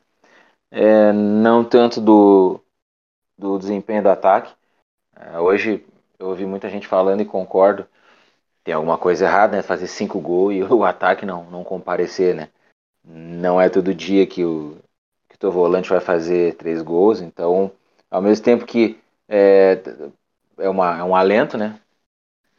É, 0.70 1.12
não 1.12 1.66
tanto 1.66 2.00
do, 2.00 2.62
do 3.36 3.58
desempenho 3.58 4.04
do 4.04 4.10
ataque. 4.10 4.54
É, 5.16 5.40
hoje 5.40 5.84
eu 6.20 6.28
ouvi 6.28 6.46
muita 6.46 6.70
gente 6.70 6.88
falando 6.88 7.22
e 7.22 7.26
concordo 7.26 7.88
tem 8.64 8.74
alguma 8.74 8.98
coisa 8.98 9.26
errada, 9.26 9.58
né? 9.58 9.64
Fazer 9.64 9.88
cinco 9.88 10.20
gols 10.20 10.56
e 10.56 10.64
o 10.74 10.84
ataque 10.84 11.26
não, 11.26 11.44
não 11.50 11.64
comparecer, 11.64 12.36
né? 12.36 12.50
Não 13.04 13.60
é 13.60 13.70
todo 13.70 13.94
dia 13.94 14.26
que 14.28 14.44
o, 14.46 14.78
que 15.30 15.36
o 15.36 15.40
teu 15.40 15.52
volante 15.52 15.90
vai 15.90 16.00
fazer 16.00 16.56
três 16.56 16.82
gols, 16.82 17.22
então, 17.22 17.72
ao 18.10 18.22
mesmo 18.22 18.44
tempo 18.46 18.66
que 18.66 18.98
é, 19.28 19.82
é, 20.58 20.70
uma, 20.70 20.98
é 21.00 21.04
um 21.04 21.16
alento, 21.16 21.58
né? 21.58 21.80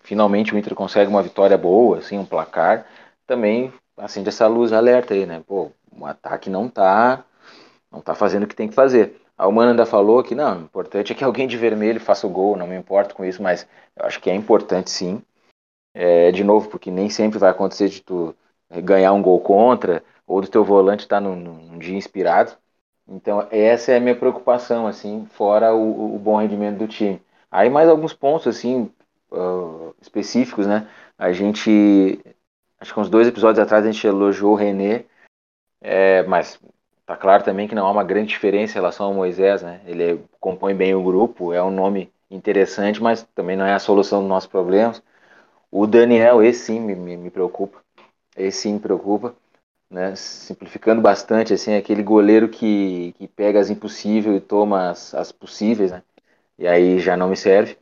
Finalmente 0.02 0.54
o 0.54 0.58
Inter 0.58 0.74
consegue 0.74 1.10
uma 1.10 1.22
vitória 1.22 1.56
boa, 1.56 1.98
assim, 1.98 2.18
um 2.18 2.26
placar, 2.26 2.86
também 3.26 3.72
acende 3.96 4.28
essa 4.28 4.46
luz 4.46 4.72
alerta 4.72 5.14
aí, 5.14 5.26
né? 5.26 5.42
Pô, 5.46 5.70
o 5.90 6.06
ataque 6.06 6.50
não 6.50 6.68
tá, 6.68 7.24
não 7.90 8.00
tá 8.00 8.14
fazendo 8.14 8.44
o 8.44 8.46
que 8.46 8.56
tem 8.56 8.68
que 8.68 8.74
fazer. 8.74 9.20
A 9.36 9.46
Humana 9.48 9.70
ainda 9.72 9.86
falou 9.86 10.22
que 10.22 10.34
não, 10.34 10.58
o 10.58 10.62
importante 10.62 11.12
é 11.12 11.14
que 11.14 11.24
alguém 11.24 11.46
de 11.48 11.56
vermelho 11.56 12.00
faça 12.00 12.26
o 12.26 12.30
gol, 12.30 12.56
não 12.56 12.66
me 12.66 12.76
importo 12.76 13.14
com 13.14 13.24
isso, 13.24 13.42
mas 13.42 13.66
eu 13.96 14.06
acho 14.06 14.20
que 14.20 14.30
é 14.30 14.34
importante 14.34 14.90
sim. 14.90 15.22
É, 15.94 16.32
de 16.32 16.42
novo, 16.42 16.68
porque 16.68 16.90
nem 16.90 17.08
sempre 17.08 17.38
vai 17.38 17.50
acontecer 17.50 17.88
de 17.88 18.02
tu 18.02 18.34
ganhar 18.82 19.12
um 19.12 19.22
gol 19.22 19.40
contra 19.40 20.02
ou 20.26 20.40
do 20.40 20.48
teu 20.48 20.64
volante 20.64 21.04
estar 21.04 21.16
tá 21.16 21.20
num, 21.20 21.36
num, 21.36 21.78
dia 21.78 21.96
inspirado. 21.96 22.52
Então 23.06 23.46
essa 23.50 23.92
é 23.92 23.96
a 23.96 24.00
minha 24.00 24.16
preocupação, 24.16 24.86
assim, 24.86 25.26
fora 25.32 25.74
o, 25.74 26.16
o 26.16 26.18
bom 26.18 26.38
rendimento 26.38 26.78
do 26.78 26.88
time. 26.88 27.20
Aí 27.50 27.70
mais 27.70 27.88
alguns 27.88 28.12
pontos, 28.12 28.48
assim, 28.48 28.90
uh, 29.30 29.94
específicos, 30.00 30.66
né? 30.66 30.88
A 31.18 31.32
gente, 31.32 32.18
acho 32.80 32.92
que 32.92 33.00
uns 33.00 33.10
dois 33.10 33.28
episódios 33.28 33.62
atrás 33.62 33.84
a 33.84 33.90
gente 33.90 34.06
elogiou 34.06 34.52
o 34.52 34.56
René, 34.56 35.04
é, 35.80 36.22
mas 36.24 36.60
tá 37.06 37.16
claro 37.16 37.44
também 37.44 37.68
que 37.68 37.74
não 37.74 37.86
há 37.86 37.90
uma 37.90 38.04
grande 38.04 38.28
diferença 38.28 38.72
em 38.72 38.76
relação 38.76 39.06
ao 39.06 39.14
Moisés, 39.14 39.62
né? 39.62 39.80
Ele 39.86 40.24
compõe 40.40 40.74
bem 40.74 40.94
o 40.94 41.02
grupo, 41.02 41.52
é 41.52 41.62
um 41.62 41.70
nome 41.70 42.12
interessante, 42.30 43.02
mas 43.02 43.22
também 43.34 43.56
não 43.56 43.66
é 43.66 43.74
a 43.74 43.78
solução 43.78 44.20
dos 44.20 44.28
nossos 44.28 44.48
problemas. 44.48 45.02
O 45.76 45.88
Daniel, 45.88 46.40
esse 46.40 46.66
sim 46.66 46.78
me, 46.78 46.94
me, 46.94 47.16
me 47.16 47.30
preocupa. 47.30 47.82
Esse 48.36 48.58
sim 48.58 48.74
me 48.74 48.78
preocupa. 48.78 49.34
Né? 49.90 50.14
Simplificando 50.14 51.02
bastante, 51.02 51.52
assim, 51.52 51.74
aquele 51.74 52.00
goleiro 52.00 52.48
que, 52.48 53.12
que 53.18 53.26
pega 53.26 53.58
as 53.58 53.70
impossíveis 53.70 54.36
e 54.36 54.40
toma 54.40 54.90
as, 54.90 55.12
as 55.16 55.32
possíveis, 55.32 55.90
né? 55.90 56.00
E 56.56 56.68
aí 56.68 57.00
já 57.00 57.16
não 57.16 57.28
me 57.28 57.36
serve. 57.36 57.76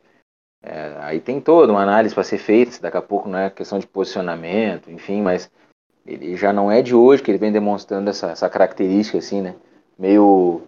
É, 0.63 0.95
aí 1.01 1.19
tem 1.19 1.39
toda 1.39 1.71
uma 1.71 1.83
análise 1.83 2.15
para 2.15 2.23
ser 2.23 2.39
feita, 2.39 2.81
daqui 2.81 2.97
a 2.97 3.01
pouco 3.01 3.29
não 3.29 3.37
é 3.37 3.51
questão 3.51 3.77
de 3.77 3.85
posicionamento, 3.85 4.89
enfim, 4.89 5.21
mas 5.21 5.51
ele 6.03 6.35
já 6.35 6.51
não 6.51 6.71
é 6.71 6.81
de 6.81 6.95
hoje 6.95 7.21
que 7.21 7.29
ele 7.29 7.37
vem 7.37 7.51
demonstrando 7.51 8.09
essa, 8.09 8.31
essa 8.31 8.49
característica, 8.49 9.19
assim, 9.19 9.39
né? 9.39 9.53
Meio 9.99 10.63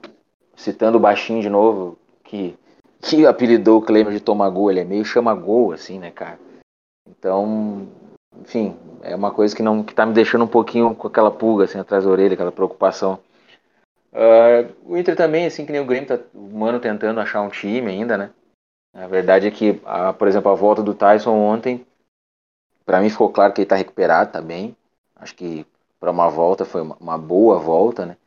citando 0.56 0.98
o 1.00 1.02
baixinho 1.02 1.42
de 1.42 1.50
novo, 1.50 1.98
que, 2.24 2.56
que 3.02 3.26
apelidou 3.26 3.80
o 3.80 3.82
Clemer 3.82 4.14
de 4.14 4.20
Tomagol, 4.20 4.70
ele 4.70 4.82
é 4.82 4.86
meio 4.86 5.04
chama-gol, 5.04 5.72
assim, 5.72 5.98
né, 5.98 6.12
cara? 6.12 6.38
Então, 7.08 7.88
enfim, 8.40 8.78
é 9.02 9.16
uma 9.16 9.32
coisa 9.32 9.56
que 9.56 9.64
não 9.64 9.84
que 9.84 9.94
tá 9.94 10.06
me 10.06 10.14
deixando 10.14 10.46
um 10.46 10.48
pouquinho 10.48 10.96
com 10.96 11.08
aquela 11.08 11.32
pulga, 11.32 11.66
assim, 11.66 11.80
atrás 11.80 12.04
da 12.04 12.10
orelha, 12.10 12.34
aquela 12.34 12.52
preocupação. 12.52 13.20
Uh, 14.12 14.74
o 14.86 14.98
Inter 14.98 15.16
também, 15.16 15.46
assim, 15.46 15.66
que 15.66 15.72
nem 15.72 15.82
o 15.82 15.86
Grêmio, 15.86 16.08
tá 16.08 16.20
o 16.34 16.58
Mano 16.58 16.80
tentando 16.80 17.20
achar 17.20 17.42
um 17.42 17.50
time 17.50 17.92
ainda, 17.92 18.18
né? 18.18 18.32
A 18.94 19.08
verdade 19.08 19.46
é 19.48 19.52
que, 19.52 19.82
a, 19.86 20.14
por 20.14 20.28
exemplo, 20.28 20.50
a 20.50 20.56
volta 20.56 20.82
do 20.82 20.94
Tyson 20.94 21.34
ontem, 21.34 21.86
para 22.86 23.02
mim 23.02 23.10
ficou 23.10 23.30
claro 23.30 23.52
que 23.52 23.60
ele 23.60 23.66
está 23.66 23.76
recuperado, 23.76 24.32
tá 24.32 24.42
bem. 24.42 24.76
Acho 25.18 25.36
que 25.36 25.66
para 26.00 26.12
uma 26.12 26.30
volta 26.30 26.64
foi 26.64 26.82
uma, 26.82 26.96
uma, 26.98 27.18
boa 27.18 27.60
volta, 27.60 28.06
né? 28.06 28.18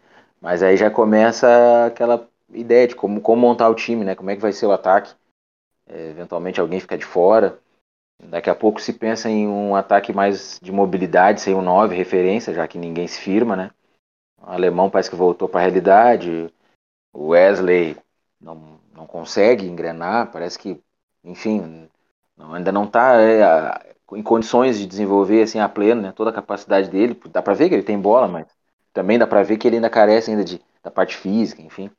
Mas 0.40 0.62
aí 0.62 0.76
já 0.76 0.90
começa 0.90 1.86
aquela 1.86 2.28
ideia 2.52 2.86
de 2.86 2.94
como, 2.94 3.20
como 3.20 3.40
montar 3.40 3.68
o 3.70 3.74
time, 3.74 4.04
né? 4.04 4.14
Como 4.14 4.30
é 4.30 4.36
que 4.36 4.42
vai 4.42 4.52
ser 4.52 4.66
o 4.66 4.72
ataque. 4.72 5.14
É, 5.86 6.10
eventualmente 6.10 6.60
alguém 6.60 6.80
fica 6.80 6.98
de 6.98 7.04
fora. 7.04 7.58
Daqui 8.20 8.50
a 8.50 8.54
pouco 8.54 8.80
se 8.80 8.92
pensa 8.92 9.30
em 9.30 9.46
um 9.46 9.76
ataque 9.76 10.12
mais 10.12 10.58
de 10.60 10.72
mobilidade, 10.72 11.40
sem 11.40 11.54
um 11.54 11.62
9 11.62 11.94
referência, 11.94 12.52
já 12.52 12.66
que 12.66 12.76
ninguém 12.76 13.06
se 13.06 13.20
firma, 13.20 13.54
né? 13.54 13.70
O 14.40 14.50
alemão 14.50 14.90
parece 14.90 15.10
que 15.10 15.16
voltou 15.16 15.48
para 15.48 15.60
a 15.60 15.62
realidade. 15.62 16.52
O 17.12 17.28
Wesley 17.28 17.96
não, 18.40 18.80
não 18.92 19.06
consegue 19.06 19.66
engrenar, 19.66 20.30
parece 20.32 20.58
que, 20.58 20.80
enfim, 21.24 21.88
não, 22.36 22.54
ainda 22.54 22.72
não 22.72 22.84
está 22.84 23.20
é, 23.20 23.94
em 24.12 24.22
condições 24.22 24.78
de 24.78 24.86
desenvolver 24.86 25.42
assim 25.42 25.60
a 25.60 25.68
pleno, 25.68 26.02
né, 26.02 26.12
toda 26.12 26.30
a 26.30 26.34
capacidade 26.34 26.90
dele. 26.90 27.20
Dá 27.30 27.42
para 27.42 27.54
ver 27.54 27.68
que 27.68 27.74
ele 27.74 27.82
tem 27.82 27.98
bola, 28.00 28.28
mas 28.28 28.46
também 28.92 29.18
dá 29.18 29.26
para 29.26 29.42
ver 29.42 29.58
que 29.58 29.66
ele 29.66 29.76
ainda 29.76 29.90
carece 29.90 30.30
ainda 30.30 30.44
de, 30.44 30.60
da 30.82 30.90
parte 30.90 31.16
física, 31.16 31.62
enfim. 31.62 31.90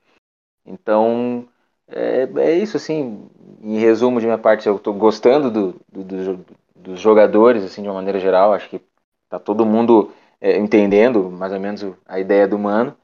Então, 0.66 1.48
é, 1.92 2.30
é 2.38 2.58
isso 2.58 2.78
assim, 2.78 3.30
em 3.62 3.80
resumo 3.80 4.20
de 4.20 4.26
minha 4.26 4.38
parte, 4.38 4.68
eu 4.68 4.78
estou 4.78 4.94
gostando 4.94 5.52
do, 5.52 5.76
do, 5.92 6.04
do, 6.04 6.46
dos 6.76 7.00
jogadores 7.00 7.64
assim 7.64 7.82
de 7.82 7.88
uma 7.88 7.96
maneira 7.96 8.20
geral, 8.20 8.54
acho 8.54 8.70
que 8.70 8.82
tá 9.30 9.40
todo 9.40 9.66
mundo 9.66 10.12
é, 10.42 10.58
entendendo 10.58 11.30
mais 11.30 11.54
ou 11.54 11.60
menos 11.60 11.86
a 12.06 12.20
ideia 12.20 12.48
do 12.48 12.58
Mano 12.58 12.96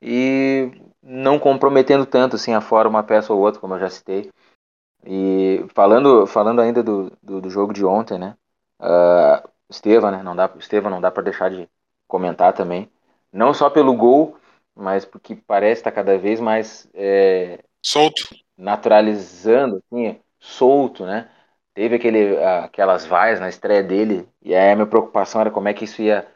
e 0.00 0.70
não 1.02 1.38
comprometendo 1.38 2.06
tanto 2.06 2.36
assim 2.36 2.54
a 2.54 2.60
fora 2.60 2.88
uma 2.88 3.02
peça 3.02 3.32
ou 3.32 3.40
outra, 3.40 3.60
como 3.60 3.74
eu 3.74 3.80
já 3.80 3.90
citei. 3.90 4.30
E 5.06 5.64
falando, 5.74 6.26
falando 6.26 6.60
ainda 6.60 6.82
do, 6.82 7.12
do, 7.22 7.50
jogo 7.50 7.72
de 7.72 7.84
ontem, 7.84 8.18
né? 8.18 8.36
Uh, 8.80 9.48
Esteva, 9.68 10.10
né? 10.10 10.22
Não 10.22 10.34
dá, 10.34 10.50
Esteva 10.58 10.88
não 10.88 11.00
dá 11.00 11.10
para 11.10 11.22
deixar 11.24 11.50
de 11.50 11.68
comentar 12.08 12.54
também. 12.54 12.90
Não 13.32 13.52
só 13.52 13.68
pelo 13.68 13.94
gol, 13.94 14.38
mas 14.74 15.04
porque 15.04 15.36
parece 15.36 15.80
estar 15.80 15.90
tá 15.90 15.94
cada 15.96 16.16
vez 16.18 16.40
mais 16.40 16.88
é, 16.94 17.62
solto, 17.84 18.28
naturalizando, 18.56 19.82
assim, 19.92 20.18
solto, 20.40 21.04
né? 21.04 21.28
Teve 21.74 21.96
aquele, 21.96 22.36
aquelas 22.42 23.04
vaias 23.04 23.40
na 23.40 23.48
estreia 23.48 23.82
dele 23.82 24.26
e 24.42 24.54
aí 24.54 24.72
a 24.72 24.76
minha 24.76 24.86
preocupação 24.86 25.40
era 25.40 25.50
como 25.50 25.68
é 25.68 25.74
que 25.74 25.84
isso 25.84 26.00
ia 26.00 26.26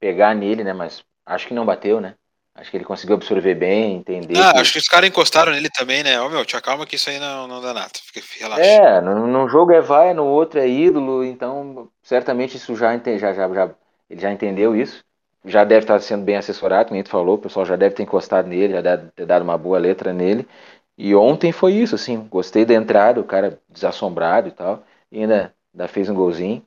pegar 0.00 0.34
nele, 0.34 0.64
né? 0.64 0.72
Mas 0.72 1.04
acho 1.26 1.46
que 1.46 1.54
não 1.54 1.66
bateu, 1.66 2.00
né? 2.00 2.14
Acho 2.54 2.70
que 2.70 2.76
ele 2.76 2.84
conseguiu 2.84 3.16
absorver 3.16 3.56
bem, 3.56 3.96
entender. 3.96 4.38
Ah, 4.38 4.52
que... 4.52 4.60
acho 4.60 4.72
que 4.72 4.78
os 4.78 4.86
caras 4.86 5.10
encostaram 5.10 5.50
nele 5.50 5.68
também, 5.70 6.04
né? 6.04 6.20
Ó, 6.20 6.26
oh, 6.26 6.30
meu, 6.30 6.44
te 6.44 6.56
acalma 6.56 6.86
que 6.86 6.94
isso 6.94 7.10
aí 7.10 7.18
não, 7.18 7.48
não 7.48 7.60
dá 7.60 7.74
nada. 7.74 7.90
Fica, 8.00 8.24
relaxa. 8.38 8.62
É, 8.62 9.00
num 9.00 9.48
jogo 9.48 9.72
é 9.72 9.80
vai, 9.80 10.14
no 10.14 10.24
outro 10.24 10.60
é 10.60 10.68
ídolo, 10.68 11.24
então 11.24 11.88
certamente 12.00 12.56
isso 12.56 12.76
já, 12.76 12.96
já, 12.96 13.32
já, 13.32 13.52
já 13.52 13.70
ele 14.08 14.20
já 14.20 14.30
entendeu 14.30 14.76
isso. 14.76 15.04
Já 15.44 15.62
deve 15.62 15.80
estar 15.80 16.00
sendo 16.00 16.24
bem 16.24 16.36
assessorado, 16.36 16.86
como 16.86 16.94
a 16.94 17.02
gente 17.02 17.10
falou, 17.10 17.34
o 17.34 17.38
pessoal 17.38 17.66
já 17.66 17.76
deve 17.76 17.94
ter 17.94 18.02
encostado 18.04 18.48
nele, 18.48 18.72
já 18.72 18.80
deve 18.80 19.10
ter 19.10 19.26
dado 19.26 19.42
uma 19.42 19.58
boa 19.58 19.78
letra 19.78 20.12
nele. 20.12 20.48
E 20.96 21.14
ontem 21.14 21.52
foi 21.52 21.74
isso, 21.74 21.94
assim, 21.94 22.26
gostei 22.28 22.64
da 22.64 22.74
entrada, 22.74 23.20
o 23.20 23.24
cara 23.24 23.60
desassombrado 23.68 24.48
e 24.48 24.52
tal, 24.52 24.84
e 25.10 25.20
ainda, 25.20 25.54
ainda 25.72 25.88
fez 25.88 26.08
um 26.08 26.14
golzinho. 26.14 26.64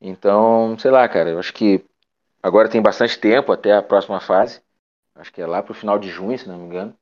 Então, 0.00 0.78
sei 0.78 0.90
lá, 0.90 1.08
cara, 1.08 1.30
eu 1.30 1.38
acho 1.38 1.52
que 1.54 1.84
agora 2.42 2.68
tem 2.68 2.82
bastante 2.82 3.18
tempo 3.18 3.52
até 3.52 3.72
a 3.72 3.82
próxima 3.82 4.20
fase 4.20 4.60
acho 5.18 5.32
que 5.32 5.42
é 5.42 5.46
lá 5.46 5.62
pro 5.62 5.74
final 5.74 5.98
de 5.98 6.08
junho, 6.08 6.38
se 6.38 6.48
não 6.48 6.56
me 6.58 6.64
engano. 6.64 6.94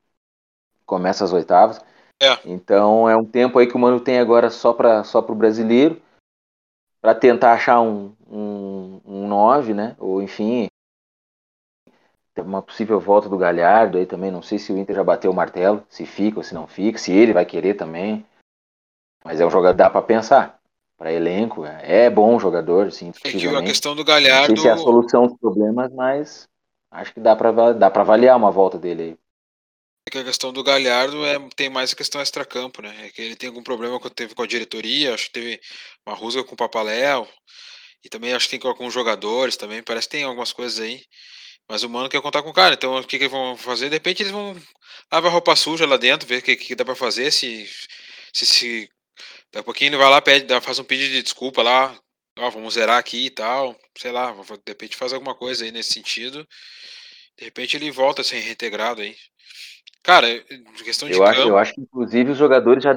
Começa 0.84 1.24
as 1.24 1.32
oitavas. 1.32 1.80
É. 2.22 2.38
Então 2.44 3.08
é 3.08 3.16
um 3.16 3.24
tempo 3.24 3.58
aí 3.58 3.66
que 3.66 3.76
o 3.76 3.78
Mano 3.78 4.00
tem 4.00 4.18
agora 4.18 4.50
só 4.50 4.72
para 4.72 5.04
só 5.04 5.20
pro 5.20 5.34
brasileiro, 5.34 6.00
para 7.00 7.14
tentar 7.14 7.52
achar 7.52 7.80
um, 7.80 8.14
um, 8.26 9.00
um 9.04 9.28
9, 9.28 9.74
né? 9.74 9.94
Ou 9.98 10.22
enfim, 10.22 10.68
uma 12.42 12.62
possível 12.62 13.00
volta 13.00 13.28
do 13.28 13.38
Galhardo 13.38 13.98
aí 13.98 14.06
também. 14.06 14.30
Não 14.30 14.42
sei 14.42 14.58
se 14.58 14.72
o 14.72 14.78
Inter 14.78 14.96
já 14.96 15.04
bateu 15.04 15.30
o 15.30 15.34
martelo, 15.34 15.84
se 15.88 16.04
fica 16.06 16.38
ou 16.38 16.42
se 16.42 16.54
não 16.54 16.66
fica, 16.66 16.98
se 16.98 17.12
ele 17.12 17.32
vai 17.32 17.44
querer 17.44 17.74
também. 17.74 18.24
Mas 19.24 19.40
é 19.40 19.46
um 19.46 19.50
jogador 19.50 19.74
que 19.74 19.78
dá 19.78 19.90
para 19.90 20.02
pensar. 20.02 20.60
Para 20.98 21.12
elenco, 21.12 21.64
é 21.66 22.08
bom 22.08 22.38
jogador, 22.38 22.90
sim. 22.90 23.12
É 23.22 23.30
que 23.30 23.46
a 23.46 23.62
questão 23.62 23.94
do 23.94 24.02
Galhardo. 24.02 24.48
Não 24.48 24.56
sei 24.56 24.62
se 24.62 24.68
é 24.68 24.72
a 24.72 24.78
solução 24.78 25.26
dos 25.26 25.36
problemas, 25.38 25.92
mas 25.92 26.48
acho 26.90 27.12
que 27.12 27.20
dá 27.20 27.36
para 27.36 27.74
dá 27.74 27.90
para 27.90 28.00
avaliar 28.00 28.34
uma 28.34 28.50
volta 28.50 28.78
dele 28.78 29.02
aí. 29.02 29.16
É 30.08 30.10
que 30.10 30.18
a 30.18 30.24
questão 30.24 30.52
do 30.52 30.62
Galhardo 30.62 31.22
é, 31.26 31.36
tem 31.54 31.68
mais 31.68 31.92
a 31.92 31.96
questão 31.96 32.22
extracampo, 32.22 32.80
né? 32.80 32.94
É 33.04 33.10
que 33.10 33.20
ele 33.20 33.36
tem 33.36 33.48
algum 33.48 33.62
problema 33.62 34.00
que 34.00 34.08
teve 34.08 34.34
com 34.34 34.42
a 34.42 34.46
diretoria, 34.46 35.12
acho 35.12 35.26
que 35.26 35.32
teve 35.32 35.60
uma 36.06 36.14
rusga 36.14 36.44
com 36.44 36.54
o 36.54 36.56
Papaléu, 36.56 37.28
e 38.04 38.08
também 38.08 38.32
acho 38.32 38.46
que 38.46 38.52
tem 38.52 38.60
com 38.60 38.68
alguns 38.68 38.94
jogadores 38.94 39.56
também, 39.56 39.82
parece 39.82 40.08
que 40.08 40.16
tem 40.16 40.24
algumas 40.24 40.52
coisas 40.52 40.78
aí. 40.78 41.02
Mas 41.68 41.82
o 41.82 41.90
Mano 41.90 42.08
quer 42.08 42.22
contar 42.22 42.42
com 42.42 42.50
o 42.50 42.54
cara, 42.54 42.74
então 42.74 42.96
o 42.96 43.02
que, 43.02 43.18
que 43.18 43.24
eles 43.24 43.30
vão 43.32 43.56
fazer? 43.56 43.88
De 43.88 43.96
repente 43.96 44.22
eles 44.22 44.32
vão 44.32 44.56
lavar 45.12 45.32
roupa 45.32 45.56
suja 45.56 45.86
lá 45.86 45.96
dentro, 45.96 46.26
ver 46.26 46.38
o 46.38 46.42
que, 46.42 46.56
que 46.56 46.74
dá 46.74 46.84
para 46.84 46.94
fazer, 46.94 47.32
se, 47.32 47.68
se, 48.32 48.46
se. 48.46 48.90
Daqui 49.52 49.58
a 49.58 49.62
pouquinho 49.62 49.88
ele 49.90 49.96
vai 49.96 50.08
lá, 50.08 50.20
pede, 50.20 50.60
faz 50.60 50.78
um 50.78 50.84
pedido 50.84 51.12
de 51.12 51.22
desculpa 51.22 51.62
lá, 51.62 51.96
ó, 52.38 52.50
vamos 52.50 52.74
zerar 52.74 52.98
aqui 52.98 53.26
e 53.26 53.30
tal, 53.30 53.76
sei 53.96 54.12
lá, 54.12 54.32
de 54.32 54.60
repente 54.68 54.96
faz 54.96 55.12
alguma 55.12 55.34
coisa 55.34 55.64
aí 55.64 55.72
nesse 55.72 55.92
sentido. 55.92 56.46
De 57.36 57.44
repente 57.44 57.76
ele 57.76 57.90
volta 57.90 58.22
a 58.22 58.24
ser 58.24 58.38
reintegrado 58.38 59.02
aí. 59.02 59.16
Cara, 60.02 60.26
questão 60.84 61.08
de 61.08 61.14
eu 61.14 61.24
acho, 61.24 61.40
eu 61.40 61.58
acho 61.58 61.74
que 61.74 61.80
inclusive 61.80 62.30
os 62.30 62.38
jogadores 62.38 62.84
já 62.84 62.96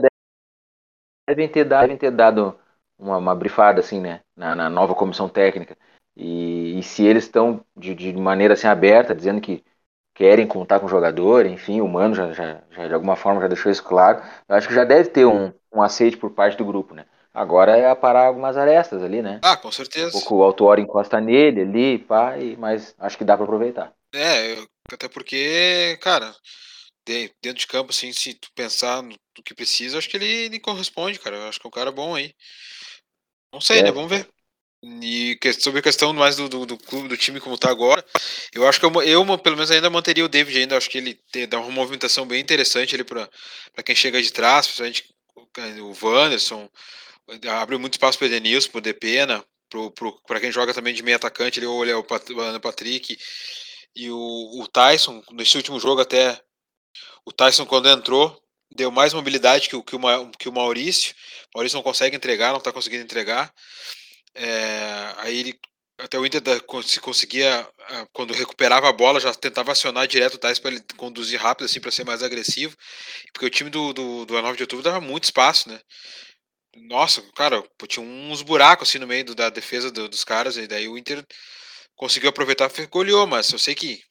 devem 1.28 1.50
ter 1.50 1.64
dado, 1.66 1.82
devem 1.82 1.98
ter 1.98 2.12
dado 2.12 2.60
uma, 2.98 3.18
uma 3.18 3.36
brifada 3.36 3.80
assim, 3.80 4.00
né, 4.00 4.22
na, 4.36 4.56
na 4.56 4.70
nova 4.70 4.94
comissão 4.94 5.28
técnica. 5.28 5.76
E, 6.22 6.78
e 6.78 6.84
se 6.84 7.06
eles 7.06 7.24
estão 7.24 7.64
de, 7.78 7.96
de, 7.96 8.12
maneira 8.12 8.54
assim 8.54 8.68
aberta, 8.68 9.16
dizendo 9.16 9.40
que 9.40 9.64
querem 10.14 10.46
contar 10.46 10.82
com 10.82 10.86
o 10.86 10.90
jogador, 10.90 11.46
enfim, 11.46 11.80
o 11.80 11.88
Mano 11.88 12.14
já, 12.14 12.34
já, 12.34 12.62
já, 12.72 12.88
de 12.90 12.94
alguma 12.94 13.16
forma 13.16 13.40
já 13.40 13.48
deixou 13.48 13.72
isso 13.72 13.82
claro, 13.82 14.22
eu 14.50 14.56
acho 14.56 14.68
que 14.68 14.74
já 14.74 14.84
deve 14.84 15.10
ter 15.10 15.26
um, 15.26 15.54
um 15.74 15.82
aceite 15.82 16.18
por 16.18 16.32
parte 16.32 16.58
do 16.58 16.66
grupo, 16.66 16.94
né? 16.94 17.06
Agora 17.34 17.78
é 17.78 17.90
aparar 17.90 18.26
algumas 18.26 18.58
arestas 18.58 19.02
ali, 19.02 19.22
né? 19.22 19.40
Ah, 19.42 19.56
com 19.56 19.72
certeza. 19.72 20.10
Um 20.10 20.12
pouco 20.12 20.36
o 20.36 20.44
Autuori 20.44 20.82
encosta 20.82 21.22
nele 21.22 21.62
ali, 21.62 21.98
pá, 22.00 22.34
mas 22.58 22.94
acho 23.00 23.18
que 23.18 23.24
dá 23.24 23.38
para 23.38 23.46
aproveitar. 23.46 23.94
É, 24.14 24.58
até 24.92 25.08
porque, 25.08 25.98
cara, 26.02 26.36
dentro 27.42 27.60
de 27.60 27.68
campo, 27.68 27.92
assim, 27.92 28.12
se 28.12 28.34
tu 28.34 28.50
pensar 28.54 29.02
no 29.02 29.16
que 29.46 29.56
precisa, 29.56 29.98
acho 29.98 30.10
que 30.10 30.18
ele, 30.18 30.26
ele 30.26 30.60
corresponde, 30.60 31.18
cara. 31.18 31.38
Eu 31.38 31.48
acho 31.48 31.62
que 31.62 31.66
é 31.66 31.70
um 31.70 31.72
cara 31.72 31.94
bom 31.94 32.14
aí. 32.14 32.34
Não 33.54 33.62
sei, 33.62 33.78
né? 33.78 33.82
é. 33.84 33.86
né? 33.86 33.92
Vamos 33.94 34.10
ver. 34.10 34.28
E 34.82 35.38
sobre 35.60 35.80
a 35.80 35.84
questão 35.84 36.14
mais 36.14 36.38
do, 36.38 36.48
do, 36.48 36.66
do, 36.66 36.78
clube, 36.78 37.10
do 37.10 37.18
time 37.18 37.40
como 37.42 37.58
tá 37.58 37.70
agora, 37.70 38.04
eu 38.54 38.66
acho 38.66 38.80
que 38.80 38.86
eu, 38.86 39.02
eu, 39.04 39.38
pelo 39.38 39.58
menos 39.58 39.70
ainda 39.72 39.90
manteria 39.90 40.24
o 40.24 40.30
David 40.30 40.58
ainda, 40.58 40.78
acho 40.78 40.90
que 40.90 40.98
ele 40.98 41.20
te, 41.32 41.46
dá 41.46 41.60
uma 41.60 41.70
movimentação 41.70 42.26
bem 42.26 42.40
interessante 42.40 42.96
ali 42.96 43.04
para 43.04 43.28
quem 43.84 43.94
chega 43.94 44.22
de 44.22 44.32
trás, 44.32 44.68
principalmente 44.68 45.06
o 45.82 45.94
Wanderson, 46.02 46.70
abre 47.50 47.78
muito 47.78 47.96
espaço 47.96 48.18
para 48.18 48.26
o 48.26 48.28
Edenilson, 48.28 48.70
para 48.70 48.78
o 48.78 48.82
Depena, 48.82 49.46
para 50.26 50.40
quem 50.40 50.52
joga 50.52 50.74
também 50.74 50.94
de 50.94 51.04
meio 51.04 51.18
atacante, 51.18 51.60
ele 51.60 51.68
olha 51.68 51.98
o 51.98 52.04
Patrick 52.04 53.18
e 53.96 54.10
o, 54.10 54.62
o 54.62 54.68
Tyson, 54.68 55.22
nesse 55.32 55.58
último 55.58 55.78
jogo 55.78 56.00
até, 56.00 56.42
o 57.26 57.34
Tyson 57.34 57.66
quando 57.66 57.90
entrou, 57.90 58.42
deu 58.74 58.90
mais 58.92 59.14
mobilidade 59.14 59.68
que 59.68 59.76
o, 59.76 59.84
que 59.84 59.96
o, 59.96 60.32
que 60.38 60.48
o 60.48 60.54
Maurício, 60.54 61.14
o 61.54 61.58
Maurício 61.58 61.76
não 61.76 61.84
consegue 61.84 62.16
entregar, 62.16 62.52
não 62.52 62.60
está 62.60 62.72
conseguindo 62.72 63.04
entregar, 63.04 63.54
é, 64.36 65.14
aí 65.18 65.40
ele 65.40 65.60
até 66.00 66.18
o 66.18 66.26
Inter 66.26 66.42
se 66.86 67.00
conseguia, 67.02 67.68
quando 68.14 68.34
recuperava 68.34 68.88
a 68.88 68.94
bola, 68.94 69.20
já 69.20 69.34
tentava 69.34 69.74
acionar 69.74 70.08
direto 70.08 70.36
o 70.36 70.38
Tyson 70.38 70.62
para 70.62 70.72
ele 70.72 70.84
conduzir 70.96 71.38
rápido, 71.38 71.66
assim, 71.66 71.82
para 71.82 71.92
ser 71.92 72.06
mais 72.06 72.24
agressivo. 72.24 72.74
Porque 73.34 73.46
o 73.46 73.50
time 73.50 73.70
do, 73.70 73.92
do, 73.92 74.26
do 74.26 74.42
9 74.42 74.56
de 74.56 74.64
outubro 74.64 74.82
dava 74.82 75.02
muito 75.02 75.26
espaço, 75.26 75.68
né? 75.68 75.78
nossa, 76.88 77.22
cara, 77.36 77.64
tinha 77.88 78.06
uns 78.06 78.42
buracos 78.42 78.88
assim 78.88 79.00
no 79.00 79.08
meio 79.08 79.26
do, 79.26 79.36
da 79.36 79.50
defesa 79.50 79.92
do, 79.92 80.08
dos 80.08 80.24
caras, 80.24 80.58
e 80.58 80.68
daí 80.68 80.88
o 80.88 80.98
Inter 80.98 81.26
conseguiu 81.96 82.30
aproveitar 82.30 82.72
e 82.78 82.86
goleou, 82.88 83.28
mas 83.28 83.52
eu 83.52 83.60
sei 83.60 83.76
que 83.76 84.02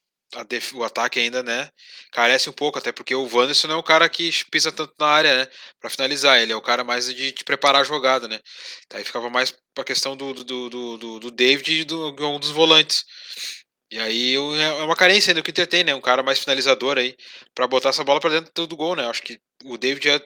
def, 0.47 0.73
o 0.73 0.83
ataque 0.83 1.19
ainda, 1.19 1.41
né, 1.43 1.69
carece 2.11 2.49
um 2.49 2.53
pouco, 2.53 2.77
até 2.77 2.91
porque 2.91 3.15
o 3.15 3.23
Wanderson 3.23 3.67
não 3.67 3.75
é 3.75 3.77
o 3.77 3.83
cara 3.83 4.07
que 4.09 4.31
pisa 4.51 4.71
tanto 4.71 4.93
na 4.99 5.07
área, 5.07 5.37
né, 5.39 5.51
pra 5.79 5.89
finalizar, 5.89 6.39
ele 6.39 6.51
é 6.51 6.55
o 6.55 6.61
cara 6.61 6.83
mais 6.83 7.05
de, 7.13 7.31
de 7.31 7.43
preparar 7.43 7.81
a 7.81 7.83
jogada, 7.85 8.27
né, 8.27 8.39
daí 8.89 9.03
ficava 9.03 9.29
mais 9.29 9.53
pra 9.73 9.83
questão 9.83 10.15
do, 10.15 10.33
do, 10.33 10.69
do, 10.69 10.97
do, 10.97 11.19
do 11.19 11.31
David 11.31 11.81
e 11.81 11.83
do, 11.83 12.09
um 12.27 12.39
dos 12.39 12.51
volantes. 12.51 13.05
E 13.91 13.99
aí 13.99 14.35
é, 14.35 14.79
é 14.81 14.83
uma 14.83 14.95
carência 14.95 15.31
ainda 15.31 15.41
que 15.41 15.51
tem, 15.51 15.83
né, 15.83 15.95
um 15.95 16.01
cara 16.01 16.21
mais 16.21 16.39
finalizador 16.39 16.97
aí, 16.97 17.15
para 17.55 17.67
botar 17.67 17.89
essa 17.89 18.03
bola 18.03 18.19
para 18.19 18.39
dentro 18.41 18.67
do 18.67 18.75
gol, 18.75 18.95
né, 18.95 19.07
acho 19.09 19.23
que 19.23 19.39
o 19.65 19.77
David 19.77 20.09
é 20.09 20.21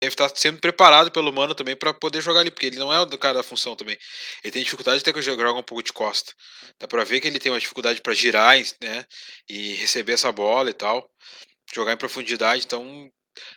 deve 0.00 0.14
estar 0.14 0.30
sendo 0.34 0.60
preparado 0.60 1.10
pelo 1.10 1.32
Mano 1.32 1.54
também 1.54 1.76
para 1.76 1.92
poder 1.92 2.20
jogar 2.22 2.40
ali, 2.40 2.50
porque 2.50 2.66
ele 2.66 2.78
não 2.78 2.92
é 2.92 3.00
o 3.00 3.18
cara 3.18 3.34
da 3.34 3.42
função 3.42 3.74
também. 3.74 3.98
Ele 4.44 4.52
tem 4.52 4.62
dificuldade 4.62 4.98
de 4.98 5.04
ter 5.04 5.12
que 5.12 5.22
jogar 5.22 5.52
um 5.52 5.62
pouco 5.62 5.82
de 5.82 5.92
costa. 5.92 6.32
Dá 6.78 6.86
para 6.86 7.04
ver 7.04 7.20
que 7.20 7.26
ele 7.26 7.38
tem 7.38 7.50
uma 7.50 7.60
dificuldade 7.60 8.00
para 8.00 8.14
girar, 8.14 8.56
né, 8.80 9.04
e 9.48 9.74
receber 9.74 10.12
essa 10.12 10.30
bola 10.32 10.70
e 10.70 10.74
tal, 10.74 11.10
jogar 11.74 11.92
em 11.92 11.96
profundidade. 11.96 12.64
Então 12.64 13.10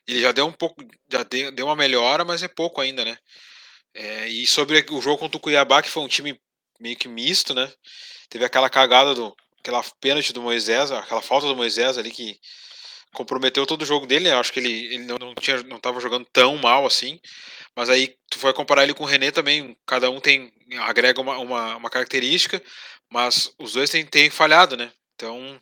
ele 0.07 0.21
já 0.21 0.31
deu 0.31 0.47
um 0.47 0.51
pouco, 0.51 0.83
já 1.11 1.23
deu 1.23 1.65
uma 1.65 1.75
melhora, 1.75 2.25
mas 2.25 2.43
é 2.43 2.47
pouco 2.47 2.81
ainda, 2.81 3.05
né. 3.05 3.17
É, 3.93 4.27
e 4.27 4.47
sobre 4.47 4.85
o 4.89 5.01
jogo 5.01 5.17
contra 5.17 5.37
o 5.37 5.39
Cuiabá, 5.39 5.81
que 5.81 5.89
foi 5.89 6.03
um 6.03 6.07
time 6.07 6.39
meio 6.79 6.95
que 6.97 7.07
misto, 7.07 7.53
né. 7.53 7.71
Teve 8.29 8.45
aquela 8.45 8.69
cagada 8.69 9.13
do, 9.13 9.35
aquela 9.59 9.83
pênalti 9.99 10.33
do 10.33 10.41
Moisés, 10.41 10.91
aquela 10.91 11.21
falta 11.21 11.47
do 11.47 11.55
Moisés 11.55 11.97
ali 11.97 12.11
que 12.11 12.39
comprometeu 13.13 13.65
todo 13.65 13.81
o 13.81 13.85
jogo 13.85 14.05
dele. 14.05 14.29
Eu 14.29 14.39
acho 14.39 14.51
que 14.51 14.59
ele, 14.59 14.85
ele 14.93 15.05
não, 15.05 15.17
não 15.17 15.35
tinha, 15.35 15.61
não 15.63 15.77
estava 15.77 15.99
jogando 15.99 16.25
tão 16.31 16.57
mal 16.57 16.85
assim. 16.85 17.19
Mas 17.75 17.89
aí 17.89 18.15
tu 18.29 18.39
vai 18.39 18.53
comparar 18.53 18.83
ele 18.83 18.93
com 18.93 19.03
o 19.03 19.07
René 19.07 19.31
também. 19.31 19.77
Cada 19.85 20.09
um 20.09 20.19
tem 20.19 20.51
agrega 20.79 21.21
uma, 21.21 21.37
uma, 21.37 21.75
uma 21.77 21.89
característica, 21.89 22.61
mas 23.09 23.53
os 23.59 23.73
dois 23.73 23.89
têm, 23.89 24.05
têm 24.05 24.29
falhado, 24.29 24.77
né? 24.77 24.91
Então 25.15 25.59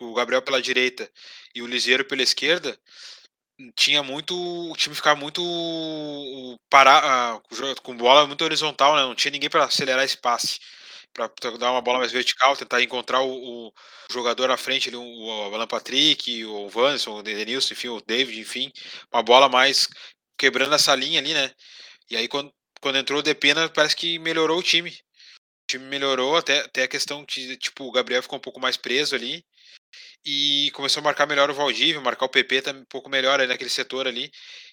o 0.00 0.14
Gabriel 0.14 0.42
pela 0.42 0.62
direita 0.62 1.10
e 1.54 1.62
o 1.62 1.66
Liseiro 1.66 2.04
pela 2.04 2.22
esquerda 2.22 2.78
tinha 3.74 4.02
muito 4.02 4.34
o 4.70 4.76
time 4.76 4.94
ficava 4.94 5.18
muito 5.18 5.42
parar 6.70 7.40
com 7.82 7.96
bola 7.96 8.26
muito 8.26 8.44
horizontal 8.44 8.94
né? 8.94 9.02
não 9.02 9.16
tinha 9.16 9.32
ninguém 9.32 9.50
para 9.50 9.64
acelerar 9.64 10.04
esse 10.04 10.16
passe 10.16 10.60
para 11.26 11.56
dar 11.56 11.72
uma 11.72 11.80
bola 11.80 12.00
mais 12.00 12.12
vertical, 12.12 12.56
tentar 12.56 12.82
encontrar 12.82 13.22
o, 13.22 13.68
o 13.68 13.72
jogador 14.12 14.50
à 14.50 14.56
frente, 14.56 14.88
ali, 14.88 14.96
o, 14.96 15.02
o 15.02 15.54
Alan 15.54 15.66
Patrick, 15.66 16.44
o 16.44 16.68
Vanderson, 16.68 17.18
o 17.18 17.22
Denilson, 17.22 17.72
enfim, 17.72 17.88
o 17.88 18.00
David, 18.00 18.40
enfim, 18.40 18.70
uma 19.12 19.22
bola 19.22 19.48
mais 19.48 19.88
quebrando 20.38 20.74
essa 20.74 20.94
linha 20.94 21.18
ali, 21.20 21.34
né? 21.34 21.50
E 22.10 22.16
aí 22.16 22.28
quando, 22.28 22.52
quando 22.80 22.98
entrou 22.98 23.18
o 23.20 23.22
Depena, 23.22 23.68
parece 23.68 23.96
que 23.96 24.18
melhorou 24.18 24.58
o 24.58 24.62
time. 24.62 24.90
O 24.90 25.66
time 25.68 25.84
melhorou, 25.86 26.36
até, 26.36 26.60
até 26.60 26.84
a 26.84 26.88
questão 26.88 27.24
de, 27.24 27.56
tipo, 27.56 27.84
o 27.84 27.92
Gabriel 27.92 28.22
ficou 28.22 28.38
um 28.38 28.42
pouco 28.42 28.60
mais 28.60 28.76
preso 28.76 29.14
ali. 29.14 29.44
E 30.24 30.70
começou 30.72 31.00
a 31.00 31.04
marcar 31.04 31.26
melhor 31.26 31.50
o 31.50 31.54
Valdívia, 31.54 32.00
marcar 32.00 32.26
o 32.26 32.28
PP 32.28 32.62
também 32.62 32.82
um 32.82 32.86
pouco 32.86 33.08
melhor 33.08 33.40
ali 33.40 33.48
naquele 33.48 33.70
setor 33.70 34.06
ali. 34.06 34.30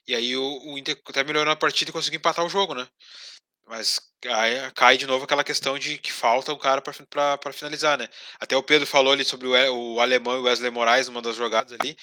E 0.07 0.15
aí 0.15 0.35
o, 0.35 0.73
o 0.73 0.77
Inter 0.77 0.99
até 1.07 1.23
melhorou 1.23 1.51
a 1.51 1.55
partida 1.55 1.89
e 1.89 1.93
conseguiu 1.93 2.17
empatar 2.17 2.45
o 2.45 2.49
jogo, 2.49 2.73
né? 2.75 2.87
Mas 3.67 3.99
aí 4.27 4.71
cai 4.75 4.97
de 4.97 5.07
novo 5.07 5.25
aquela 5.25 5.43
questão 5.43 5.77
de 5.77 5.97
que 5.97 6.11
falta 6.11 6.53
um 6.53 6.57
cara 6.57 6.81
para 6.81 7.53
finalizar, 7.53 7.97
né? 7.97 8.07
Até 8.39 8.55
o 8.55 8.61
Pedro 8.61 8.85
falou 8.85 9.11
ali 9.11 9.25
sobre 9.25 9.47
o, 9.47 9.95
o 9.95 9.99
alemão 9.99 10.35
e 10.35 10.39
o 10.39 10.43
Wesley 10.43 10.69
Moraes 10.69 11.07
numa 11.07 11.21
das 11.21 11.35
jogadas 11.35 11.73
ali, 11.73 11.97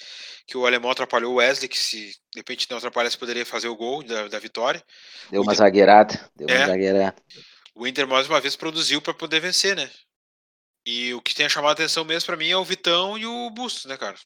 que 0.45 0.57
o 0.57 0.65
alemão 0.65 0.91
atrapalhou 0.91 1.33
o 1.33 1.35
Wesley, 1.35 1.69
que 1.69 1.77
se 1.77 2.09
de 2.09 2.37
repente 2.37 2.67
não 2.69 2.77
atrapalhasse 2.77 3.17
poderia 3.17 3.45
fazer 3.45 3.69
o 3.69 3.75
gol 3.75 4.03
da, 4.03 4.27
da 4.27 4.39
vitória. 4.39 4.83
Deu 5.31 5.41
uma 5.41 5.53
Inter... 5.53 5.65
zagueirada, 5.65 6.31
deu 6.35 6.49
é, 6.49 6.57
uma 6.57 6.67
zagueirada. 6.67 7.15
O 7.73 7.87
Inter 7.87 8.07
mais 8.07 8.27
uma 8.27 8.41
vez 8.41 8.55
produziu 8.55 9.01
para 9.01 9.13
poder 9.13 9.39
vencer, 9.39 9.75
né? 9.75 9.89
E 10.85 11.13
o 11.13 11.21
que 11.21 11.33
tem 11.33 11.47
chamado 11.47 11.71
a 11.71 11.73
atenção 11.73 12.03
mesmo 12.03 12.25
para 12.25 12.37
mim 12.37 12.49
é 12.49 12.57
o 12.57 12.65
Vitão 12.65 13.17
e 13.17 13.25
o 13.25 13.49
Bustos, 13.49 13.85
né, 13.85 13.95
cara? 13.95 14.17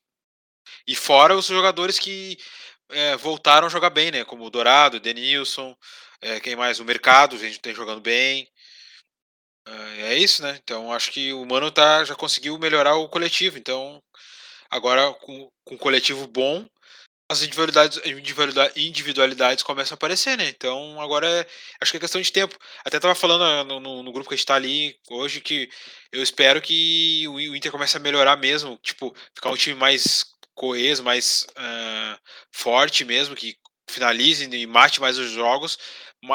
E 0.88 0.96
fora 0.96 1.36
os 1.36 1.46
jogadores 1.46 2.00
que 2.00 2.38
é, 2.90 3.16
voltaram 3.16 3.68
a 3.68 3.70
jogar 3.70 3.92
bem, 3.92 4.12
né? 4.12 4.26
Como 4.26 4.44
o 4.44 4.50
Dourado, 4.50 4.98
o 4.98 5.00
Denilson, 5.00 5.76
é, 6.22 6.40
quem 6.40 6.56
mais? 6.56 6.80
O 6.80 6.86
mercado, 6.86 7.36
a 7.36 7.40
gente 7.40 7.60
tem 7.60 7.74
jogando 7.74 8.02
bem. 8.02 8.48
É, 9.68 10.14
é 10.14 10.18
isso, 10.18 10.42
né? 10.42 10.60
Então 10.64 10.92
acho 10.92 11.12
que 11.12 11.34
o 11.34 11.46
Mano 11.46 11.72
tá, 11.72 12.04
já 12.04 12.16
conseguiu 12.16 12.58
melhorar 12.58 12.96
o 12.96 13.10
coletivo. 13.10 13.58
Então, 13.58 14.02
agora 14.70 15.14
com, 15.14 15.50
com 15.66 15.76
um 15.76 15.78
coletivo 15.78 16.28
bom, 16.28 16.66
as 17.30 17.42
individualidades, 17.44 18.00
individualidades 18.76 19.64
começam 19.64 19.96
a 19.96 19.98
aparecer, 19.98 20.38
né? 20.38 20.48
Então 20.48 21.00
agora 21.02 21.28
é, 21.28 21.48
acho 21.82 21.92
que 21.92 21.98
é 21.98 22.00
questão 22.00 22.22
de 22.22 22.32
tempo. 22.32 22.58
Até 22.86 23.00
tava 23.00 23.16
falando 23.16 23.44
ah, 23.44 23.64
no, 23.64 23.80
no, 23.80 24.04
no, 24.04 24.12
grupo 24.14 24.30
que 24.30 24.36
a 24.36 24.38
gente 24.38 24.46
tá 24.46 24.56
ali 24.56 24.98
hoje 25.10 25.42
que 25.42 25.70
eu 26.12 26.24
espero 26.24 26.62
que 26.62 27.28
o 27.28 27.56
Inter 27.56 27.72
comece 27.72 27.98
a 27.98 28.00
melhorar 28.00 28.38
mesmo, 28.38 28.78
tipo, 28.82 29.14
ficar 29.36 29.50
um 29.50 29.58
time 29.58 29.76
mais 29.76 30.26
coeso, 30.56 31.04
mais 31.04 31.46
uh, 31.52 32.20
forte 32.52 33.06
mesmo, 33.06 33.36
que 33.36 33.58
finalize 33.90 34.44
e 34.46 34.68
mate 34.68 35.00
mais 35.00 35.18
os 35.18 35.32
jogos, 35.32 35.78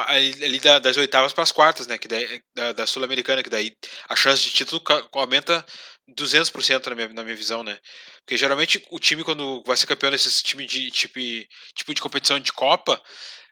ali 0.07 0.61
das 0.61 0.97
oitavas 0.97 1.33
para 1.33 1.43
as 1.43 1.53
quartas, 1.53 1.87
né? 1.87 1.99
Que 1.99 2.09
daí, 2.09 2.43
da, 2.55 2.73
da 2.73 2.87
Sul-Americana, 2.87 3.43
que 3.43 3.51
daí 3.51 3.77
a 4.09 4.17
chance 4.17 4.43
de 4.43 4.51
título 4.51 4.83
aumenta 5.13 5.65
200% 6.09 6.87
na 6.87 6.95
minha, 6.95 7.09
na 7.09 7.25
minha 7.25 7.37
visão, 7.37 7.63
né? 7.63 7.79
Porque 8.21 8.37
geralmente 8.37 8.85
o 8.91 8.99
time, 8.99 9.25
quando 9.25 9.63
vai 9.67 9.77
ser 9.77 9.87
campeão 9.87 10.11
desses 10.11 10.43
time 10.43 10.67
de 10.67 10.91
tipo, 10.91 11.19
tipo 11.75 11.95
de 11.95 12.01
competição 12.01 12.39
de 12.39 12.53
Copa, 12.53 13.01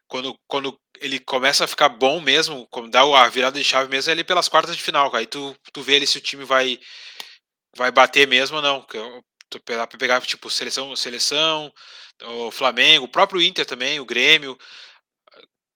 quando, 0.07 0.37
quando 0.47 0.79
ele 0.99 1.19
começa 1.19 1.65
a 1.65 1.67
ficar 1.67 1.89
bom 1.89 2.19
mesmo, 2.21 2.67
quando 2.69 2.89
dá 2.89 3.01
a 3.01 3.29
virada 3.29 3.57
de 3.57 3.63
chave 3.65 3.89
mesmo, 3.89 4.09
é 4.11 4.13
ali 4.13 4.23
pelas 4.23 4.49
quartas 4.49 4.75
de 4.75 4.83
final. 4.83 5.13
Aí 5.15 5.25
tu, 5.25 5.55
tu 5.73 5.81
vê 5.81 5.97
ali 5.97 6.07
se 6.07 6.17
o 6.17 6.21
time 6.21 6.43
vai, 6.45 6.79
vai 7.75 7.91
bater 7.91 8.27
mesmo 8.27 8.57
ou 8.57 8.61
não. 8.61 8.85
Pegar, 9.65 9.87
pegar 9.87 10.21
tipo 10.21 10.49
seleção, 10.49 10.95
seleção, 10.95 11.73
o 12.23 12.51
Flamengo, 12.51 13.05
o 13.05 13.09
próprio 13.09 13.41
Inter 13.41 13.65
também, 13.65 13.99
o 13.99 14.05
Grêmio 14.05 14.57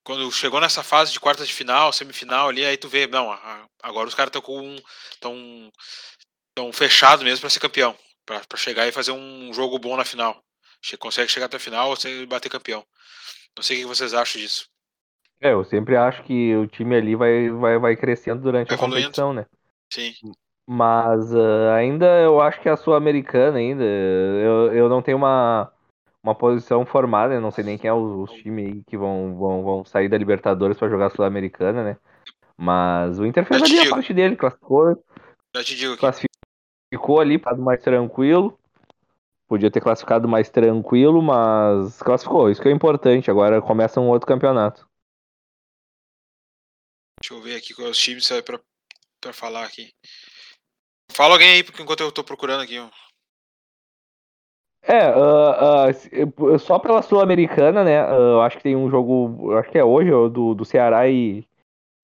quando 0.06 0.30
chegou 0.30 0.60
nessa 0.60 0.84
fase 0.84 1.12
de 1.12 1.18
quartas 1.18 1.48
de 1.48 1.52
final, 1.52 1.92
semifinal 1.92 2.48
ali, 2.48 2.64
aí 2.64 2.76
tu 2.76 2.88
vê, 2.88 3.08
não, 3.08 3.36
agora 3.82 4.06
os 4.06 4.14
caras 4.14 4.28
estão 4.28 4.40
com 4.40 4.76
tão, 5.20 5.72
tão 6.54 6.72
fechado 6.72 7.24
mesmo 7.24 7.40
para 7.40 7.50
ser 7.50 7.58
campeão, 7.58 7.92
para 8.24 8.40
chegar 8.56 8.86
e 8.86 8.92
fazer 8.92 9.10
um 9.10 9.52
jogo 9.52 9.80
bom 9.80 9.96
na 9.96 10.04
final. 10.04 10.40
Che 10.80 10.96
consegue 10.96 11.28
chegar 11.28 11.46
até 11.46 11.56
a 11.56 11.60
final 11.60 11.92
e 12.04 12.24
bater 12.24 12.48
campeão. 12.48 12.84
Não 13.56 13.64
sei 13.64 13.78
o 13.78 13.80
que 13.80 13.86
vocês 13.86 14.14
acham 14.14 14.40
disso. 14.40 14.68
É, 15.40 15.52
eu 15.52 15.64
sempre 15.64 15.96
acho 15.96 16.22
que 16.22 16.54
o 16.54 16.68
time 16.68 16.96
ali 16.96 17.16
vai, 17.16 17.50
vai, 17.50 17.78
vai 17.78 17.96
crescendo 17.96 18.42
durante 18.42 18.72
a 18.72 18.78
competição, 18.78 19.32
né? 19.32 19.44
Sim. 19.92 20.14
Mas 20.68 21.32
uh, 21.34 21.70
ainda 21.76 22.06
eu 22.20 22.40
acho 22.40 22.60
que 22.60 22.68
a 22.68 22.76
Sul-Americana 22.76 23.58
ainda, 23.58 23.82
eu, 23.82 24.72
eu 24.72 24.88
não 24.88 25.02
tenho 25.02 25.16
uma 25.16 25.72
uma 26.26 26.34
posição 26.34 26.84
formada, 26.84 27.34
eu 27.34 27.40
não 27.40 27.52
sei 27.52 27.62
nem 27.62 27.78
quem 27.78 27.88
é 27.88 27.94
os, 27.94 28.30
os 28.30 28.36
times 28.42 28.82
que 28.84 28.96
vão, 28.96 29.36
vão, 29.38 29.62
vão 29.62 29.84
sair 29.84 30.08
da 30.08 30.18
Libertadores 30.18 30.76
para 30.76 30.88
jogar 30.88 31.10
Sul-Americana, 31.10 31.84
né? 31.84 31.96
Mas 32.56 33.20
o 33.20 33.24
Inter 33.24 33.46
fez 33.46 33.62
ali 33.62 33.78
a 33.78 33.90
parte 33.90 34.12
dele, 34.12 34.34
classificou. 34.34 35.04
Já 35.54 35.62
te 35.62 35.76
digo. 35.76 35.96
Classificou 35.96 37.20
ali, 37.20 37.38
para 37.38 37.56
mais 37.56 37.80
tranquilo. 37.80 38.58
Podia 39.46 39.70
ter 39.70 39.80
classificado 39.80 40.26
mais 40.26 40.50
tranquilo, 40.50 41.22
mas 41.22 42.02
classificou. 42.02 42.50
Isso 42.50 42.60
que 42.60 42.68
é 42.68 42.72
importante. 42.72 43.30
Agora 43.30 43.62
começa 43.62 44.00
um 44.00 44.08
outro 44.08 44.26
campeonato. 44.26 44.88
Deixa 47.20 47.34
eu 47.34 47.40
ver 47.40 47.56
aqui 47.56 47.72
quais 47.72 47.90
os 47.90 47.98
times 47.98 48.26
para 48.44 48.60
pra 49.20 49.32
falar 49.32 49.64
aqui. 49.64 49.92
Fala 51.12 51.34
alguém 51.34 51.50
aí, 51.50 51.62
porque 51.62 51.82
enquanto 51.82 52.00
eu 52.00 52.10
tô 52.10 52.24
procurando 52.24 52.62
aqui. 52.62 52.78
Ó. 52.80 52.90
É, 54.88 55.10
uh, 55.10 56.54
uh, 56.54 56.58
só 56.60 56.78
pela 56.78 57.02
Sul-Americana, 57.02 57.82
né? 57.82 58.04
Uh, 58.04 58.40
acho 58.42 58.56
que 58.56 58.62
tem 58.62 58.76
um 58.76 58.88
jogo, 58.88 59.52
acho 59.58 59.68
que 59.68 59.78
é 59.78 59.84
hoje, 59.84 60.10
do, 60.30 60.54
do 60.54 60.64
Ceará 60.64 61.08
e 61.08 61.44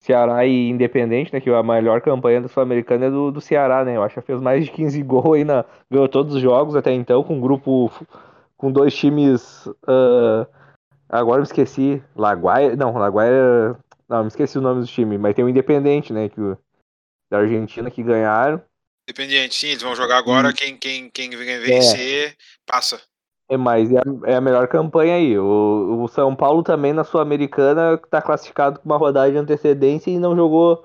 Ceará 0.01 0.45
e 0.45 0.67
Independente, 0.69 1.31
né? 1.31 1.39
Que 1.39 1.49
a 1.49 1.63
melhor 1.63 2.01
campanha 2.01 2.41
da 2.41 2.49
Sul-Americana 2.49 3.05
é 3.05 3.09
do, 3.09 3.31
do 3.31 3.39
Ceará, 3.39 3.85
né? 3.85 3.95
Eu 3.95 4.03
acho 4.03 4.15
que 4.15 4.21
fez 4.21 4.41
mais 4.41 4.65
de 4.65 4.71
15 4.71 5.01
gols 5.01 5.35
aí 5.37 5.45
na. 5.45 5.63
Ganhou 5.89 6.09
todos 6.09 6.35
os 6.35 6.41
jogos 6.41 6.75
até 6.75 6.91
então, 6.91 7.23
com 7.23 7.35
um 7.35 7.41
grupo 7.41 7.89
com 8.57 8.69
dois 8.69 8.93
times. 8.93 9.69
agora 11.07 11.37
eu 11.37 11.43
me 11.43 11.47
esqueci. 11.47 12.03
Laguaia. 12.17 12.75
Não, 12.75 12.93
Laguaia. 12.97 13.77
Não, 14.09 14.23
me 14.23 14.27
esqueci 14.27 14.57
o 14.57 14.61
nome 14.61 14.81
do 14.81 14.87
time, 14.87 15.17
mas 15.17 15.33
tem 15.33 15.45
o 15.45 15.49
Independente, 15.49 16.11
né? 16.11 16.27
Que, 16.27 16.41
da 17.31 17.39
Argentina 17.39 17.89
que 17.89 18.03
ganharam. 18.03 18.61
Independiente, 19.07 19.55
sim, 19.55 19.67
eles 19.67 19.81
vão 19.81 19.95
jogar 19.95 20.17
agora. 20.17 20.49
Hum. 20.49 20.53
Quem, 20.53 20.77
quem, 20.77 21.09
quem 21.09 21.29
vencer, 21.29 22.29
é. 22.29 22.35
passa. 22.65 23.01
É, 23.49 23.57
mas 23.57 23.91
é 23.91 23.97
a, 23.97 24.31
é 24.31 24.35
a, 24.35 24.41
melhor 24.41 24.67
campanha 24.67 25.15
aí. 25.15 25.37
O, 25.37 26.03
o 26.03 26.07
São 26.07 26.35
Paulo 26.35 26.63
também 26.63 26.93
na 26.93 27.03
Sul-Americana 27.03 27.99
está 28.03 28.21
classificado 28.21 28.79
com 28.79 28.85
uma 28.85 28.97
rodada 28.97 29.31
de 29.31 29.37
antecedência 29.37 30.09
e 30.09 30.19
não 30.19 30.35
jogou 30.35 30.83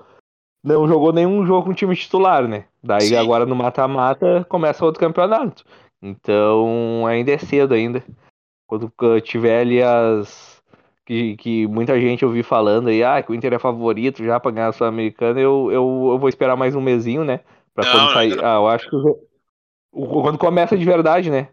não 0.61 0.85
jogou 0.87 1.13
nenhum 1.13 1.45
jogo 1.45 1.67
com 1.67 1.73
time 1.73 1.95
titular, 1.95 2.45
né? 2.45 2.65
Daí 2.83 3.07
Sim. 3.07 3.15
agora 3.15 3.45
no 3.45 3.55
mata-mata 3.55 4.45
começa 4.49 4.83
outro 4.83 4.99
campeonato. 4.99 5.63
Então 6.01 7.05
ainda 7.07 7.31
é 7.31 7.37
cedo 7.37 7.73
ainda. 7.73 8.03
Quando 8.67 8.91
tiver 9.21 9.61
ali 9.61 9.81
as 9.81 10.61
que, 11.05 11.35
que 11.37 11.65
muita 11.65 11.99
gente 11.99 12.23
ouvi 12.23 12.43
falando 12.43 12.89
aí, 12.89 13.03
ah, 13.03 13.23
que 13.23 13.31
o 13.31 13.35
Inter 13.35 13.53
é 13.53 13.59
favorito 13.59 14.23
já 14.23 14.39
pra 14.39 14.51
ganhar 14.51 14.67
a 14.67 14.71
Sul-Americana, 14.71 15.39
eu, 15.39 15.71
eu, 15.71 16.09
eu 16.11 16.19
vou 16.19 16.29
esperar 16.29 16.55
mais 16.55 16.75
um 16.75 16.81
mesinho, 16.81 17.23
né? 17.23 17.39
Pra 17.81 17.93
Não, 17.93 17.99
quando 17.99 18.13
sair. 18.13 18.35
não. 18.35 18.45
Ah, 18.45 18.55
eu 18.55 18.67
acho 18.67 18.89
que 18.89 18.95
o- 18.95 19.19
o- 19.91 20.21
quando 20.21 20.37
começa 20.37 20.77
de 20.77 20.85
verdade, 20.85 21.29
né? 21.29 21.49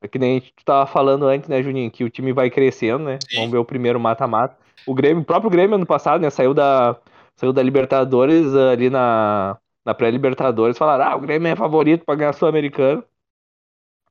É 0.00 0.06
que 0.08 0.18
nem 0.18 0.32
a 0.36 0.40
gente 0.40 0.52
tava 0.64 0.86
falando 0.86 1.26
antes, 1.26 1.48
né, 1.48 1.62
Juninho? 1.62 1.90
Que 1.90 2.04
o 2.04 2.10
time 2.10 2.32
vai 2.32 2.50
crescendo, 2.50 3.04
né? 3.04 3.18
Sim. 3.28 3.36
Vamos 3.36 3.50
ver 3.52 3.58
o 3.58 3.64
primeiro 3.64 3.98
mata-mata. 3.98 4.56
O 4.86 4.94
Grêmio, 4.94 5.22
o 5.22 5.26
próprio 5.26 5.50
Grêmio 5.50 5.74
ano 5.76 5.86
passado, 5.86 6.20
né? 6.20 6.30
Saiu 6.30 6.54
da, 6.54 6.96
saiu 7.36 7.52
da 7.52 7.62
Libertadores 7.62 8.54
ah, 8.54 8.70
ali 8.70 8.88
na, 8.90 9.56
na 9.84 9.94
pré-Libertadores. 9.94 10.78
Falaram, 10.78 11.04
ah, 11.12 11.16
o 11.16 11.20
Grêmio 11.20 11.48
é 11.50 11.56
favorito 11.56 12.04
pra 12.04 12.14
ganhar 12.14 12.30
a 12.30 12.32
Sul-Americana. 12.32 13.02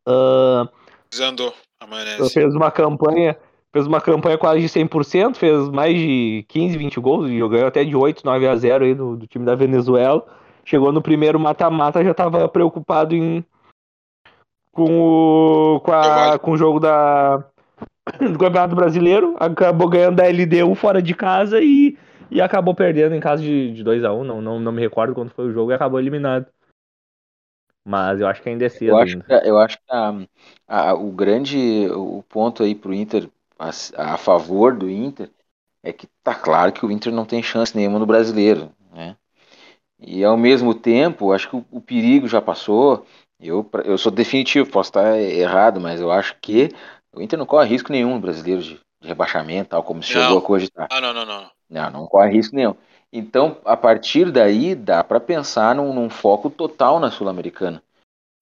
Ah, 0.05 0.67
Desandou 1.09 1.53
a 1.79 1.87
maionese. 1.87 2.33
fez 2.33 2.53
uma 2.53 2.69
campanha, 2.71 3.37
fez 3.71 3.87
uma 3.87 4.01
campanha 4.01 4.37
quase 4.37 4.61
de 4.61 4.67
100%, 4.69 5.37
fez 5.37 5.69
mais 5.69 5.95
de 5.97 6.45
15, 6.49 6.77
20 6.77 6.99
gols, 6.99 7.29
e 7.29 7.39
ganhou 7.47 7.67
até 7.67 7.83
de 7.83 7.95
8, 7.95 8.25
9 8.25 8.47
a 8.47 8.55
0 8.55 8.83
aí 8.85 8.93
do, 8.93 9.15
do 9.15 9.27
time 9.27 9.45
da 9.45 9.55
Venezuela. 9.55 10.25
Chegou 10.67 10.91
no 10.91 11.01
primeiro 11.01 11.39
mata-mata, 11.39 12.03
já 12.03 12.11
estava 12.11 12.49
preocupado 12.49 13.15
em 13.15 13.41
com 14.73 14.99
o 14.99 15.79
com, 15.79 15.91
a- 15.93 16.37
com 16.37 16.51
o 16.51 16.57
jogo 16.57 16.77
da 16.77 17.37
do 18.19 18.37
Campeonato 18.37 18.75
Brasileiro, 18.75 19.33
acabou 19.39 19.87
ganhando 19.87 20.17
da 20.17 20.25
LDU 20.27 20.75
fora 20.75 21.01
de 21.01 21.13
casa 21.13 21.61
e, 21.61 21.97
e 22.29 22.41
acabou 22.41 22.75
perdendo 22.75 23.15
em 23.15 23.19
casa 23.21 23.41
de, 23.41 23.71
de 23.71 23.81
2 23.81 24.03
a 24.03 24.11
1 24.11 24.25
não, 24.25 24.41
não, 24.41 24.59
não 24.59 24.71
me 24.73 24.81
recordo 24.81 25.13
quando 25.15 25.29
foi 25.29 25.45
o 25.47 25.53
jogo 25.53 25.71
e 25.71 25.73
acabou 25.73 26.01
eliminado. 26.01 26.47
Mas 27.85 28.19
eu 28.19 28.27
acho 28.27 28.41
que 28.41 28.49
ainda 28.49 28.65
é 28.65 28.69
cedo 28.69 28.91
Eu 28.91 28.97
acho 28.97 29.13
ainda. 29.13 29.25
que, 29.25 29.49
eu 29.49 29.57
acho 29.57 29.77
que 29.77 29.83
a- 29.89 30.27
a- 30.67 30.93
o 30.95 31.09
grande 31.13 31.87
o 31.91 32.21
ponto 32.23 32.61
aí 32.61 32.75
pro 32.75 32.93
Inter, 32.93 33.29
a, 33.57 33.69
a 34.13 34.17
favor 34.17 34.75
do 34.75 34.89
Inter, 34.89 35.31
é 35.81 35.93
que 35.93 36.07
tá 36.21 36.35
claro 36.35 36.73
que 36.73 36.85
o 36.85 36.91
Inter 36.91 37.13
não 37.13 37.23
tem 37.23 37.41
chance 37.41 37.73
nenhuma 37.73 37.99
no 37.99 38.05
brasileiro, 38.05 38.69
né? 38.91 39.15
E 39.99 40.23
ao 40.23 40.37
mesmo 40.37 40.73
tempo, 40.73 41.31
acho 41.31 41.49
que 41.49 41.55
o, 41.55 41.65
o 41.71 41.81
perigo 41.81 42.27
já 42.27 42.41
passou. 42.41 43.05
Eu, 43.39 43.67
eu 43.85 43.97
sou 43.97 44.11
definitivo, 44.11 44.69
posso 44.69 44.89
estar 44.89 45.17
errado, 45.19 45.79
mas 45.79 45.99
eu 46.01 46.11
acho 46.11 46.35
que 46.41 46.69
o 47.13 47.21
Inter 47.21 47.37
não 47.37 47.45
corre 47.45 47.69
risco 47.69 47.91
nenhum 47.91 48.15
no 48.15 48.19
brasileiro 48.19 48.61
de, 48.61 48.79
de 49.01 49.07
rebaixamento, 49.07 49.69
tal 49.71 49.83
como 49.83 50.01
se 50.01 50.13
Não. 50.13 50.21
chegou 50.23 50.37
a 50.37 50.41
cogitar. 50.41 50.87
Ah, 50.89 51.01
não, 51.01 51.13
não, 51.13 51.25
não. 51.25 51.49
Não, 51.69 51.89
não 51.91 52.07
corre 52.07 52.31
risco 52.31 52.55
nenhum. 52.55 52.75
Então, 53.11 53.57
a 53.65 53.75
partir 53.77 54.31
daí, 54.31 54.75
dá 54.75 55.03
para 55.03 55.19
pensar 55.19 55.75
num, 55.75 55.93
num 55.93 56.09
foco 56.09 56.49
total 56.49 56.99
na 56.99 57.09
Sul-Americana. 57.11 57.81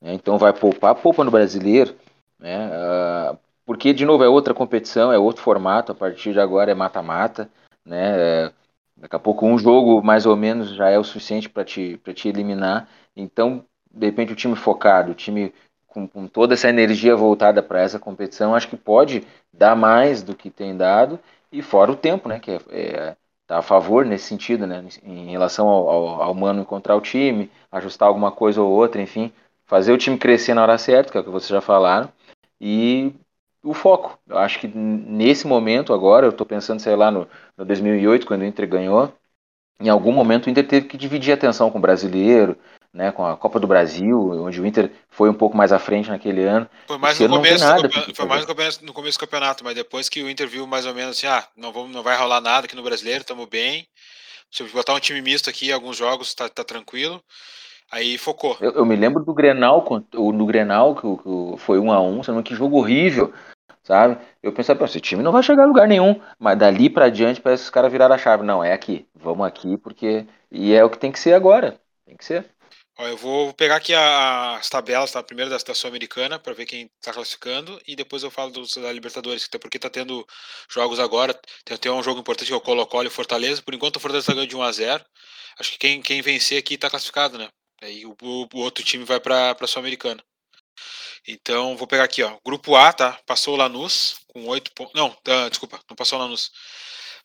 né? 0.01 0.13
Então, 0.13 0.37
vai 0.37 0.53
poupar, 0.53 0.95
poupa 0.95 1.23
no 1.23 1.31
brasileiro, 1.31 1.95
né? 2.39 2.69
Ah, 2.71 3.35
porque, 3.65 3.93
de 3.93 4.05
novo, 4.05 4.23
é 4.23 4.29
outra 4.29 4.53
competição, 4.53 5.11
é 5.11 5.17
outro 5.17 5.41
formato, 5.41 5.91
a 5.91 5.95
partir 5.95 6.33
de 6.33 6.39
agora 6.39 6.71
é 6.71 6.75
mata-mata, 6.75 7.49
né? 7.85 8.13
É, 8.45 8.51
daqui 9.05 9.15
a 9.15 9.19
pouco, 9.19 9.45
um 9.45 9.57
jogo 9.57 10.01
mais 10.03 10.25
ou 10.25 10.35
menos 10.35 10.69
já 10.73 10.89
é 10.89 10.97
o 10.97 11.03
suficiente 11.03 11.47
para 11.47 11.63
te, 11.63 11.97
pra 12.03 12.13
te 12.13 12.27
eliminar. 12.27 12.89
Então, 13.15 13.63
de 13.93 14.05
repente, 14.05 14.33
o 14.33 14.35
time 14.35 14.55
focado, 14.55 15.11
o 15.11 15.15
time 15.15 15.53
com, 15.87 16.07
com 16.07 16.27
toda 16.27 16.55
essa 16.55 16.67
energia 16.67 17.15
voltada 17.15 17.61
para 17.63 17.81
essa 17.81 17.99
competição, 17.99 18.55
acho 18.55 18.67
que 18.67 18.75
pode 18.75 19.23
dar 19.53 19.75
mais 19.75 20.23
do 20.23 20.35
que 20.35 20.49
tem 20.49 20.75
dado, 20.75 21.19
e 21.51 21.61
fora 21.61 21.91
o 21.91 21.95
tempo, 21.95 22.27
né? 22.27 22.39
Que 22.39 22.51
é, 22.51 22.59
é, 22.69 23.17
tá 23.47 23.59
a 23.59 23.61
favor 23.61 24.03
nesse 24.05 24.25
sentido, 24.25 24.65
né? 24.67 24.83
Em 25.03 25.29
relação 25.29 25.67
ao, 25.67 25.89
ao, 25.89 26.21
ao 26.23 26.33
mano 26.33 26.61
encontrar 26.61 26.95
o 26.95 27.01
time, 27.01 27.49
ajustar 27.71 28.07
alguma 28.07 28.31
coisa 28.31 28.61
ou 28.61 28.71
outra, 28.71 29.01
enfim, 29.01 29.31
fazer 29.65 29.93
o 29.93 29.97
time 29.97 30.17
crescer 30.17 30.53
na 30.53 30.63
hora 30.63 30.77
certa, 30.77 31.11
que 31.11 31.17
é 31.17 31.21
o 31.21 31.23
que 31.23 31.29
vocês 31.29 31.49
já 31.49 31.61
falaram, 31.61 32.11
e 32.59 33.13
o 33.65 33.73
foco. 33.73 34.19
Eu 34.27 34.37
acho 34.37 34.59
que 34.59 34.67
nesse 34.67 35.47
momento 35.47 35.93
agora, 35.93 36.25
eu 36.25 36.29
estou 36.29 36.45
pensando, 36.45 36.79
sei 36.79 36.95
lá, 36.95 37.11
no, 37.11 37.27
no 37.57 37.65
2008, 37.65 38.25
quando 38.25 38.41
o 38.41 38.45
Inter 38.45 38.67
ganhou, 38.67 39.13
em 39.79 39.89
algum 39.89 40.11
momento 40.11 40.45
o 40.45 40.49
Inter 40.49 40.65
teve 40.65 40.87
que 40.87 40.97
dividir 40.97 41.31
a 41.31 41.35
atenção 41.35 41.69
com 41.69 41.77
o 41.77 41.81
brasileiro, 41.81 42.57
né, 42.93 43.11
com 43.11 43.25
a 43.25 43.35
Copa 43.35 43.59
do 43.59 43.67
Brasil, 43.67 44.17
onde 44.41 44.61
o 44.61 44.65
Inter 44.65 44.89
foi 45.09 45.29
um 45.29 45.33
pouco 45.33 45.57
mais 45.57 45.73
à 45.73 45.79
frente 45.79 46.09
naquele 46.09 46.43
ano. 46.43 46.69
Foi 46.87 46.97
mais 46.97 47.19
no 47.19 47.27
começo, 47.27 47.57
do 47.57 47.67
nada 47.67 47.89
foi 47.89 48.25
mais 48.25 48.41
no 48.81 48.93
começo, 48.93 49.17
do 49.17 49.19
campeonato, 49.19 49.63
mas 49.65 49.75
depois 49.75 50.07
que 50.07 50.23
o 50.23 50.29
Inter 50.29 50.47
viu 50.47 50.65
mais 50.65 50.85
ou 50.85 50.93
menos 50.93 51.17
assim, 51.17 51.27
ah, 51.27 51.45
não, 51.57 51.73
vamos, 51.73 51.91
não 51.91 52.01
vai 52.01 52.15
rolar 52.15 52.39
nada 52.39 52.65
aqui 52.65 52.75
no 52.75 52.83
brasileiro, 52.83 53.21
estamos 53.21 53.45
bem. 53.47 53.85
Se 54.49 54.63
eu 54.63 54.69
botar 54.69 54.93
um 54.93 54.99
time 54.99 55.21
misto 55.21 55.49
aqui, 55.49 55.71
alguns 55.71 55.97
jogos 55.97 56.33
tá, 56.33 56.47
tá 56.47 56.63
tranquilo. 56.63 57.21
Aí 57.91 58.17
focou. 58.17 58.57
Eu, 58.61 58.71
eu 58.71 58.85
me 58.85 58.95
lembro 58.95 59.23
do 59.23 59.33
Grenal, 59.33 59.85
no 60.13 60.45
Grenal, 60.45 60.95
que, 60.95 61.01
que 61.01 61.59
foi 61.59 61.79
um 61.79 61.91
a 61.91 62.01
um, 62.01 62.23
sendo 62.23 62.41
que 62.41 62.55
jogo 62.55 62.77
horrível, 62.77 63.33
sabe? 63.85 64.17
Eu 64.43 64.53
pensava, 64.53 64.79
"Pô, 64.79 64.85
esse 64.85 64.99
time 65.01 65.23
não 65.23 65.31
vai 65.31 65.43
chegar 65.43 65.63
a 65.63 65.67
lugar 65.67 65.87
nenhum, 65.87 66.21
mas 66.39 66.57
dali 66.59 66.89
pra 66.89 67.09
diante 67.09 67.41
parece 67.41 67.63
que 67.63 67.67
os 67.67 67.71
caras 67.71 67.91
viraram 67.91 68.15
a 68.15 68.17
chave. 68.17 68.43
Não, 68.43 68.63
é 68.63 68.73
aqui, 68.73 69.07
vamos 69.15 69.47
aqui, 69.47 69.77
porque. 69.77 70.27
E 70.51 70.73
é 70.73 70.83
o 70.83 70.89
que 70.89 70.99
tem 70.99 71.11
que 71.11 71.19
ser 71.19 71.33
agora. 71.33 71.79
Tem 72.05 72.17
que 72.17 72.25
ser. 72.25 72.45
Ó, 72.97 73.05
eu 73.07 73.17
vou 73.17 73.53
pegar 73.53 73.75
aqui 73.77 73.93
a- 73.93 74.55
as 74.57 74.69
tabelas, 74.69 75.11
tá? 75.11 75.21
Primeiro 75.21 75.51
da, 75.51 75.57
da 75.57 75.73
Sul-Americana, 75.75 76.39
para 76.39 76.53
ver 76.53 76.65
quem 76.65 76.89
tá 77.01 77.11
classificando, 77.13 77.79
e 77.87 77.95
depois 77.95 78.23
eu 78.23 78.31
falo 78.31 78.51
dos, 78.51 78.73
da 78.75 78.91
Libertadores, 78.91 79.45
até 79.45 79.57
porque 79.57 79.77
tá 79.79 79.89
tendo 79.89 80.25
jogos 80.69 80.99
agora. 80.99 81.33
Tem, 81.65 81.77
tem 81.77 81.91
um 81.91 82.03
jogo 82.03 82.21
importante 82.21 82.47
que 82.47 82.53
é 82.53 82.55
o 82.55 82.61
Colo-Colo 82.61 83.07
e 83.07 83.09
Fortaleza. 83.11 83.61
Por 83.61 83.73
enquanto 83.73 83.97
o 83.97 83.99
Fortaleza 83.99 84.27
tá 84.27 84.33
ganhando 84.33 84.49
de 84.49 84.55
1 84.55 84.61
a 84.61 84.71
0 84.71 85.03
Acho 85.59 85.71
que 85.71 85.77
quem, 85.77 86.01
quem 86.01 86.21
vencer 86.21 86.57
aqui 86.59 86.77
tá 86.77 86.89
classificado, 86.89 87.37
né? 87.37 87.49
Aí 87.81 88.05
o, 88.05 88.15
o- 88.21 88.47
outro 88.59 88.83
time 88.83 89.03
vai 89.05 89.19
pra, 89.19 89.53
pra 89.55 89.67
Sul-Americana. 89.67 90.23
Então, 91.27 91.75
vou 91.75 91.87
pegar 91.87 92.03
aqui, 92.03 92.21
ó. 92.21 92.37
Grupo 92.45 92.75
A, 92.75 92.93
tá? 92.93 93.19
Passou 93.25 93.55
o 93.55 93.57
Lanús 93.57 94.19
com 94.27 94.47
8 94.47 94.71
pontos. 94.73 94.93
Não, 94.93 95.11
tá, 95.23 95.49
desculpa, 95.49 95.79
não 95.89 95.95
passou 95.95 96.19
o 96.19 96.21
Lanús. 96.21 96.51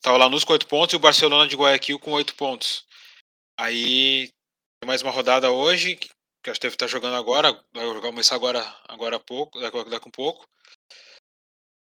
Tá 0.01 0.13
o 0.13 0.17
Lanús 0.17 0.45
com 0.45 0.53
8 0.55 0.67
pontos 0.67 0.95
e 0.95 0.97
o 0.97 1.01
Barcelona 1.01 1.47
de 1.47 1.57
Guayaquil 1.57 1.99
com 1.99 2.13
8 2.13 2.35
pontos. 2.35 2.87
Aí 3.59 4.29
tem 4.81 4.87
mais 4.87 5.03
uma 5.03 5.11
rodada 5.11 5.51
hoje, 5.51 5.97
que 5.97 6.51
acho 6.51 6.59
que 6.59 6.67
deve 6.67 6.75
estar 6.77 6.87
jogando 6.87 7.17
agora, 7.17 7.53
vai 7.75 8.01
começar 8.01 8.35
agora, 8.37 8.63
agora 8.89 9.17
há 9.17 9.21
pouco, 9.21 9.61
daqui 9.61 10.09
um 10.09 10.11
pouco. 10.11 10.49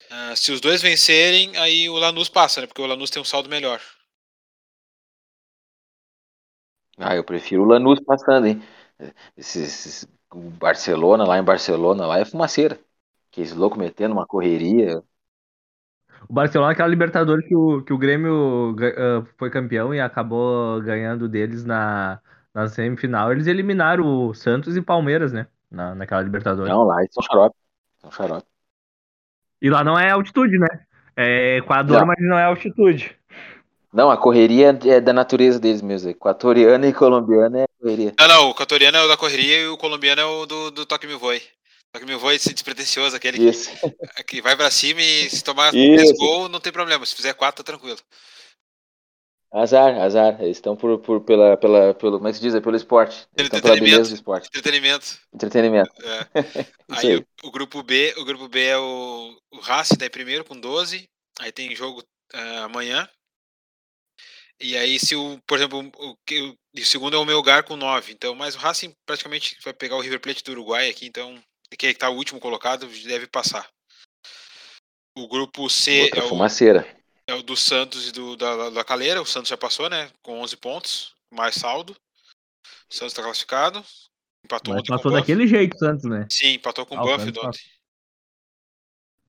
Ah, 0.08 0.36
se 0.36 0.52
os 0.52 0.60
dois 0.60 0.80
vencerem, 0.80 1.56
aí 1.56 1.88
o 1.88 1.96
Lanús 1.96 2.28
passa, 2.28 2.60
né? 2.60 2.68
Porque 2.68 2.80
o 2.80 2.86
Lanús 2.86 3.10
tem 3.10 3.20
um 3.20 3.24
saldo 3.24 3.48
melhor. 3.48 3.82
Ah, 6.98 7.16
eu 7.16 7.24
prefiro 7.24 7.62
o 7.62 7.66
Lanús 7.66 7.98
passando, 8.00 8.46
hein? 8.46 8.62
Esse, 9.36 9.62
esse- 9.62 10.15
o 10.36 10.50
Barcelona, 10.50 11.24
lá 11.24 11.38
em 11.38 11.42
Barcelona, 11.42 12.06
lá 12.06 12.18
é 12.18 12.24
fumaceira. 12.24 12.78
Que 13.30 13.40
esse 13.40 13.54
louco 13.54 13.78
metendo 13.78 14.14
uma 14.14 14.26
correria. 14.26 15.02
O 16.28 16.32
Barcelona, 16.32 16.72
aquela 16.72 16.88
Libertadores 16.88 17.46
que 17.46 17.56
o, 17.56 17.82
que 17.82 17.92
o 17.92 17.98
Grêmio 17.98 18.76
ah, 18.78 19.24
foi 19.38 19.50
campeão 19.50 19.94
e 19.94 20.00
acabou 20.00 20.80
ganhando 20.82 21.28
deles 21.28 21.64
na, 21.64 22.20
na 22.52 22.68
semifinal, 22.68 23.32
eles 23.32 23.46
eliminaram 23.46 24.04
o 24.04 24.34
Santos 24.34 24.76
e 24.76 24.82
Palmeiras, 24.82 25.32
né? 25.32 25.46
Na, 25.70 25.94
naquela 25.94 26.20
Libertadores. 26.20 26.70
Não, 26.70 26.84
lá 26.84 27.00
eles 27.00 27.14
são 27.14 27.22
xarope. 27.22 27.56
São 27.98 28.10
xarope. 28.10 28.46
E 29.60 29.70
lá 29.70 29.82
não 29.82 29.98
é 29.98 30.10
altitude, 30.10 30.58
né? 30.58 30.68
É 31.16 31.56
Equador, 31.56 32.00
Não. 32.00 32.06
mas 32.06 32.18
não 32.20 32.38
é 32.38 32.44
altitude. 32.44 33.16
Não, 33.96 34.10
a 34.10 34.16
correria 34.18 34.78
é 34.84 35.00
da 35.00 35.10
natureza 35.10 35.58
deles 35.58 35.80
mesmo. 35.80 36.10
Equatoriana 36.10 36.86
e 36.86 36.92
colombiana 36.92 37.62
é 37.62 37.66
correria. 37.80 38.12
Não, 38.18 38.28
não, 38.28 38.48
o 38.48 38.50
equatoriano 38.50 38.98
é 38.98 39.02
o 39.02 39.08
da 39.08 39.16
correria 39.16 39.62
e 39.62 39.68
o 39.68 39.78
colombiano 39.78 40.20
é 40.20 40.24
o 40.26 40.44
do, 40.44 40.70
do 40.70 40.84
Toque 40.84 41.06
Me 41.06 41.14
Voe. 41.14 41.40
Toque 41.90 42.04
Me 42.04 42.14
Voe 42.14 42.36
esse 42.36 42.52
despretensioso, 42.52 43.16
aquele 43.16 43.38
que, 43.38 43.48
Isso. 43.48 43.70
que 44.28 44.42
vai 44.42 44.54
pra 44.54 44.70
cima 44.70 45.00
e 45.00 45.30
se 45.30 45.42
tomar. 45.42 45.72
10 45.72 46.12
gols, 46.18 46.50
não 46.50 46.60
tem 46.60 46.70
problema. 46.70 47.06
Se 47.06 47.16
fizer 47.16 47.32
4, 47.32 47.64
tá 47.64 47.72
tranquilo. 47.72 47.98
Azar, 49.50 49.98
azar. 50.02 50.42
Eles 50.42 50.58
estão 50.58 50.76
por, 50.76 50.98
por, 50.98 51.22
pela, 51.22 51.56
pela, 51.56 51.94
pelo, 51.94 52.18
como 52.18 52.28
é 52.28 52.32
que 52.32 52.36
se 52.36 52.42
diz? 52.42 52.54
É 52.54 52.60
pelo 52.60 52.76
esporte. 52.76 53.26
Eles 53.34 53.46
estão 53.46 53.62
pela 53.62 53.80
beleza 53.80 54.10
do 54.10 54.14
esporte. 54.14 54.48
Entretenimento. 54.48 55.06
Entretenimento. 55.32 55.90
É. 56.02 56.26
Aí 56.92 57.12
aí. 57.12 57.16
o, 57.16 57.48
o 57.48 57.50
grupo 57.50 57.82
B, 57.82 58.14
o 58.18 58.26
grupo 58.26 58.46
B 58.46 58.62
é 58.62 58.76
o, 58.76 59.34
o 59.52 59.58
Racing, 59.60 59.96
em 60.04 60.10
primeiro 60.10 60.44
com 60.44 60.54
12. 60.54 61.08
Aí 61.40 61.50
tem 61.50 61.74
jogo 61.74 62.04
ah, 62.34 62.64
amanhã. 62.64 63.08
E 64.60 64.76
aí, 64.76 64.98
se 64.98 65.14
o, 65.14 65.38
por 65.46 65.58
exemplo, 65.58 65.90
o, 65.98 66.16
que 66.24 66.40
o, 66.40 66.56
o 66.74 66.84
segundo 66.84 67.16
é 67.16 67.18
o 67.18 67.24
Melgar 67.24 67.64
com 67.64 67.76
9. 67.76 68.12
Então, 68.12 68.34
mas 68.34 68.54
o 68.54 68.58
Racing 68.58 68.92
praticamente 69.04 69.56
vai 69.62 69.74
pegar 69.74 69.96
o 69.96 70.00
River 70.00 70.20
Plate 70.20 70.42
do 70.42 70.52
Uruguai 70.52 70.88
aqui, 70.88 71.06
então 71.06 71.38
que 71.78 71.92
tá 71.94 72.08
o 72.08 72.16
último 72.16 72.40
colocado 72.40 72.86
deve 72.86 73.26
passar. 73.26 73.68
O 75.16 75.28
grupo 75.28 75.68
C 75.68 76.04
Outra 76.04 76.20
é 76.20 76.24
o, 76.24 76.28
fumaceira. 76.28 76.96
é 77.26 77.34
o 77.34 77.42
do 77.42 77.56
Santos 77.56 78.08
e 78.08 78.12
do, 78.12 78.36
da, 78.36 78.70
da 78.70 78.84
Caleira. 78.84 79.20
O 79.20 79.26
Santos 79.26 79.48
já 79.48 79.56
passou, 79.56 79.90
né? 79.90 80.10
Com 80.22 80.40
11 80.40 80.56
pontos, 80.56 81.14
mais 81.32 81.54
saldo. 81.56 81.96
O 82.88 82.94
Santos 82.94 83.12
está 83.12 83.22
classificado. 83.22 83.84
Empatou 84.44 84.74
Mas 84.74 84.82
Buff. 84.86 85.10
daquele 85.10 85.46
jeito, 85.46 85.76
Santos, 85.76 86.04
né? 86.04 86.26
Sim, 86.30 86.54
empatou 86.54 86.86
com 86.86 86.96
Ah, 86.96 87.02
o 87.02 87.06
Buff 87.06 87.28
ontem. 87.40 87.60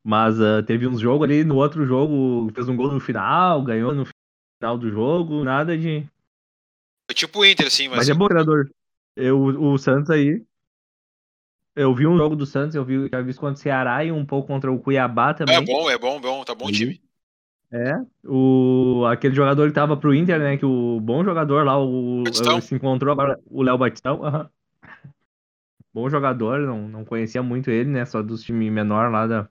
Mas 0.04 0.40
ah, 0.40 0.62
teve 0.64 0.88
uns 0.88 1.00
jogos 1.00 1.26
ali, 1.26 1.44
no 1.44 1.56
outro 1.56 1.86
jogo 1.86 2.52
fez 2.54 2.70
um 2.70 2.76
gol 2.76 2.92
no 2.92 3.00
final, 3.00 3.64
ganhou 3.64 3.94
no 3.94 4.06
final 4.58 4.78
do 4.78 4.90
jogo, 4.90 5.44
nada 5.44 5.78
de. 5.78 6.08
Foi 7.10 7.16
tipo 7.16 7.40
o 7.40 7.46
Inter, 7.46 7.68
assim, 7.68 7.88
mas, 7.88 7.98
Mas 7.98 8.10
é 8.10 8.14
bom, 8.14 8.28
treinador. 8.28 8.70
Eu, 9.16 9.40
o 9.40 9.78
Santos 9.78 10.10
aí. 10.10 10.44
Eu 11.76 11.94
vi 11.94 12.08
um 12.08 12.18
jogo 12.18 12.36
do 12.36 12.46
Santos, 12.46 12.76
eu 12.76 12.84
vi, 12.84 13.08
já 13.08 13.22
vi 13.22 13.30
isso 13.30 13.40
contra 13.40 13.56
o 13.56 13.62
Ceará 13.62 14.04
e 14.04 14.12
um 14.12 14.26
pouco 14.26 14.48
contra 14.48 14.72
o 14.72 14.80
Cuiabá 14.80 15.36
também. 15.36 15.56
é 15.56 15.62
bom, 15.62 15.90
é 15.92 15.98
bom, 15.98 16.20
bom, 16.20 16.44
tá 16.44 16.56
bom 16.56 16.66
o 16.66 16.72
time. 16.72 17.00
É, 17.70 17.96
o, 18.24 19.06
aquele 19.06 19.36
jogador 19.36 19.68
que 19.68 19.76
tava 19.76 19.98
pro 19.98 20.14
Inter, 20.14 20.40
né? 20.40 20.58
Que 20.58 20.66
o 20.66 21.00
bom 21.00 21.24
jogador 21.24 21.66
lá, 21.66 21.78
o, 21.78 22.24
Batistão? 22.24 22.62
se 22.62 22.74
encontrou 22.74 23.12
agora, 23.12 23.40
o 23.46 23.62
Léo 23.62 23.78
Batistão. 23.78 24.22
Bom 25.94 26.10
jogador, 26.10 26.60
não, 26.60 26.88
não 26.88 27.04
conhecia 27.04 27.42
muito 27.42 27.72
ele, 27.72 27.90
né? 27.90 28.06
Só 28.06 28.22
dos 28.22 28.44
times 28.44 28.72
menor 28.72 29.12
lá 29.12 29.26
da, 29.26 29.50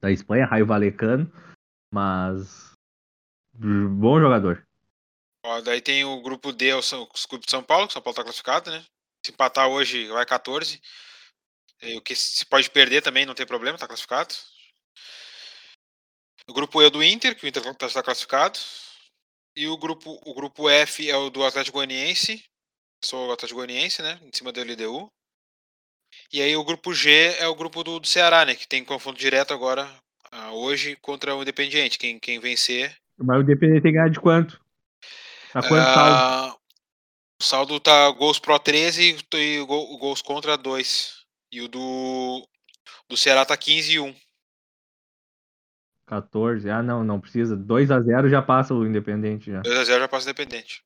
da 0.00 0.10
Espanha, 0.10 0.46
Raio 0.46 0.66
Valecano. 0.66 1.30
Mas. 1.92 2.71
Bom 3.64 4.18
jogador. 4.18 4.66
Ó, 5.44 5.60
daí 5.60 5.80
tem 5.80 6.04
o 6.04 6.20
grupo 6.20 6.52
D, 6.52 6.72
o 6.74 6.82
São- 6.82 7.08
os 7.14 7.26
clubes 7.26 7.46
de 7.46 7.50
São 7.52 7.62
Paulo, 7.62 7.86
que 7.86 7.92
São 7.92 8.02
Paulo 8.02 8.16
tá 8.16 8.22
classificado, 8.24 8.70
né? 8.70 8.84
Se 9.24 9.32
empatar 9.32 9.68
hoje, 9.68 10.08
vai 10.08 10.26
14. 10.26 10.80
E 11.80 11.96
o 11.96 12.02
que 12.02 12.14
se 12.14 12.44
pode 12.46 12.70
perder 12.70 13.02
também, 13.02 13.24
não 13.26 13.34
tem 13.34 13.46
problema, 13.46 13.78
tá 13.78 13.86
classificado. 13.86 14.34
O 16.48 16.52
grupo 16.52 16.80
E 16.80 16.84
é 16.84 16.88
o 16.88 16.90
do 16.90 17.02
Inter, 17.04 17.36
que 17.36 17.44
o 17.44 17.48
Inter 17.48 17.62
tá- 17.76 17.86
está 17.86 18.02
classificado. 18.02 18.58
E 19.56 19.66
o 19.68 19.76
grupo, 19.76 20.20
o 20.24 20.34
grupo 20.34 20.68
F 20.68 21.08
é 21.08 21.16
o 21.16 21.30
do 21.30 21.44
Atlético 21.44 21.78
Goianiense. 21.78 22.42
Sou 23.04 23.28
o 23.28 23.32
Atlético 23.32 23.58
Goianiense, 23.58 24.02
né? 24.02 24.18
Em 24.22 24.30
cima 24.32 24.50
do 24.50 24.60
LDU. 24.60 25.08
E 26.32 26.40
aí 26.42 26.56
o 26.56 26.64
grupo 26.64 26.92
G 26.92 27.36
é 27.38 27.46
o 27.46 27.54
grupo 27.54 27.84
do, 27.84 28.00
do 28.00 28.06
Ceará, 28.06 28.44
né? 28.44 28.54
Que 28.54 28.66
tem 28.66 28.84
confronto 28.84 29.18
direto 29.18 29.52
agora, 29.52 29.88
ah, 30.30 30.52
hoje, 30.52 30.96
contra 30.96 31.34
o 31.34 31.42
Independiente. 31.42 31.98
Quem, 31.98 32.18
quem 32.18 32.40
vencer 32.40 32.96
Mas 33.22 33.38
o 33.38 33.42
Independente 33.42 33.82
tem 33.82 33.92
que 33.92 33.98
ganhar 33.98 34.10
de 34.10 34.20
quanto? 34.20 34.60
Tá 35.52 35.60
quanto 35.60 35.84
saldo? 35.84 36.14
Ah, 36.16 36.56
o 37.40 37.44
saldo 37.44 37.80
tá 37.80 38.10
gols 38.12 38.38
pro 38.38 38.58
13 38.58 39.16
e 39.34 39.64
gol- 39.64 39.98
gols 39.98 40.22
contra 40.22 40.56
2. 40.56 41.22
E 41.50 41.60
o 41.60 41.68
do, 41.68 42.46
do 43.08 43.16
Ceará 43.16 43.44
tá 43.44 43.56
15 43.56 43.92
e 43.92 44.00
1. 44.00 44.14
14. 46.06 46.68
Ah, 46.70 46.82
não, 46.82 47.04
não 47.04 47.20
precisa. 47.20 47.56
2x0 47.56 48.28
já 48.28 48.42
passa 48.42 48.74
o 48.74 48.86
Independente 48.86 49.50
já. 49.50 49.62
2x0 49.62 50.00
já 50.00 50.08
passa 50.08 50.28
independente. 50.30 50.82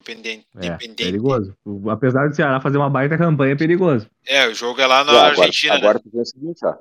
Independente. 0.00 0.46
É, 0.56 0.66
independente. 0.66 1.04
perigoso. 1.04 1.56
O- 1.64 1.90
Apesar 1.90 2.28
do 2.28 2.34
Ceará 2.34 2.60
fazer 2.60 2.76
uma 2.76 2.90
baita 2.90 3.16
campanha, 3.16 3.52
é 3.52 3.56
perigoso. 3.56 4.08
É, 4.26 4.46
o 4.48 4.54
jogo 4.54 4.80
é 4.80 4.86
lá 4.86 5.04
na 5.04 5.12
agora, 5.12 5.26
Argentina, 5.28 5.74
agora 5.74 5.94
né? 5.98 6.00
tu 6.04 6.10
vê 6.12 6.20
o 6.20 6.24
seguinte, 6.24 6.64
ó. 6.64 6.76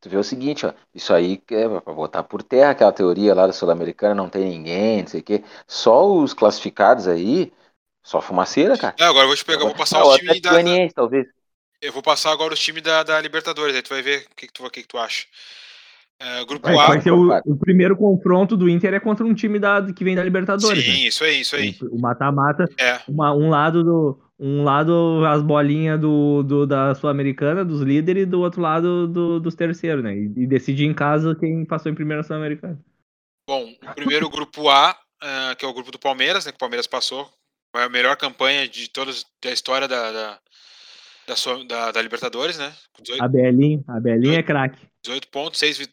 Tu 0.00 0.08
vê 0.08 0.16
o 0.16 0.24
seguinte, 0.24 0.64
ó. 0.66 0.72
Isso 0.94 1.12
aí 1.12 1.42
é 1.50 1.68
pra 1.80 1.92
botar 1.92 2.22
por 2.22 2.42
terra 2.42 2.70
aquela 2.70 2.92
teoria 2.92 3.34
lá 3.34 3.46
da 3.46 3.52
Sul-Americana, 3.52 4.14
não 4.14 4.28
tem 4.30 4.48
ninguém, 4.48 5.02
não 5.02 5.08
sei 5.08 5.20
o 5.20 5.24
quê. 5.24 5.44
Só 5.66 6.06
os 6.10 6.32
classificados 6.32 7.06
aí, 7.06 7.52
só 8.02 8.20
fumaceira, 8.20 8.76
cara. 8.78 8.94
É, 8.98 9.04
agora 9.04 9.24
eu 9.24 9.28
vou 9.28 9.36
te 9.36 9.44
pegar, 9.44 9.60
eu 9.60 9.66
vou 9.66 9.74
passar 9.74 9.98
Ah, 9.98 10.04
o 10.06 10.08
os 10.10 10.16
times 10.16 10.40
Atlético 10.40 10.88
da, 10.88 10.94
talvez. 10.94 11.26
Eu 11.82 11.92
vou 11.92 12.02
passar 12.02 12.30
agora 12.32 12.52
os 12.54 12.60
times 12.60 12.82
da, 12.82 13.02
da 13.02 13.20
Libertadores, 13.20 13.74
aí 13.74 13.82
tu 13.82 13.88
vai 13.90 14.02
ver 14.02 14.26
o 14.30 14.34
que, 14.36 14.46
que, 14.46 14.52
tu, 14.52 14.70
que, 14.70 14.82
que 14.82 14.88
tu 14.88 14.98
acha. 14.98 15.26
É, 16.18 16.44
grupo 16.44 16.66
Vai, 16.66 16.76
A. 16.76 16.88
vai 16.88 17.00
ser 17.00 17.10
o, 17.12 17.30
o 17.46 17.56
primeiro 17.56 17.96
confronto 17.96 18.56
do 18.56 18.68
Inter 18.68 18.92
é 18.92 19.00
contra 19.00 19.24
um 19.24 19.32
time 19.34 19.58
da, 19.58 19.82
que 19.92 20.04
vem 20.04 20.14
da 20.14 20.22
Libertadores. 20.22 20.84
Sim, 20.84 20.92
né? 20.92 21.08
isso 21.08 21.24
aí, 21.24 21.40
isso 21.40 21.56
aí. 21.56 21.74
O 21.82 21.96
o 21.96 21.98
mata-mata, 21.98 22.68
É, 22.78 23.00
uma- 23.08 23.32
um 23.34 23.48
lado 23.48 23.82
do. 23.82 24.20
Um 24.42 24.64
lado 24.64 25.22
as 25.26 25.42
bolinhas 25.42 26.00
do, 26.00 26.42
do- 26.42 26.66
da 26.66 26.94
Sul-Americana, 26.94 27.62
dos 27.62 27.82
líderes, 27.82 28.22
e 28.22 28.26
do 28.26 28.40
outro 28.40 28.62
lado 28.62 29.06
do- 29.06 29.38
dos 29.38 29.54
terceiros, 29.54 30.02
né? 30.02 30.14
E, 30.16 30.24
e 30.34 30.46
decidir 30.46 30.86
em 30.86 30.94
casa 30.94 31.36
quem 31.38 31.62
passou 31.66 31.92
em 31.92 31.94
primeira 31.94 32.22
Sul-Americana. 32.22 32.82
bom, 33.46 33.70
o 33.82 33.94
primeiro 33.94 34.30
grupo 34.30 34.68
A, 34.70 34.98
ah, 35.20 35.54
que 35.58 35.64
é 35.64 35.68
o 35.68 35.74
grupo 35.74 35.90
do 35.92 35.98
Palmeiras, 35.98 36.46
né? 36.46 36.52
Que 36.52 36.56
o 36.56 36.60
Palmeiras 36.60 36.86
passou. 36.86 37.30
Foi 37.70 37.84
a 37.84 37.88
melhor 37.90 38.16
campanha 38.16 38.66
de 38.66 38.88
todos 38.88 39.26
da 39.44 39.52
história 39.52 39.86
da, 39.86 40.10
da, 40.10 40.40
da, 41.26 41.62
da- 41.68 41.92
da 41.92 42.02
Libertadores, 42.02 42.56
né? 42.58 42.72
Com 42.94 43.02
18, 43.02 43.22
A 43.22 43.28
Belinha, 43.28 43.84
a 43.88 44.00
Belinha 44.00 44.38
é 44.38 44.42
craque. 44.42 44.80
18 45.04 45.28
pontos, 45.28 45.58
6, 45.60 45.76
vi 45.78 45.86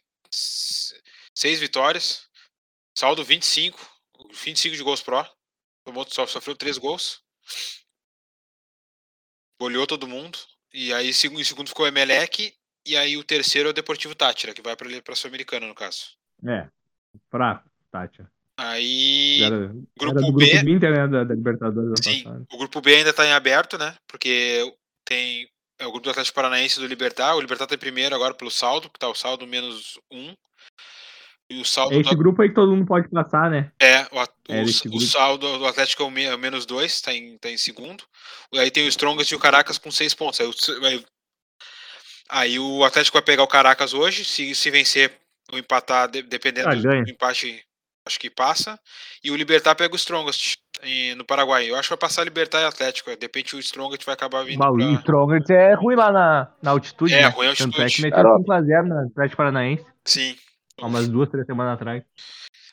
6 1.34 1.60
vitórias. 1.60 2.26
Saldo 2.96 3.22
25. 3.22 3.78
25 4.32 4.74
de 4.74 4.82
gols 4.82 5.02
pró. 5.02 5.24
Tomou, 5.84 6.06
sofreu 6.08 6.56
3 6.56 6.78
gols. 6.78 7.20
Goleou 9.60 9.86
todo 9.86 10.08
mundo. 10.08 10.38
E 10.72 10.92
aí, 10.92 11.08
em 11.10 11.12
segundo 11.12 11.68
ficou 11.68 11.84
o 11.84 11.88
Emelec. 11.88 12.52
E 12.86 12.96
aí, 12.96 13.16
o 13.16 13.24
terceiro 13.24 13.68
é 13.68 13.70
o 13.70 13.74
Deportivo 13.74 14.14
Tátira, 14.14 14.54
que 14.54 14.62
vai 14.62 14.76
para 14.76 15.12
a 15.12 15.16
Sul-Americana, 15.16 15.66
no 15.66 15.74
caso. 15.74 16.16
É. 16.46 16.68
Fraco, 17.30 17.68
Tati. 17.90 18.22
Aí, 18.56 19.40
Era, 19.42 19.68
grupo 19.68 19.86
era 20.00 20.12
B- 20.14 20.20
grupo 20.20 20.64
do 20.64 20.70
Inter, 20.70 20.90
né? 20.90 21.06
Da, 21.06 21.24
da 21.24 21.34
Libertadores 21.34 22.00
sim, 22.02 22.24
o 22.52 22.58
grupo 22.58 22.80
B 22.80 22.96
ainda 22.96 23.10
está 23.10 23.24
em 23.24 23.32
aberto, 23.32 23.78
né? 23.78 23.94
Porque 24.08 24.74
tem 25.04 25.48
é 25.78 25.86
o 25.86 25.92
grupo 25.92 26.06
do 26.06 26.10
Atlético 26.10 26.34
Paranaense 26.34 26.80
do 26.80 26.86
Libertar. 26.86 27.36
O 27.36 27.40
Libertar 27.40 27.68
tá 27.68 27.76
em 27.76 27.78
primeiro 27.78 28.16
agora 28.16 28.34
pelo 28.34 28.50
saldo, 28.50 28.90
que 28.90 28.98
tá 28.98 29.08
o 29.08 29.14
saldo 29.14 29.46
menos 29.46 29.98
um. 30.10 30.34
E 31.50 31.60
o 31.60 31.64
saldo 31.64 31.94
É 31.94 32.00
esse 32.00 32.10
do, 32.10 32.16
grupo 32.16 32.42
aí 32.42 32.48
que 32.50 32.54
todo 32.54 32.70
mundo 32.74 32.86
pode 32.86 33.08
passar, 33.08 33.50
né? 33.50 33.72
é, 33.80 34.06
o, 34.12 34.18
at- 34.20 34.30
É, 34.50 34.60
o, 34.62 34.96
o 34.96 35.00
saldo 35.00 35.58
do 35.58 35.66
Atlético 35.66 36.02
é 36.02 36.06
o 36.06 36.10
me- 36.10 36.24
é 36.24 36.34
o 36.34 36.38
menos 36.38 36.66
dois, 36.66 37.00
tá 37.00 37.12
em, 37.14 37.38
tá 37.38 37.48
em 37.50 37.56
segundo. 37.56 38.04
Aí 38.54 38.70
tem 38.70 38.84
o 38.84 38.88
Strongest 38.88 39.30
e 39.32 39.34
o 39.34 39.38
Caracas 39.38 39.78
com 39.78 39.90
seis 39.90 40.12
pontos. 40.14 40.40
Aí 40.40 40.46
o, 40.46 40.86
aí- 40.86 41.04
aí 42.28 42.58
o 42.58 42.84
Atlético 42.84 43.16
vai 43.16 43.22
pegar 43.24 43.42
o 43.42 43.48
Caracas 43.48 43.94
hoje, 43.94 44.24
se, 44.24 44.54
se 44.54 44.70
vencer 44.70 45.12
ou 45.50 45.58
empatar, 45.58 46.10
de- 46.10 46.22
dependendo 46.22 46.68
Ah, 46.68 46.74
do 46.74 47.10
empate, 47.10 47.62
acho 48.06 48.20
que 48.20 48.28
passa. 48.28 48.78
E 49.24 49.30
o 49.30 49.36
Libertar 49.36 49.74
pega 49.74 49.94
o 49.94 49.96
Strongest 49.96 50.56
em- 50.82 51.14
no 51.14 51.24
Paraguai. 51.24 51.70
Eu 51.70 51.76
acho 51.76 51.84
que 51.88 51.94
vai 51.94 51.98
passar 51.98 52.24
Libertar 52.24 52.60
e 52.60 52.64
Atlético. 52.66 53.10
De 53.10 53.16
repente 53.22 53.56
o 53.56 53.58
Strongest 53.58 54.04
vai 54.04 54.14
acabar 54.14 54.44
vindo 54.44 54.58
Mas 54.58 54.70
o 54.70 54.76
pra... 54.76 55.00
Strongers 55.00 55.48
é 55.50 55.72
ruim 55.72 55.96
lá 55.96 56.12
na, 56.12 56.52
na 56.62 56.70
altitude. 56.72 57.14
É, 57.14 57.22
né? 57.22 57.28
ruim 57.28 57.48
a 57.48 57.54
Tanto 57.54 57.70
é 57.72 57.76
que 57.76 57.82
altitude. 57.82 58.02
meteu 58.02 58.22
Garoto. 58.22 58.44
5x0 58.44 58.82
na 58.86 59.02
Atlético 59.06 59.36
Paranaense 59.38 59.86
Sim. 60.04 60.36
Há 60.80 60.86
umas 60.86 61.08
duas, 61.08 61.28
três 61.28 61.46
semanas 61.46 61.74
atrás. 61.74 62.02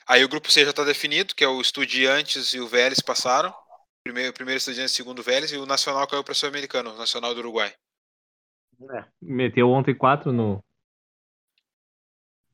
Aí 0.06 0.24
o 0.24 0.28
grupo 0.28 0.50
C 0.50 0.64
já 0.64 0.70
está 0.70 0.84
definido, 0.84 1.34
que 1.34 1.42
é 1.44 1.48
o 1.48 1.60
Estudiantes 1.60 2.52
e 2.54 2.60
o 2.60 2.68
Vélez 2.68 3.00
passaram. 3.00 3.52
Primeiro, 4.04 4.32
primeiro 4.32 4.58
Estudiantes, 4.58 4.94
segundo 4.94 5.22
Vélez, 5.22 5.50
e 5.52 5.56
o 5.56 5.66
Nacional 5.66 6.06
caiu 6.06 6.22
para 6.22 6.32
o 6.32 6.34
Sul-Americano, 6.34 6.92
o 6.92 6.96
Nacional 6.98 7.34
do 7.34 7.40
Uruguai. 7.40 7.72
Meteu 9.20 9.68
ontem 9.70 9.94
4 9.94 10.32
no. 10.32 10.62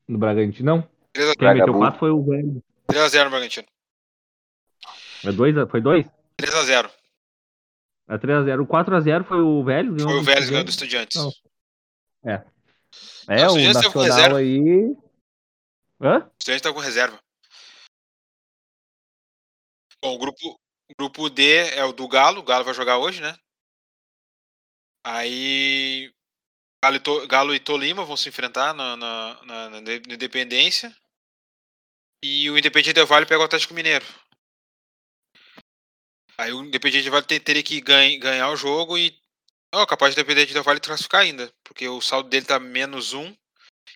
No 0.07 0.17
Bragantino. 0.17 0.65
Não, 0.77 0.89
3x0 1.13 1.35
quem 1.37 1.53
meteu. 1.53 1.73
4 1.73 1.99
foi 1.99 2.09
o 2.09 2.23
velho. 2.23 2.63
3x0 2.89 3.23
no 3.25 3.29
Bragantino. 3.29 3.67
É 5.25 5.31
dois, 5.31 5.57
a- 5.57 5.67
foi 5.67 5.81
2? 5.81 6.05
3x0. 6.37 6.89
É 8.09 8.17
3x0. 8.17 8.61
O 8.63 8.67
4x0 8.67 9.23
foi 9.25 9.39
o 9.41 9.63
velho. 9.63 9.93
ganhou 9.95 10.09
Foi 10.09 10.19
o 10.19 10.23
Vélez 10.23 10.49
ganhando 10.49 10.65
do 10.65 10.71
Estudiantes. 10.71 11.15
Não. 11.17 11.31
É, 12.25 12.43
Não, 13.45 13.53
o 13.53 13.57
o 13.57 13.91
com 13.91 13.99
Nacional 13.99 14.35
aí. 14.37 14.95
Hã? 16.03 16.19
O 16.19 16.61
tá 16.61 16.73
com 16.73 16.79
reserva. 16.79 17.17
Bom, 20.03 20.15
o 20.15 20.17
grupo, 20.17 20.59
grupo 20.99 21.29
D 21.29 21.69
é 21.77 21.85
o 21.85 21.93
do 21.93 22.05
Galo. 22.09 22.41
O 22.41 22.43
Galo 22.43 22.65
vai 22.65 22.73
jogar 22.73 22.97
hoje, 22.97 23.21
né? 23.21 23.33
Aí. 25.05 26.13
Galo 26.83 26.97
e, 26.97 26.99
To- 26.99 27.27
Galo 27.27 27.55
e 27.55 27.59
Tolima 27.59 28.03
vão 28.03 28.17
se 28.17 28.27
enfrentar 28.27 28.73
na, 28.73 28.97
na, 28.97 29.43
na- 29.43 29.69
na 29.69 29.77
Inde- 29.79 30.03
na 30.07 30.13
Independência. 30.15 30.93
E 32.21 32.49
o 32.49 32.57
Independiente 32.57 32.95
Del 32.95 33.07
Vale 33.07 33.25
pega 33.25 33.41
o 33.41 33.45
Atlético 33.45 33.73
Mineiro. 33.73 34.05
Aí 36.37 36.51
o 36.51 36.65
Independiente 36.65 37.03
Del 37.05 37.13
Vale 37.13 37.25
ter- 37.25 37.39
teria 37.39 37.63
que 37.63 37.79
ganha- 37.79 38.19
ganhar 38.19 38.49
o 38.49 38.57
jogo 38.57 38.97
e. 38.97 39.17
Ó, 39.73 39.85
capaz 39.85 40.13
do 40.13 40.19
Independiente 40.19 40.53
Del 40.53 40.63
Vale 40.63 40.81
classificar 40.81 41.21
ainda. 41.21 41.49
Porque 41.63 41.87
o 41.87 42.01
saldo 42.01 42.29
dele 42.29 42.45
tá 42.45 42.59
menos 42.59 43.13
um. 43.13 43.33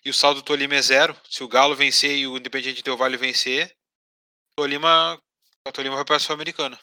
E 0.04 0.10
o 0.10 0.14
saldo 0.14 0.40
do 0.40 0.44
Tolima 0.44 0.74
é 0.74 0.82
zero. 0.82 1.20
Se 1.28 1.42
o 1.42 1.48
Galo 1.48 1.74
vencer 1.74 2.16
e 2.16 2.26
o 2.26 2.36
Independiente 2.36 2.82
Del 2.82 2.96
Vale 2.96 3.16
vencer, 3.16 3.76
o 4.52 4.62
Tolima, 4.62 5.20
o 5.66 5.72
Tolima 5.72 5.96
vai 5.96 6.04
para 6.04 6.16
a 6.16 6.18
Sul-Americana. 6.18 6.78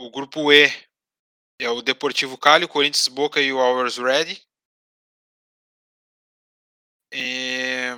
O 0.00 0.10
grupo 0.10 0.52
E 0.52 0.66
é 1.60 1.70
o 1.70 1.82
Deportivo 1.82 2.36
Cali, 2.36 2.64
o 2.64 2.68
Corinthians 2.68 3.08
Boca 3.08 3.40
e 3.40 3.52
o 3.52 3.60
Always 3.60 3.96
Ready. 3.96 4.42
É, 7.12 7.94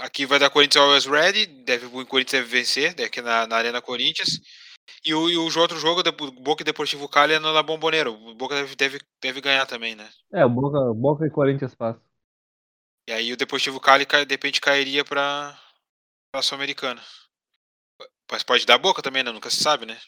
Aqui 0.00 0.24
vai 0.24 0.38
dar 0.38 0.48
Corinthians 0.50 0.84
Always 0.84 1.06
Ready. 1.06 1.46
Deve, 1.64 1.86
o 1.86 2.06
Corinthians 2.06 2.42
deve 2.42 2.48
vencer, 2.48 2.94
né, 2.96 3.04
aqui 3.04 3.20
na, 3.20 3.46
na 3.48 3.56
Arena 3.56 3.82
Corinthians. 3.82 4.40
E 5.04 5.14
o, 5.14 5.28
e 5.30 5.36
o 5.36 5.44
outro 5.58 5.78
jogo, 5.78 6.00
o 6.00 6.30
Boca 6.32 6.62
e 6.62 6.64
Deportivo 6.64 7.08
Cali, 7.08 7.34
é 7.34 7.38
na 7.38 7.62
Bomboneiro. 7.62 8.12
O 8.12 8.34
Boca 8.34 8.54
deve, 8.54 8.76
deve, 8.76 9.00
deve 9.20 9.40
ganhar 9.40 9.66
também, 9.66 9.94
né? 9.94 10.08
É, 10.32 10.44
o 10.44 10.48
Boca, 10.48 10.94
Boca 10.94 11.26
e 11.26 11.30
Corinthians 11.30 11.74
passa. 11.74 12.00
E 13.08 13.12
aí 13.12 13.32
o 13.32 13.36
Deportivo 13.36 13.80
Cali 13.80 14.04
de 14.04 14.34
repente 14.34 14.60
cairia 14.60 15.04
para 15.04 15.58
a 16.34 16.42
Sul-Americana. 16.42 17.02
Mas 18.30 18.42
pode 18.42 18.66
dar 18.66 18.76
boca 18.76 19.00
também, 19.00 19.22
né? 19.22 19.32
Nunca 19.32 19.48
se 19.48 19.62
sabe, 19.62 19.86
né? 19.86 19.98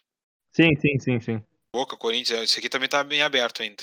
Sim, 0.52 0.76
sim, 0.76 0.98
sim, 0.98 1.20
sim. 1.20 1.44
Boca, 1.74 1.96
Corinthians, 1.96 2.42
esse 2.42 2.58
aqui 2.58 2.68
também 2.68 2.88
tá 2.88 3.02
bem 3.02 3.22
aberto 3.22 3.62
ainda. 3.62 3.82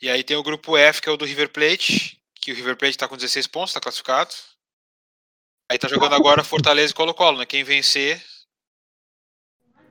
E 0.00 0.08
aí 0.08 0.22
tem 0.22 0.36
o 0.36 0.42
grupo 0.42 0.76
F, 0.76 1.00
que 1.00 1.08
é 1.08 1.12
o 1.12 1.16
do 1.16 1.24
River 1.24 1.50
Plate, 1.50 2.20
que 2.34 2.52
o 2.52 2.54
River 2.54 2.76
Plate 2.76 2.98
tá 2.98 3.08
com 3.08 3.16
16 3.16 3.46
pontos, 3.46 3.72
tá 3.72 3.80
classificado. 3.80 4.30
Aí 5.70 5.78
tá 5.78 5.88
jogando 5.88 6.14
agora 6.14 6.44
Fortaleza 6.44 6.92
e 6.92 6.94
Colo-Colo, 6.94 7.38
né? 7.38 7.46
Quem 7.46 7.64
vencer, 7.64 8.22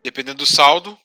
dependendo 0.04 0.40
do 0.40 0.46
saldo, 0.46 1.00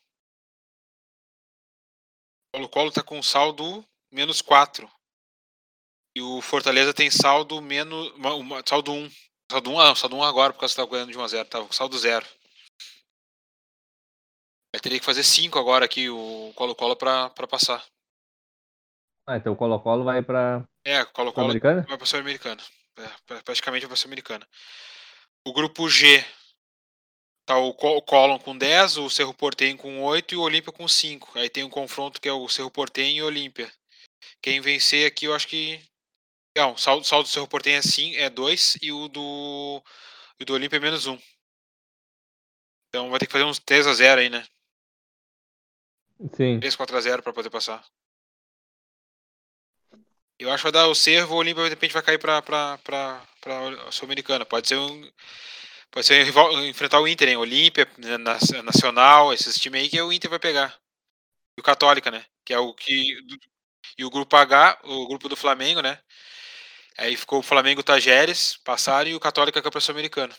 Colo-Colo 2.56 2.90
tá 2.90 3.02
com 3.02 3.22
saldo 3.22 3.86
menos 4.10 4.40
4. 4.40 4.90
E 6.16 6.22
o 6.22 6.40
Fortaleza 6.40 6.94
tem 6.94 7.10
saldo 7.10 7.60
menos. 7.60 8.10
Uma, 8.12 8.34
uma, 8.34 8.62
saldo 8.66 8.92
1. 8.92 9.10
Saldo 9.50 9.70
1, 9.70 9.80
ah, 9.80 9.94
saldo 9.94 10.16
1 10.16 10.22
agora, 10.22 10.52
porque 10.52 10.66
você 10.66 10.74
tá 10.74 10.86
ganhando 10.86 11.12
de 11.12 11.18
1x0. 11.18 11.46
Tá, 11.46 11.66
saldo 11.70 11.98
0. 11.98 12.26
Vai 14.74 14.80
teria 14.80 14.98
que 14.98 15.04
fazer 15.04 15.22
5 15.22 15.58
agora 15.58 15.84
aqui 15.84 16.08
o 16.08 16.52
Colo-Colo 16.54 16.96
pra 16.96 17.30
passar. 17.48 17.84
Ah, 19.26 19.36
então 19.36 19.52
o 19.52 19.56
Colo-Colo 19.56 20.04
vai 20.04 20.22
pra. 20.22 20.66
É, 20.84 21.02
o 21.02 21.12
Colo-Colo 21.12 21.60
vai 21.60 21.98
pra 21.98 22.06
Sul-Americana. 22.06 22.62
É, 22.96 23.42
praticamente 23.42 23.86
pra 23.86 23.96
Sul-Americana. 23.96 24.48
O 25.46 25.52
grupo 25.52 25.88
G 25.88 26.24
tá 27.46 27.56
o 27.56 27.72
Colon 28.02 28.38
com 28.38 28.58
10, 28.58 28.98
o 28.98 29.08
Cerro 29.08 29.32
Portenho 29.32 29.78
com 29.78 30.02
8 30.02 30.34
e 30.34 30.36
o 30.36 30.42
Olímpia 30.42 30.72
com 30.72 30.86
5. 30.86 31.38
Aí 31.38 31.48
tem 31.48 31.64
um 31.64 31.70
confronto 31.70 32.20
que 32.20 32.28
é 32.28 32.32
o 32.32 32.48
Cerro 32.48 32.70
Portenho 32.70 33.16
e 33.16 33.22
o 33.22 33.26
Olímpia. 33.26 33.72
Quem 34.42 34.60
vencer 34.60 35.06
aqui, 35.06 35.26
eu 35.26 35.34
acho 35.34 35.46
que 35.46 35.80
não, 36.56 36.72
o 36.72 36.78
saldo, 36.78 37.06
saldo 37.06 37.28
do 37.28 37.32
Cerro 37.32 37.46
Portenho 37.46 37.78
é, 37.78 37.82
sim, 37.82 38.16
é 38.16 38.28
2 38.30 38.78
e 38.82 38.90
o 38.90 39.08
do, 39.08 39.82
o 40.40 40.44
do 40.44 40.54
Olímpia 40.54 40.78
é 40.78 40.80
menos 40.80 41.06
1. 41.06 41.12
Um. 41.12 41.18
Então 42.88 43.10
vai 43.10 43.18
ter 43.18 43.26
que 43.26 43.32
fazer 43.32 43.44
uns 43.44 43.60
3x0 43.60 44.18
aí, 44.18 44.30
né? 44.30 44.46
Sim. 46.34 46.58
3, 46.58 46.76
4x0 46.76 47.22
pra 47.22 47.32
poder 47.32 47.50
passar. 47.50 47.84
Eu 50.38 50.50
acho 50.50 50.62
que 50.64 50.70
vai 50.70 50.72
dar 50.72 50.88
o 50.88 50.94
Cerro, 50.94 51.34
o 51.34 51.38
Olímpia 51.38 51.64
de 51.64 51.70
repente 51.70 51.92
vai 51.92 52.02
cair 52.02 52.18
pra, 52.18 52.40
pra 52.40 53.22
Sul-Americana. 53.90 54.46
Pode 54.46 54.68
ser 54.68 54.76
um. 54.76 55.10
Pode 55.90 56.06
ser 56.06 56.26
enfrentar 56.68 57.00
o 57.00 57.08
Inter, 57.08 57.28
hein? 57.28 57.36
Olímpia, 57.36 57.88
Nacional, 58.64 59.32
esses 59.32 59.58
times 59.58 59.82
aí 59.82 59.88
que 59.88 60.00
o 60.00 60.12
Inter 60.12 60.30
vai 60.30 60.38
pegar. 60.38 60.74
E 61.56 61.60
o 61.60 61.64
Católica, 61.64 62.10
né? 62.10 62.24
Que 62.44 62.52
é 62.52 62.58
o 62.58 62.74
que. 62.74 63.16
E 63.98 64.04
o 64.04 64.10
grupo 64.10 64.36
H, 64.36 64.78
o 64.84 65.08
grupo 65.08 65.28
do 65.28 65.36
Flamengo, 65.36 65.80
né? 65.80 65.98
Aí 66.98 67.16
ficou 67.16 67.40
o 67.40 67.42
Flamengo 67.42 67.82
Tajeres, 67.82 68.56
passaram, 68.64 69.10
e 69.10 69.14
o 69.14 69.20
Católica 69.20 69.60
Campeão 69.60 69.80
Sul-Americano. 69.80 70.34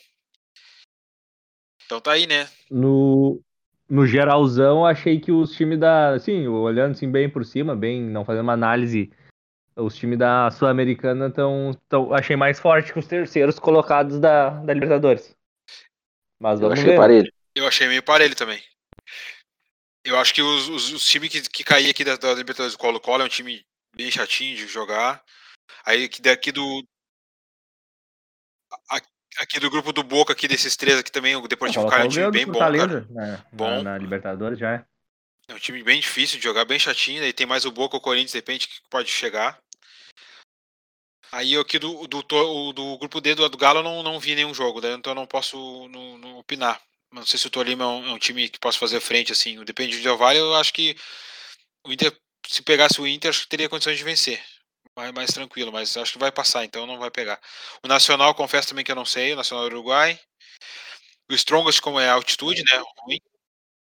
Então 1.85 2.01
tá 2.01 2.11
aí, 2.11 2.27
né? 2.27 2.49
No, 2.69 3.41
no 3.89 4.05
geralzão, 4.05 4.85
achei 4.85 5.19
que 5.19 5.31
os 5.31 5.55
times 5.55 5.79
da. 5.79 6.09
Assim, 6.09 6.47
olhando 6.47 6.91
assim 6.91 7.09
bem 7.09 7.29
por 7.29 7.45
cima, 7.45 7.75
bem, 7.75 8.01
não 8.01 8.25
fazendo 8.25 8.43
uma 8.43 8.53
análise, 8.53 9.11
os 9.75 9.95
times 9.95 10.17
da 10.17 10.49
Sul-Americana 10.51 11.27
estão. 11.27 11.71
Tão, 11.87 12.13
achei 12.13 12.35
mais 12.35 12.59
forte 12.59 12.91
que 12.91 12.99
os 12.99 13.07
terceiros 13.07 13.59
colocados 13.59 14.19
da, 14.19 14.49
da 14.49 14.73
Libertadores. 14.73 15.36
Mas 16.39 16.59
vamos 16.59 16.77
Eu 16.77 16.83
achei 16.83 16.91
ver. 16.91 16.97
parelho. 16.97 17.33
Eu 17.55 17.67
achei 17.67 17.87
meio 17.87 18.03
parelho 18.03 18.35
também. 18.35 18.61
Eu 20.05 20.17
acho 20.17 20.33
que 20.33 20.41
os, 20.41 20.69
os, 20.69 20.93
os 20.93 21.05
times 21.05 21.29
que, 21.29 21.41
que 21.41 21.63
caíram 21.63 21.91
aqui 21.91 22.03
da, 22.03 22.15
da 22.15 22.33
Libertadores 22.33 22.73
do 22.73 22.79
Colo-Colo 22.79 23.23
é 23.23 23.25
um 23.25 23.29
time 23.29 23.65
bem 23.95 24.09
chatinho 24.11 24.55
de 24.55 24.67
jogar. 24.67 25.23
Aí 25.85 26.07
daqui 26.21 26.51
do. 26.51 26.83
Aqui 29.39 29.59
do 29.59 29.69
grupo 29.69 29.91
do 29.93 30.03
Boca, 30.03 30.33
aqui 30.33 30.47
desses 30.47 30.75
três 30.75 30.97
aqui 30.97 31.11
também, 31.11 31.35
o 31.35 31.47
Deportivo 31.47 31.87
Cali 31.87 32.03
é 32.03 32.05
um 32.05 32.09
time 32.09 32.31
bem 32.31 32.45
bom, 32.45 32.57
cara. 32.57 33.05
Na, 33.09 33.45
bom. 33.51 33.69
Na, 33.69 33.83
na, 33.83 33.97
Libertadores 33.97 34.57
já 34.57 34.75
é. 34.75 34.85
É 35.49 35.53
um 35.53 35.59
time 35.59 35.83
bem 35.83 35.99
difícil 35.99 36.37
de 36.37 36.43
jogar, 36.43 36.65
bem 36.65 36.79
chatinho. 36.79 37.21
Aí 37.23 37.31
tem 37.31 37.45
mais 37.45 37.63
o 37.63 37.71
Boca, 37.71 37.95
o 37.95 38.01
Corinthians, 38.01 38.31
de 38.31 38.37
repente, 38.37 38.67
que 38.67 38.81
pode 38.89 39.09
chegar. 39.09 39.59
Aí 41.31 41.55
aqui 41.57 41.79
do, 41.79 42.07
do, 42.07 42.23
do, 42.23 42.73
do 42.73 42.97
grupo 42.97 43.21
D 43.21 43.35
do, 43.35 43.47
do 43.49 43.57
Galo 43.57 43.79
eu 43.79 43.83
não, 43.83 44.03
não 44.03 44.19
vi 44.19 44.35
nenhum 44.35 44.53
jogo, 44.53 44.81
daí, 44.81 44.93
então 44.93 45.11
eu 45.11 45.15
não 45.15 45.27
posso 45.27 45.87
não, 45.89 46.17
não 46.17 46.37
opinar. 46.39 46.81
Não 47.11 47.25
sei 47.25 47.39
se 47.39 47.47
o 47.47 47.49
Tolima 47.49 47.83
é 47.83 47.87
um, 47.87 48.09
é 48.09 48.13
um, 48.13 48.19
time 48.19 48.49
que 48.49 48.59
possa 48.59 48.77
fazer 48.77 48.99
frente, 48.99 49.31
assim. 49.31 49.63
Depende 49.63 49.97
do 49.97 50.03
Del 50.03 50.17
Valle, 50.17 50.39
eu 50.39 50.55
acho 50.55 50.73
que 50.73 50.95
o 51.85 51.91
Inter, 51.91 52.15
se 52.47 52.61
pegasse 52.63 52.99
o 53.01 53.07
Inter, 53.07 53.29
acho 53.29 53.41
que 53.43 53.49
teria 53.49 53.69
condições 53.69 53.97
de 53.97 54.03
vencer 54.03 54.43
mais, 54.97 55.11
mais 55.13 55.31
tranquilo, 55.31 55.71
mas 55.71 55.95
acho 55.95 56.13
que 56.13 56.19
vai 56.19 56.31
passar, 56.31 56.65
então 56.65 56.87
não 56.87 56.97
vai 56.97 57.11
pegar. 57.11 57.39
O 57.83 57.87
Nacional, 57.87 58.33
confesso 58.33 58.69
também 58.69 58.83
que 58.83 58.91
eu 58.91 58.95
não 58.95 59.05
sei, 59.05 59.33
o 59.33 59.35
Nacional 59.35 59.69
do 59.69 59.75
Uruguai. 59.75 60.19
O 61.29 61.33
Strongest, 61.33 61.81
como 61.81 61.99
é 61.99 62.09
altitude, 62.09 62.63
né? 62.63 62.81
Ruim. 62.99 63.19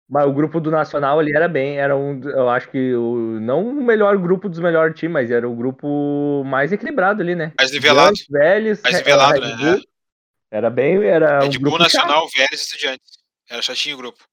Mas 0.09 0.27
o 0.27 0.33
grupo 0.33 0.59
do 0.59 0.71
Nacional 0.71 1.19
ali 1.19 1.37
era 1.37 1.47
bem, 1.47 1.79
era 1.79 1.95
um, 1.95 2.19
eu 2.23 2.49
acho 2.49 2.71
que 2.71 2.95
o, 2.95 3.39
não 3.41 3.69
o 3.69 3.85
melhor 3.85 4.17
grupo 4.17 4.49
dos 4.49 4.59
melhores 4.59 4.99
times, 4.99 5.13
mas 5.13 5.31
era 5.31 5.47
o 5.47 5.55
grupo 5.55 6.43
mais 6.47 6.73
equilibrado 6.73 7.21
ali, 7.21 7.35
né? 7.35 7.53
Mais 7.59 7.71
nivelado. 7.71 8.17
Velhos, 8.31 8.81
mais 8.81 8.97
nivelado, 8.97 9.41
né? 9.41 9.57
Bull, 9.57 9.83
era 10.51 10.71
bem, 10.71 11.05
era 11.05 11.41
Red 11.41 11.59
um 11.59 11.61
Bull, 11.61 11.79
Nacional, 11.79 12.23
chato. 12.25 12.37
Vélez 12.39 12.61
e 12.61 12.65
Estudiantes. 12.65 13.19
Era 13.51 13.61
chatinho 13.61 13.97
o 13.97 13.99
grupo. 13.99 14.25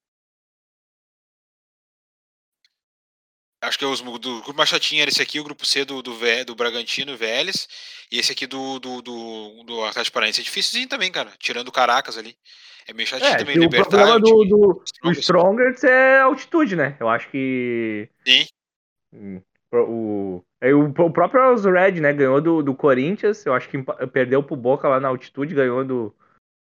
Acho 3.60 3.78
que 3.78 3.84
os, 3.84 4.00
do 4.00 4.42
grupo 4.42 4.54
mais 4.54 4.70
chatinho 4.70 5.02
era 5.02 5.10
esse 5.10 5.20
aqui, 5.20 5.40
o 5.40 5.44
grupo 5.44 5.66
C 5.66 5.84
do, 5.84 6.00
do, 6.00 6.14
do 6.46 6.54
Bragantino 6.54 7.12
e 7.12 7.16
Vélez. 7.16 7.68
E 8.10 8.18
esse 8.18 8.32
aqui 8.32 8.46
do, 8.46 8.78
do, 8.78 9.02
do, 9.02 9.62
do 9.64 9.84
Atlético 9.84 10.14
Paranaense 10.14 10.40
é 10.40 10.44
difícilzinho 10.44 10.88
também, 10.88 11.12
cara. 11.12 11.32
Tirando 11.38 11.68
o 11.68 11.72
Caracas 11.72 12.16
ali. 12.16 12.36
É 12.88 12.92
meio 12.92 13.06
chatinho 13.06 13.30
é, 13.30 13.36
também. 13.36 13.66
O 13.66 13.70
problema 13.70 14.20
do, 14.20 14.44
do, 14.44 14.84
do 15.02 15.12
Strongers 15.12 15.82
é 15.82 16.20
altitude, 16.20 16.76
né? 16.76 16.96
Eu 17.00 17.08
acho 17.08 17.28
que. 17.30 18.08
Sim. 18.24 18.46
Hum, 19.12 19.40
o, 19.72 20.42
é, 20.60 20.72
o, 20.72 20.84
o 20.88 21.10
próprio 21.12 21.54
Red, 21.72 22.00
né? 22.00 22.12
Ganhou 22.12 22.40
do, 22.40 22.62
do 22.62 22.74
Corinthians. 22.74 23.44
Eu 23.44 23.54
acho 23.54 23.68
que 23.68 23.82
perdeu 24.12 24.42
pro 24.42 24.54
Boca 24.54 24.88
lá 24.88 25.00
na 25.00 25.08
altitude, 25.08 25.54
ganhou 25.54 25.84
do. 25.84 26.14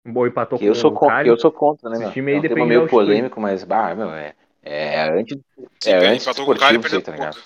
Bom, 0.05 0.27
empatou 0.27 0.59
que 0.59 0.65
com 0.65 0.69
eu 0.69 0.75
sou 0.75 0.91
o 0.91 0.99
Cali. 0.99 1.29
Eu 1.29 1.39
sou 1.39 1.51
contra, 1.51 1.89
né, 1.89 1.97
meu? 1.97 2.07
Esse 2.07 2.13
time 2.13 2.31
aí 2.31 2.37
é 2.37 2.39
um 2.39 2.43
tema 2.43 2.65
meio 2.65 2.87
polêmico, 2.87 3.39
mas, 3.39 3.63
bah, 3.63 3.95
meu, 3.95 4.11
é, 4.11 4.35
é 4.61 5.09
antes 5.09 5.37
Sim, 5.79 5.91
é 5.91 6.07
antes 6.07 6.27
esportivo, 6.27 6.89
sei, 6.89 7.01
tá 7.01 7.11
ligado? 7.11 7.41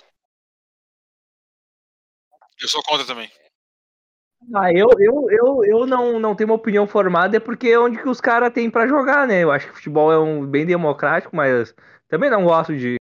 Eu 2.60 2.68
sou 2.68 2.82
contra 2.84 3.06
também. 3.06 3.30
Ah, 4.54 4.72
eu, 4.72 4.88
eu, 5.00 5.28
eu, 5.32 5.64
eu 5.66 5.86
não, 5.88 6.20
não 6.20 6.36
tenho 6.36 6.50
uma 6.50 6.56
opinião 6.56 6.88
formada, 6.88 7.36
é 7.38 7.40
porque 7.40 7.68
é 7.70 7.80
onde 7.80 7.98
que 8.02 8.08
os 8.08 8.22
caras 8.22 8.54
têm 8.54 8.70
para 8.70 8.88
jogar, 8.88 9.28
né? 9.28 9.44
Eu 9.44 9.52
acho 9.52 9.68
que 9.68 9.74
futebol 9.76 10.12
é 10.12 10.18
um 10.20 10.46
bem 10.46 10.66
democrático, 10.66 11.36
mas 11.36 11.74
também 12.08 12.30
não 12.30 12.44
gosto 12.46 12.76
de. 12.78 12.98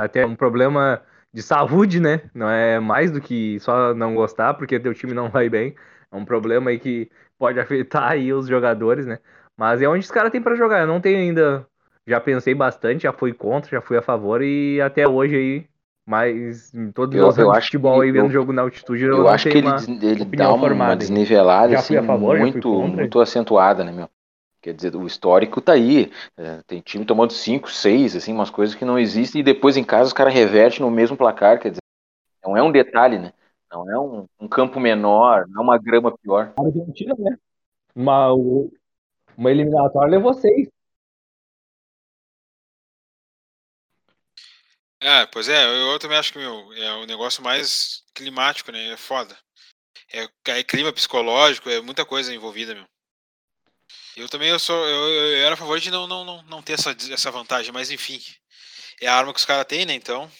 Até 0.00 0.24
um 0.26 0.36
problema 0.36 1.02
de 1.32 1.42
saúde, 1.42 1.98
né? 2.00 2.30
Não 2.34 2.48
é 2.48 2.78
mais 2.78 3.10
do 3.10 3.20
que 3.20 3.58
só 3.60 3.94
não 3.94 4.14
gostar, 4.14 4.54
porque 4.54 4.78
teu 4.78 4.92
time 4.94 5.14
não 5.14 5.30
vai 5.30 5.48
bem. 5.48 5.74
É 6.10 6.16
um 6.16 6.24
problema 6.24 6.70
aí 6.70 6.78
que 6.78 7.10
pode 7.38 7.58
afetar 7.58 8.10
aí 8.12 8.32
os 8.32 8.46
jogadores, 8.46 9.06
né? 9.06 9.18
Mas 9.56 9.80
é 9.80 9.88
onde 9.88 10.00
os 10.04 10.10
caras 10.10 10.30
têm 10.30 10.42
para 10.42 10.54
jogar. 10.56 10.80
Eu 10.80 10.86
não 10.86 11.00
tenho 11.00 11.18
ainda 11.18 11.66
já 12.06 12.20
pensei 12.20 12.54
bastante, 12.54 13.02
já 13.04 13.12
fui 13.12 13.32
contra, 13.32 13.70
já 13.70 13.80
fui 13.80 13.96
a 13.96 14.02
favor 14.02 14.42
e 14.42 14.80
até 14.80 15.06
hoje 15.08 15.36
aí, 15.36 15.68
mas 16.06 16.74
em 16.74 16.90
todos 16.90 17.14
os 17.14 17.38
anos 17.38 17.58
de 17.58 17.64
futebol 17.64 18.00
aí 18.00 18.10
vendo 18.10 18.30
jogo 18.30 18.52
na 18.52 18.62
altitude, 18.62 19.04
eu, 19.04 19.18
eu 19.18 19.28
acho 19.28 19.48
que 19.48 19.58
ele, 19.58 19.68
ele 20.02 20.24
dá 20.24 20.52
uma, 20.52 20.72
uma 20.72 20.96
desnivelada 20.96 21.78
assim, 21.78 22.00
favor, 22.02 22.38
muito, 22.38 22.82
muito 22.82 23.20
acentuada, 23.20 23.84
né, 23.84 23.92
meu? 23.92 24.08
Quer 24.60 24.74
dizer, 24.74 24.94
o 24.94 25.06
histórico 25.06 25.60
tá 25.60 25.72
aí. 25.72 26.12
É, 26.36 26.60
tem 26.68 26.80
time 26.80 27.04
tomando 27.04 27.32
5, 27.32 27.68
6, 27.68 28.14
assim, 28.14 28.32
umas 28.32 28.48
coisas 28.48 28.76
que 28.76 28.84
não 28.84 28.96
existem, 28.96 29.40
e 29.40 29.44
depois 29.44 29.76
em 29.76 29.82
casa 29.82 30.06
os 30.06 30.12
caras 30.12 30.32
revertem 30.32 30.80
no 30.80 30.90
mesmo 30.90 31.16
placar, 31.16 31.58
quer 31.58 31.70
dizer, 31.70 31.82
não 32.44 32.56
é 32.56 32.62
um 32.62 32.70
detalhe, 32.70 33.18
né? 33.18 33.32
Não 33.70 33.90
é 33.90 33.98
um, 33.98 34.26
um 34.38 34.46
campo 34.46 34.78
menor, 34.78 35.46
não 35.48 35.62
é 35.62 35.64
uma 35.64 35.78
grama 35.78 36.16
pior. 36.16 36.52
Argentina, 36.56 37.14
né? 37.18 37.36
Uma, 37.94 38.32
uma 38.32 39.50
eliminatória 39.50 40.10
levou 40.10 40.34
seis. 40.34 40.68
É, 45.02 45.26
pois 45.26 45.48
é, 45.48 45.64
eu, 45.64 45.92
eu 45.92 45.98
também 45.98 46.16
acho 46.16 46.32
que, 46.32 46.38
meu, 46.38 46.72
é 46.74 46.92
o 46.94 47.06
negócio 47.06 47.42
mais 47.42 48.04
climático, 48.14 48.70
né? 48.70 48.92
É 48.92 48.96
foda. 48.96 49.36
É, 50.12 50.28
é 50.52 50.62
clima 50.62 50.92
psicológico, 50.92 51.68
é 51.68 51.80
muita 51.80 52.04
coisa 52.04 52.32
envolvida, 52.32 52.72
meu. 52.72 52.84
Eu 54.16 54.28
também 54.28 54.48
eu 54.48 54.60
sou. 54.60 54.76
Eu, 54.88 55.08
eu 55.08 55.44
era 55.44 55.54
a 55.54 55.56
favor 55.56 55.80
de 55.80 55.90
não, 55.90 56.06
não, 56.06 56.24
não, 56.24 56.42
não 56.44 56.62
ter 56.62 56.74
essa, 56.74 56.94
essa 57.10 57.30
vantagem, 57.32 57.72
mas 57.72 57.90
enfim. 57.90 58.20
É 59.00 59.08
a 59.08 59.14
arma 59.14 59.32
que 59.32 59.40
os 59.40 59.44
caras 59.44 59.66
têm, 59.66 59.84
né? 59.84 59.94
Então. 59.94 60.30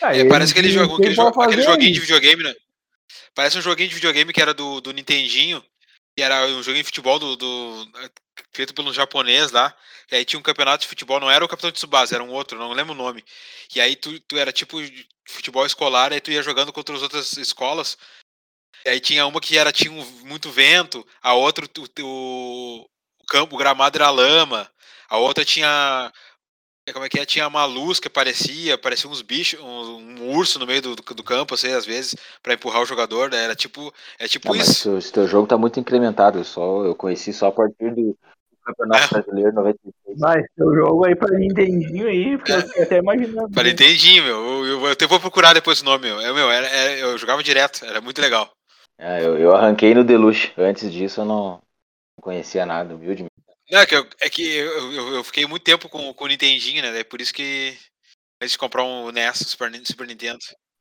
Ah, 0.00 0.16
é, 0.16 0.24
parece 0.28 0.52
aquele, 0.52 0.70
jogo, 0.70 0.94
aquele, 0.94 1.14
jogo, 1.14 1.42
aquele 1.42 1.62
joguinho 1.62 1.92
de 1.92 2.00
videogame, 2.00 2.44
né? 2.44 2.54
Parece 3.34 3.58
um 3.58 3.62
joguinho 3.62 3.88
de 3.88 3.94
videogame 3.96 4.32
que 4.32 4.40
era 4.40 4.54
do, 4.54 4.80
do 4.80 4.92
Nintendinho, 4.92 5.64
que 6.16 6.22
era 6.22 6.46
um 6.46 6.62
joguinho 6.62 6.82
de 6.82 6.88
futebol 6.88 7.18
do, 7.18 7.36
do 7.36 7.90
feito 8.52 8.72
pelo 8.72 8.92
japonês 8.92 9.52
lá. 9.52 9.76
E 10.10 10.16
aí 10.16 10.24
tinha 10.24 10.40
um 10.40 10.42
campeonato 10.42 10.82
de 10.82 10.88
futebol, 10.88 11.20
não 11.20 11.30
era 11.30 11.44
o 11.44 11.48
Capitão 11.48 11.70
de 11.70 11.76
Tsubasa, 11.76 12.14
era 12.14 12.24
um 12.24 12.30
outro, 12.30 12.58
não 12.58 12.72
lembro 12.72 12.94
o 12.94 12.96
nome. 12.96 13.22
E 13.74 13.80
aí 13.80 13.94
tu, 13.94 14.18
tu 14.20 14.38
era 14.38 14.50
tipo 14.50 14.78
futebol 15.28 15.66
escolar, 15.66 16.12
aí 16.12 16.20
tu 16.20 16.30
ia 16.30 16.42
jogando 16.42 16.72
contra 16.72 16.96
as 16.96 17.02
outras 17.02 17.36
escolas. 17.36 17.98
E 18.86 18.88
aí 18.88 19.00
tinha 19.00 19.26
uma 19.26 19.40
que 19.40 19.58
era 19.58 19.72
tinha 19.72 19.92
um, 19.92 20.04
muito 20.24 20.50
vento, 20.50 21.06
a 21.20 21.34
outra 21.34 21.66
o, 22.00 22.88
o 22.88 23.26
campo, 23.28 23.54
o 23.54 23.58
gramado 23.58 23.98
era 23.98 24.08
lama, 24.08 24.70
a 25.08 25.18
outra 25.18 25.44
tinha 25.44 26.12
como 26.92 27.04
é 27.04 27.08
que 27.08 27.18
é? 27.18 27.26
Tinha 27.26 27.48
uma 27.48 27.64
luz 27.64 27.98
que 27.98 28.08
aparecia, 28.08 28.78
parecia 28.78 29.10
uns 29.10 29.22
bichos, 29.22 29.60
um, 29.60 29.98
um 29.98 30.36
urso 30.36 30.58
no 30.58 30.66
meio 30.66 30.80
do, 30.80 30.94
do, 30.94 31.24
campo, 31.24 31.54
assim, 31.54 31.72
às 31.72 31.84
vezes, 31.84 32.14
para 32.42 32.54
empurrar 32.54 32.82
o 32.82 32.86
jogador, 32.86 33.30
né? 33.30 33.42
Era 33.42 33.56
tipo, 33.56 33.92
é 34.18 34.28
tipo 34.28 34.48
Não, 34.48 34.56
isso. 34.56 34.90
Mas 34.90 35.04
esse 35.04 35.12
teu 35.12 35.26
jogo 35.26 35.48
tá 35.48 35.58
muito 35.58 35.80
incrementado, 35.80 36.38
eu, 36.38 36.44
só, 36.44 36.84
eu 36.84 36.94
conheci 36.94 37.32
só 37.32 37.48
a 37.48 37.52
partir 37.52 37.94
do 37.94 38.16
Campeonato 38.66 39.04
é. 39.04 39.22
Brasileiro 39.22 39.52
96. 39.52 40.18
Vai, 40.18 40.44
seu 40.56 40.74
jogo 40.74 41.06
aí 41.06 41.14
pra 41.14 41.38
Nintendinho 41.38 42.08
aí, 42.08 42.36
porque 42.36 42.52
eu 42.52 42.62
fiquei 42.62 42.82
até 42.82 42.98
imaginando. 42.98 43.50
Pra 43.50 43.62
né? 43.62 43.70
Nintendinho, 43.70 44.24
meu. 44.24 44.36
Eu, 44.36 44.66
eu, 44.66 44.80
eu 44.86 44.92
até 44.92 45.06
vou 45.06 45.20
procurar 45.20 45.54
depois 45.54 45.80
o 45.80 45.84
nome, 45.84 46.06
meu. 46.06 46.20
É, 46.20 46.32
meu 46.32 46.50
era, 46.50 46.66
era- 46.66 46.98
eu 46.98 47.16
jogava 47.16 47.42
direto, 47.42 47.84
era 47.84 48.00
muito 48.00 48.20
legal. 48.20 48.50
É, 48.98 49.24
eu, 49.24 49.38
eu 49.38 49.54
arranquei 49.54 49.94
no 49.94 50.02
Deluxe. 50.02 50.52
Antes 50.58 50.92
disso 50.92 51.20
eu 51.20 51.24
não, 51.24 51.44
não 51.50 52.22
conhecia 52.22 52.66
nada, 52.66 52.94
humilde. 52.94 53.26
Não, 53.70 53.80
é 53.80 53.86
que 53.86 53.94
eu, 53.96 54.06
é 54.20 54.30
que 54.30 54.56
eu, 54.56 54.92
eu, 54.92 55.14
eu 55.14 55.24
fiquei 55.24 55.46
muito 55.46 55.62
tempo 55.62 55.88
com, 55.88 56.12
com 56.14 56.24
o 56.24 56.28
Nintendinho, 56.28 56.82
né? 56.82 56.92
Daí 56.92 57.04
por 57.04 57.20
isso 57.20 57.34
que 57.34 57.76
antes 58.40 58.52
de 58.52 58.58
comprar 58.58 58.84
um 58.84 59.08
NES, 59.10 59.38
Super, 59.38 59.70
Super 59.84 60.06
Nintendo. 60.06 60.38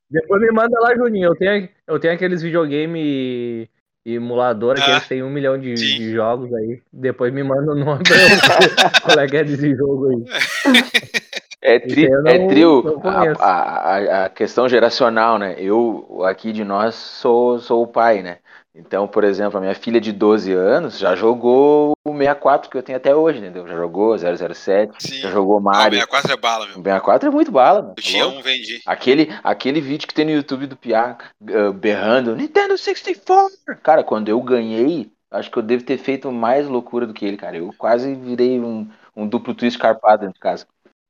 Depois 0.09 0.41
me 0.41 0.51
manda 0.51 0.79
lá, 0.79 0.95
Juninho. 0.95 1.29
Eu 1.29 1.35
tenho, 1.35 1.69
eu 1.87 1.99
tenho 1.99 2.13
aqueles 2.13 2.41
videogame 2.41 3.67
emulador 4.05 4.75
que 4.75 4.81
Ah, 4.81 4.91
eles 4.91 5.07
têm 5.07 5.23
um 5.23 5.31
milhão 5.31 5.57
de, 5.57 5.73
de 5.73 6.13
jogos 6.13 6.53
aí. 6.53 6.81
Depois 6.93 7.33
me 7.33 7.43
manda 7.43 7.71
o 7.71 7.75
nome 7.75 8.03
pra 8.03 8.15
eu 8.15 8.29
qual 9.01 9.19
é 9.19 9.27
que 9.27 9.37
é 9.37 9.43
desse 9.43 9.75
jogo 9.75 10.09
aí. 10.09 10.25
É, 11.61 11.79
tri, 11.79 12.05
aí 12.05 12.11
eu 12.11 12.21
não- 12.21 12.31
é 12.31 12.47
trio, 12.47 13.01
a, 13.39 13.39
a- 13.39 14.25
a 14.25 14.29
questão 14.29 14.69
geracional, 14.69 15.39
né? 15.39 15.55
Eu, 15.57 16.23
aqui 16.23 16.51
de 16.51 16.63
nós, 16.63 16.93
sou, 16.93 17.59
sou 17.59 17.81
o 17.81 17.87
pai, 17.87 18.21
né? 18.21 18.37
Então, 18.77 19.07
por 19.07 19.23
exemplo, 19.23 19.57
a 19.57 19.61
minha 19.61 19.73
filha 19.73 20.01
de 20.01 20.11
12 20.11 20.51
anos 20.51 20.97
já 20.99 21.15
jogou 21.15 21.93
o 22.05 22.11
64 22.11 22.69
que 22.69 22.77
eu 22.77 22.83
tenho 22.83 22.97
até 22.97 23.15
hoje, 23.15 23.39
entendeu? 23.39 23.65
Já 23.65 23.73
jogou 23.75 24.15
007, 24.17 24.93
Sim. 24.99 25.21
já 25.21 25.31
jogou 25.31 25.55
Ah, 25.55 25.59
o 25.59 25.63
Mario. 25.63 25.97
64 25.99 26.33
é 26.33 26.37
bala, 26.37 26.65
meu. 26.67 26.79
O 26.79 26.83
64 26.83 27.29
é 27.29 27.31
muito 27.31 27.51
bala, 27.51 27.81
mano. 27.81 27.93
Eu 27.97 28.03
tinha 28.03 28.27
um, 28.27 28.41
vendi. 28.41 28.81
Aquele, 28.85 29.29
aquele 29.43 29.79
vídeo 29.79 30.05
que 30.07 30.13
tem 30.13 30.25
no 30.25 30.31
YouTube 30.31 30.67
do 30.67 30.75
Piá 30.75 31.17
uh, 31.41 31.71
berrando 31.71 32.35
Nintendo 32.35 32.77
64. 32.77 33.55
Cara, 33.81 34.03
quando 34.03 34.27
eu 34.27 34.41
ganhei, 34.41 35.09
acho 35.31 35.49
que 35.49 35.57
eu 35.57 35.63
devo 35.63 35.83
ter 35.85 35.97
feito 35.97 36.29
mais 36.29 36.67
loucura 36.67 37.07
do 37.07 37.13
que 37.13 37.25
ele, 37.25 37.37
cara. 37.37 37.55
Eu 37.55 37.73
quase 37.77 38.13
virei 38.13 38.59
um, 38.59 38.89
um 39.15 39.25
duplo 39.25 39.55
twist 39.55 39.79
carpado 39.79 40.21
dentro 40.23 40.33
de 40.35 40.39
casa. 40.41 40.67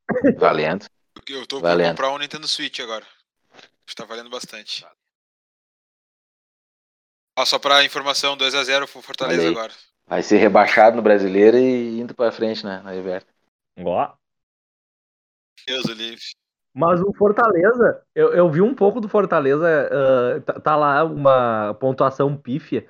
Valendo. 0.38 0.86
Eu 1.28 1.44
tô 1.48 1.58
pra 1.60 1.70
Valendo. 1.70 1.88
comprar 1.90 2.12
um 2.12 2.18
Nintendo 2.18 2.46
Switch 2.46 2.78
agora. 2.78 3.04
Está 3.88 4.04
valendo 4.04 4.30
bastante. 4.30 4.84
Ó, 7.38 7.44
só 7.44 7.58
pra 7.58 7.84
informação, 7.84 8.36
2x0 8.36 8.90
pro 8.90 9.02
Fortaleza 9.02 9.40
Olha 9.40 9.48
aí. 9.48 9.54
agora. 9.54 9.72
Vai 10.06 10.22
ser 10.22 10.38
rebaixado 10.38 10.96
no 10.96 11.02
brasileiro 11.02 11.56
e 11.58 12.00
indo 12.00 12.14
pra 12.14 12.32
frente 12.32 12.64
né, 12.64 12.80
na 12.82 12.94
Everton. 12.94 13.30
Ó. 13.84 14.12
Deus 15.66 15.84
o 15.84 15.92
livre. 15.92 16.20
Mas 16.72 17.00
o 17.00 17.12
Fortaleza, 17.14 18.02
eu, 18.14 18.32
eu 18.34 18.50
vi 18.50 18.60
um 18.60 18.74
pouco 18.74 19.00
do 19.00 19.08
Fortaleza, 19.08 19.66
ah, 19.90 20.40
tá, 20.42 20.60
tá 20.60 20.76
lá 20.76 21.04
uma 21.04 21.74
pontuação 21.80 22.36
pífia, 22.36 22.86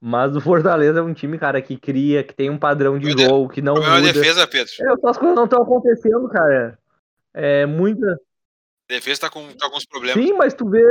mas 0.00 0.36
o 0.36 0.40
Fortaleza 0.40 1.00
é 1.00 1.02
um 1.02 1.12
time, 1.12 1.36
cara, 1.36 1.60
que 1.60 1.76
cria, 1.76 2.22
que 2.22 2.32
tem 2.32 2.48
um 2.48 2.58
padrão 2.58 2.98
de 2.98 3.06
Meu 3.06 3.16
Deus. 3.16 3.28
jogo, 3.28 3.48
que 3.48 3.60
não 3.60 3.76
é 3.76 4.00
muda. 4.00 4.12
defesa, 4.12 4.46
Pedro? 4.46 4.72
É, 4.80 5.08
as 5.08 5.18
coisas 5.18 5.36
não 5.36 5.44
estão 5.44 5.62
acontecendo, 5.62 6.28
cara. 6.28 6.78
É 7.34 7.66
muita. 7.66 8.12
A 8.12 8.94
defesa 8.94 9.22
tá 9.22 9.30
com, 9.30 9.46
tá 9.48 9.58
com 9.58 9.64
alguns 9.66 9.84
problemas. 9.86 10.24
Sim, 10.24 10.32
mas 10.34 10.54
tu 10.54 10.70
vê. 10.70 10.84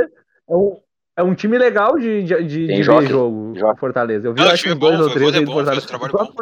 É 0.48 0.54
um, 0.54 0.80
é 1.16 1.22
um 1.22 1.34
time 1.34 1.56
legal 1.58 1.98
de, 1.98 2.22
de, 2.22 2.44
de, 2.44 2.66
de 2.66 2.82
jogo, 2.82 3.52
o 3.54 3.76
Fortaleza. 3.76 4.28
Eu 4.28 4.34
vi 4.34 4.40
Não, 4.40 4.50
acho 4.50 4.62
que 4.62 4.68
é 4.70 4.74
bom, 4.74 4.88
dois 4.88 5.00
ou 5.00 5.06
o 5.06 5.10
três 5.10 5.32
Voivoda 5.32 5.40
é 5.40 5.80
Fortaleza. 5.80 5.84
um 5.84 5.88
trabalho 5.88 6.34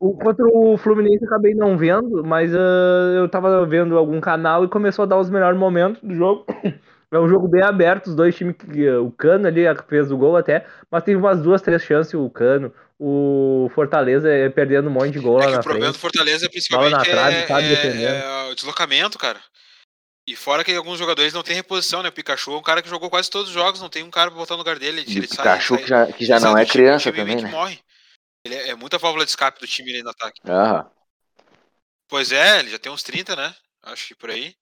O 0.00 0.18
contra 0.18 0.44
o 0.46 0.76
Fluminense 0.76 1.22
eu 1.22 1.28
acabei 1.28 1.54
não 1.54 1.78
vendo, 1.78 2.22
mas 2.24 2.54
ah, 2.54 2.58
eu 3.16 3.28
tava 3.28 3.64
vendo 3.64 3.96
algum 3.96 4.20
canal 4.20 4.64
e 4.64 4.68
começou 4.68 5.04
a 5.04 5.06
dar 5.06 5.18
os 5.18 5.30
melhores 5.30 5.58
momentos 5.58 6.00
do 6.02 6.14
jogo. 6.14 6.44
É 7.12 7.18
um 7.20 7.28
jogo 7.28 7.46
bem 7.46 7.62
aberto, 7.62 8.08
os 8.08 8.16
dois 8.16 8.34
times, 8.34 8.56
que- 8.56 8.90
o 8.90 9.08
Cano 9.08 9.46
ali 9.46 9.62
fez 9.86 10.10
o 10.10 10.16
gol 10.16 10.36
até, 10.36 10.66
mas 10.90 11.04
teve 11.04 11.16
umas 11.16 11.40
duas, 11.40 11.62
três 11.62 11.80
chances 11.84 12.12
o 12.12 12.28
Cano. 12.28 12.72
O 12.98 13.70
Fortaleza 13.72 14.28
é 14.28 14.48
perdendo 14.48 14.88
um 14.88 14.92
monte 14.92 15.12
de 15.12 15.20
gol 15.20 15.40
É 15.40 15.44
lá 15.46 15.52
na 15.52 15.60
o 15.60 15.62
problema 15.62 15.92
do 15.92 15.98
frente. 15.98 16.00
Fortaleza, 16.00 16.50
principalmente, 16.50 16.90
na 16.90 17.04
trave, 17.04 17.36
é, 17.36 17.46
é- 17.46 18.46
é 18.48 18.50
o 18.50 18.54
deslocamento, 18.56 19.16
cara. 19.16 19.38
E 20.26 20.34
fora 20.34 20.64
que 20.64 20.72
alguns 20.74 20.98
jogadores 20.98 21.34
não 21.34 21.42
têm 21.42 21.54
reposição, 21.54 22.02
né? 22.02 22.08
O 22.08 22.12
Pikachu 22.12 22.52
é 22.52 22.56
um 22.56 22.62
cara 22.62 22.82
que 22.82 22.88
jogou 22.88 23.10
quase 23.10 23.28
todos 23.28 23.48
os 23.48 23.54
jogos, 23.54 23.80
não 23.80 23.90
tem 23.90 24.02
um 24.02 24.10
cara 24.10 24.30
pra 24.30 24.38
botar 24.38 24.54
no 24.54 24.58
lugar 24.58 24.78
dele. 24.78 25.04
E 25.06 25.18
Ele 25.18 25.26
o 25.26 25.28
sai- 25.28 25.44
Pikachu 25.58 25.74
sai- 25.74 25.82
que 25.82 25.88
já, 25.88 26.12
que 26.12 26.24
já 26.24 26.40
não 26.40 26.56
é 26.56 26.62
o 26.62 26.66
criança 26.66 27.12
time 27.12 27.18
também, 27.18 27.42
né? 27.42 27.50
morre. 27.50 27.78
Ele 28.44 28.54
é, 28.54 28.68
é 28.70 28.74
muita 28.74 28.96
válvula 28.98 29.24
de 29.24 29.30
escape 29.30 29.60
do 29.60 29.66
time 29.66 29.90
ali 29.90 30.02
no 30.02 30.10
ataque. 30.10 30.40
Aham. 30.46 30.90
Pois 32.08 32.32
é, 32.32 32.60
ele 32.60 32.70
já 32.70 32.78
tem 32.78 32.92
uns 32.92 33.02
30, 33.02 33.36
né? 33.36 33.54
Acho 33.82 34.08
que 34.08 34.14
por 34.14 34.30
aí. 34.30 34.54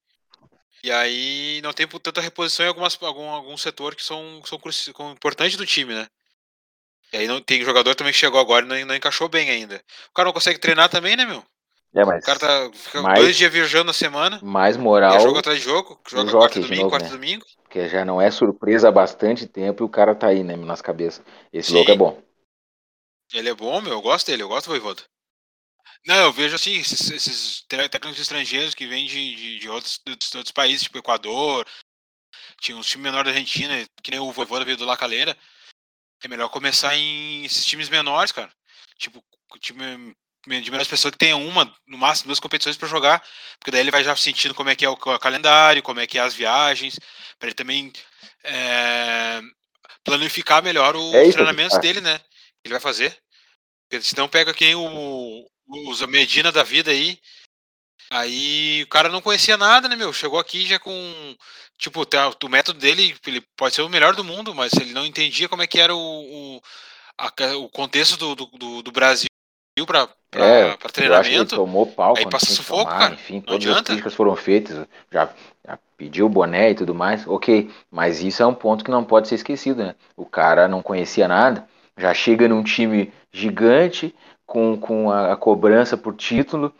E 0.82 0.90
aí 0.90 1.60
não 1.62 1.72
tem 1.72 1.86
tanta 1.86 2.20
reposição 2.20 2.64
em 2.64 2.68
algumas, 2.68 3.00
algum, 3.00 3.28
algum 3.28 3.56
setor 3.56 3.94
que 3.94 4.02
são, 4.02 4.42
são, 4.44 5.12
importantes 5.12 5.56
do 5.56 5.66
time, 5.66 5.94
né? 5.94 6.08
E 7.12 7.18
aí 7.18 7.26
não, 7.28 7.40
tem 7.40 7.62
jogador 7.62 7.94
também 7.94 8.12
que 8.12 8.18
chegou 8.18 8.40
agora 8.40 8.64
e 8.64 8.68
não, 8.68 8.86
não 8.86 8.96
encaixou 8.96 9.28
bem 9.28 9.48
ainda. 9.50 9.76
O 10.10 10.12
cara 10.12 10.26
não 10.26 10.32
consegue 10.32 10.58
treinar 10.58 10.88
também, 10.88 11.14
né, 11.14 11.24
meu? 11.24 11.44
É, 11.94 12.04
O 12.04 12.06
mas 12.06 12.24
cara 12.24 12.38
tá 12.38 12.70
fica 12.72 13.02
mais- 13.02 13.20
dois 13.20 13.36
dias 13.36 13.52
viajando 13.52 13.84
na 13.84 13.92
semana. 13.92 14.40
mais 14.42 14.76
É 14.76 14.78
moral, 14.78 15.20
jogo 15.20 15.38
atrás 15.38 15.58
de 15.58 15.64
jogo, 15.64 16.00
joga 16.08 16.30
jockey 16.30 16.38
quarta 16.38 16.60
domingo, 16.60 16.76
novo, 16.82 16.90
quarta 16.90 17.06
né? 17.08 17.12
domingo. 17.12 17.44
porque 17.62 17.88
já 17.88 18.04
não 18.04 18.20
é 18.20 18.30
surpresa 18.30 18.88
há 18.88 18.92
bastante 18.92 19.46
tempo 19.46 19.82
e 19.82 19.86
o 19.86 19.88
cara 19.90 20.14
tá 20.14 20.28
aí, 20.28 20.42
né, 20.42 20.56
nas 20.56 20.80
cabeças. 20.80 21.24
Esse 21.52 21.68
Sim. 21.68 21.74
louco 21.76 21.90
é 21.90 21.96
bom. 21.96 22.22
Ele 23.34 23.48
é 23.48 23.54
bom, 23.54 23.80
meu, 23.80 23.92
eu 23.92 24.02
gosto 24.02 24.26
dele, 24.26 24.42
eu 24.42 24.48
gosto 24.48 24.66
do 24.66 24.70
Voivoda. 24.70 25.02
Não, 26.06 26.16
eu 26.16 26.32
vejo 26.32 26.54
assim, 26.54 26.72
esses, 26.78 27.10
esses 27.10 27.62
técnicos 27.68 28.18
estrangeiros 28.18 28.74
que 28.74 28.86
vêm 28.86 29.06
de, 29.06 29.34
de, 29.36 29.58
de 29.60 29.68
outros, 29.68 30.00
de 30.04 30.12
outros 30.36 30.50
países, 30.52 30.82
tipo 30.82 30.98
Equador, 30.98 31.66
tinha 32.60 32.76
uns 32.76 32.86
times 32.86 33.04
menores 33.04 33.32
da 33.32 33.38
Argentina, 33.38 33.86
que 34.02 34.10
nem 34.10 34.18
o 34.20 34.32
Voivoda 34.32 34.64
veio 34.64 34.76
do 34.76 34.84
La 34.84 34.96
Calera. 34.96 35.36
É 36.24 36.28
melhor 36.28 36.48
começar 36.48 36.96
em 36.96 37.44
esses 37.44 37.64
times 37.64 37.88
menores, 37.88 38.32
cara. 38.32 38.52
Tipo, 38.98 39.22
time 39.60 40.14
de 40.46 40.70
menos 40.70 40.88
pessoas 40.88 41.12
que 41.12 41.18
tenha 41.18 41.36
uma, 41.36 41.72
no 41.86 41.96
máximo 41.98 42.28
duas 42.28 42.40
competições 42.40 42.76
pra 42.76 42.88
jogar, 42.88 43.22
porque 43.58 43.70
daí 43.70 43.80
ele 43.80 43.90
vai 43.90 44.02
já 44.02 44.14
sentindo 44.16 44.54
como 44.54 44.70
é 44.70 44.76
que 44.76 44.84
é 44.84 44.88
o 44.88 44.96
ca- 44.96 45.18
calendário, 45.18 45.82
como 45.82 46.00
é 46.00 46.06
que 46.06 46.18
é 46.18 46.20
as 46.20 46.34
viagens, 46.34 46.98
para 47.38 47.48
ele 47.48 47.54
também 47.54 47.92
é, 48.44 49.40
planificar 50.04 50.62
melhor 50.62 50.96
os 50.96 51.14
É 51.14 51.30
treinamentos 51.30 51.76
ah. 51.76 51.80
dele, 51.80 52.00
né? 52.00 52.20
Ele 52.64 52.74
vai 52.74 52.80
fazer. 52.80 53.16
Porque 53.88 54.04
senão 54.04 54.28
pega 54.28 54.54
quem 54.54 54.74
o 54.74 55.46
os 55.88 56.02
Medina 56.02 56.52
da 56.52 56.62
vida 56.62 56.90
aí. 56.90 57.18
Aí 58.10 58.82
o 58.82 58.88
cara 58.88 59.08
não 59.08 59.22
conhecia 59.22 59.56
nada, 59.56 59.88
né, 59.88 59.96
meu? 59.96 60.12
Chegou 60.12 60.38
aqui 60.38 60.66
já 60.66 60.78
com. 60.78 61.36
Tipo, 61.78 62.04
tá- 62.04 62.28
o 62.42 62.48
método 62.48 62.78
dele 62.78 63.16
ele 63.26 63.40
pode 63.56 63.74
ser 63.74 63.82
o 63.82 63.88
melhor 63.88 64.14
do 64.14 64.22
mundo, 64.24 64.54
mas 64.54 64.72
ele 64.74 64.92
não 64.92 65.06
entendia 65.06 65.48
como 65.48 65.62
é 65.62 65.66
que 65.66 65.80
era 65.80 65.94
o, 65.94 65.98
o, 66.56 66.62
a- 67.18 67.56
o 67.56 67.68
contexto 67.70 68.16
do, 68.16 68.34
do, 68.34 68.46
do- 68.46 68.82
do 68.82 68.92
Brasil 68.92 69.26
para 69.86 70.08
É, 70.34 70.68
ele 70.68 70.76
treinamento. 70.92 71.56
tomou 71.56 71.92
aí 72.16 72.24
passa 72.26 72.46
sufoco, 72.46 72.84
tomar, 72.84 72.98
cara. 72.98 73.14
enfim, 73.14 73.34
Não 73.34 73.42
todas 73.42 73.62
as 73.62 73.68
adianta. 73.68 73.86
críticas 73.88 74.14
foram 74.14 74.34
feitas, 74.36 74.86
já, 75.10 75.28
já 75.66 75.78
pediu 75.96 76.26
o 76.26 76.28
boné 76.30 76.70
e 76.70 76.74
tudo 76.74 76.94
mais, 76.94 77.26
ok, 77.26 77.70
mas 77.90 78.22
isso 78.22 78.42
é 78.42 78.46
um 78.46 78.54
ponto 78.54 78.84
que 78.84 78.90
não 78.90 79.04
pode 79.04 79.28
ser 79.28 79.34
esquecido, 79.36 79.82
né? 79.84 79.94
O 80.16 80.24
cara 80.24 80.66
não 80.68 80.82
conhecia 80.82 81.28
nada, 81.28 81.66
já 81.98 82.14
chega 82.14 82.48
num 82.48 82.62
time 82.62 83.12
gigante, 83.30 84.14
com, 84.46 84.76
com 84.76 85.10
a, 85.10 85.32
a 85.32 85.36
cobrança 85.36 85.96
por 85.96 86.14
título, 86.14 86.72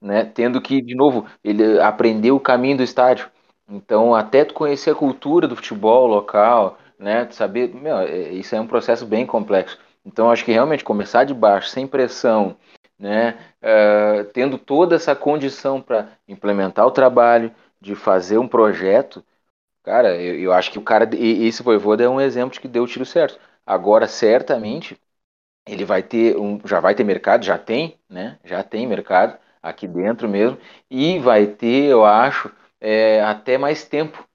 né? 0.00 0.24
Tendo 0.24 0.60
que, 0.60 0.80
de 0.80 0.94
novo, 0.94 1.26
ele 1.44 1.80
aprendeu 1.80 2.36
o 2.36 2.40
caminho 2.40 2.76
do 2.78 2.82
estádio. 2.82 3.28
Então, 3.68 4.14
até 4.14 4.44
tu 4.44 4.54
conhecer 4.54 4.90
a 4.90 4.94
cultura 4.94 5.48
do 5.48 5.56
futebol 5.56 6.06
local, 6.06 6.78
né? 6.98 7.24
Tu 7.24 7.34
saber, 7.34 7.74
meu, 7.74 7.98
é- 7.98 8.30
isso 8.30 8.54
é 8.54 8.60
um 8.60 8.66
processo 8.66 9.04
bem 9.06 9.26
complexo. 9.26 9.78
Então, 10.04 10.30
acho 10.30 10.44
que 10.44 10.52
realmente 10.52 10.84
começar 10.84 11.24
de 11.24 11.34
baixo, 11.34 11.68
sem 11.68 11.86
pressão, 11.86 12.56
né? 12.98 13.38
eh, 13.62 14.24
tendo 14.34 14.58
toda 14.58 14.96
essa 14.96 15.14
condição 15.16 15.80
para 15.82 16.08
implementar 16.28 16.86
o 16.86 16.90
trabalho, 16.90 17.54
de 17.80 17.94
fazer 17.94 18.38
um 18.38 18.48
projeto, 18.48 19.24
cara, 19.84 20.16
eu, 20.20 20.36
eu 20.40 20.52
acho 20.52 20.70
que 20.72 20.78
o 20.78 20.82
cara, 20.82 21.08
e- 21.16 21.46
esse 21.46 21.62
Voivoda 21.62 22.04
é 22.04 22.08
um 22.08 22.20
exemplo 22.20 22.52
de 22.54 22.60
que 22.60 22.68
deu 22.68 22.84
o 22.84 22.86
tiro 22.88 23.06
certo. 23.06 23.38
Agora, 23.66 24.08
certamente, 24.08 24.98
ele 25.66 25.84
vai 25.84 26.02
ter 26.02 26.36
um, 26.36 26.60
já 26.66 26.80
vai 26.80 26.94
ter 26.94 27.04
mercado, 27.04 27.44
já 27.44 27.58
tem, 27.58 27.98
né? 28.08 28.38
Já 28.44 28.62
tem 28.62 28.86
mercado 28.86 29.38
aqui 29.62 29.86
dentro 29.88 30.28
mesmo, 30.28 30.58
e 30.90 31.18
vai 31.18 31.46
ter, 31.46 31.86
eu 31.90 32.04
acho, 32.04 32.52
é, 32.80 33.20
até 33.22 33.58
mais 33.58 33.84
tempo, 33.84 34.26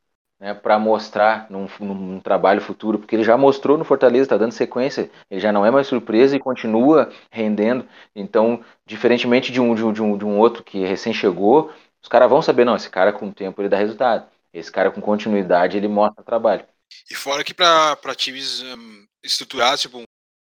né, 0.41 0.55
para 0.55 0.79
mostrar 0.79 1.45
num, 1.51 1.67
num 1.79 2.19
trabalho 2.19 2.59
futuro, 2.59 2.97
porque 2.97 3.15
ele 3.15 3.23
já 3.23 3.37
mostrou 3.37 3.77
no 3.77 3.85
Fortaleza, 3.85 4.23
está 4.23 4.37
dando 4.37 4.51
sequência, 4.51 5.11
ele 5.29 5.39
já 5.39 5.51
não 5.51 5.63
é 5.63 5.69
mais 5.69 5.85
surpresa 5.85 6.35
e 6.35 6.39
continua 6.39 7.13
rendendo. 7.29 7.87
Então, 8.15 8.65
diferentemente 8.83 9.51
de 9.51 9.61
um, 9.61 9.75
de 9.75 9.83
um, 9.83 9.93
de 9.93 10.01
um, 10.01 10.17
de 10.17 10.25
um 10.25 10.39
outro 10.39 10.63
que 10.63 10.83
recém 10.83 11.13
chegou, 11.13 11.71
os 12.01 12.09
caras 12.09 12.27
vão 12.27 12.41
saber, 12.41 12.65
não, 12.65 12.75
esse 12.75 12.89
cara 12.89 13.13
com 13.13 13.31
tempo 13.31 13.61
ele 13.61 13.69
dá 13.69 13.77
resultado, 13.77 14.27
esse 14.51 14.71
cara 14.71 14.89
com 14.89 14.99
continuidade 14.99 15.77
ele 15.77 15.87
mostra 15.87 16.23
trabalho. 16.23 16.65
E 17.09 17.13
fora 17.13 17.43
que 17.43 17.53
para 17.53 18.15
times 18.15 18.61
hum, 18.63 19.05
estruturados, 19.23 19.81
tipo 19.81 19.99
um 19.99 20.05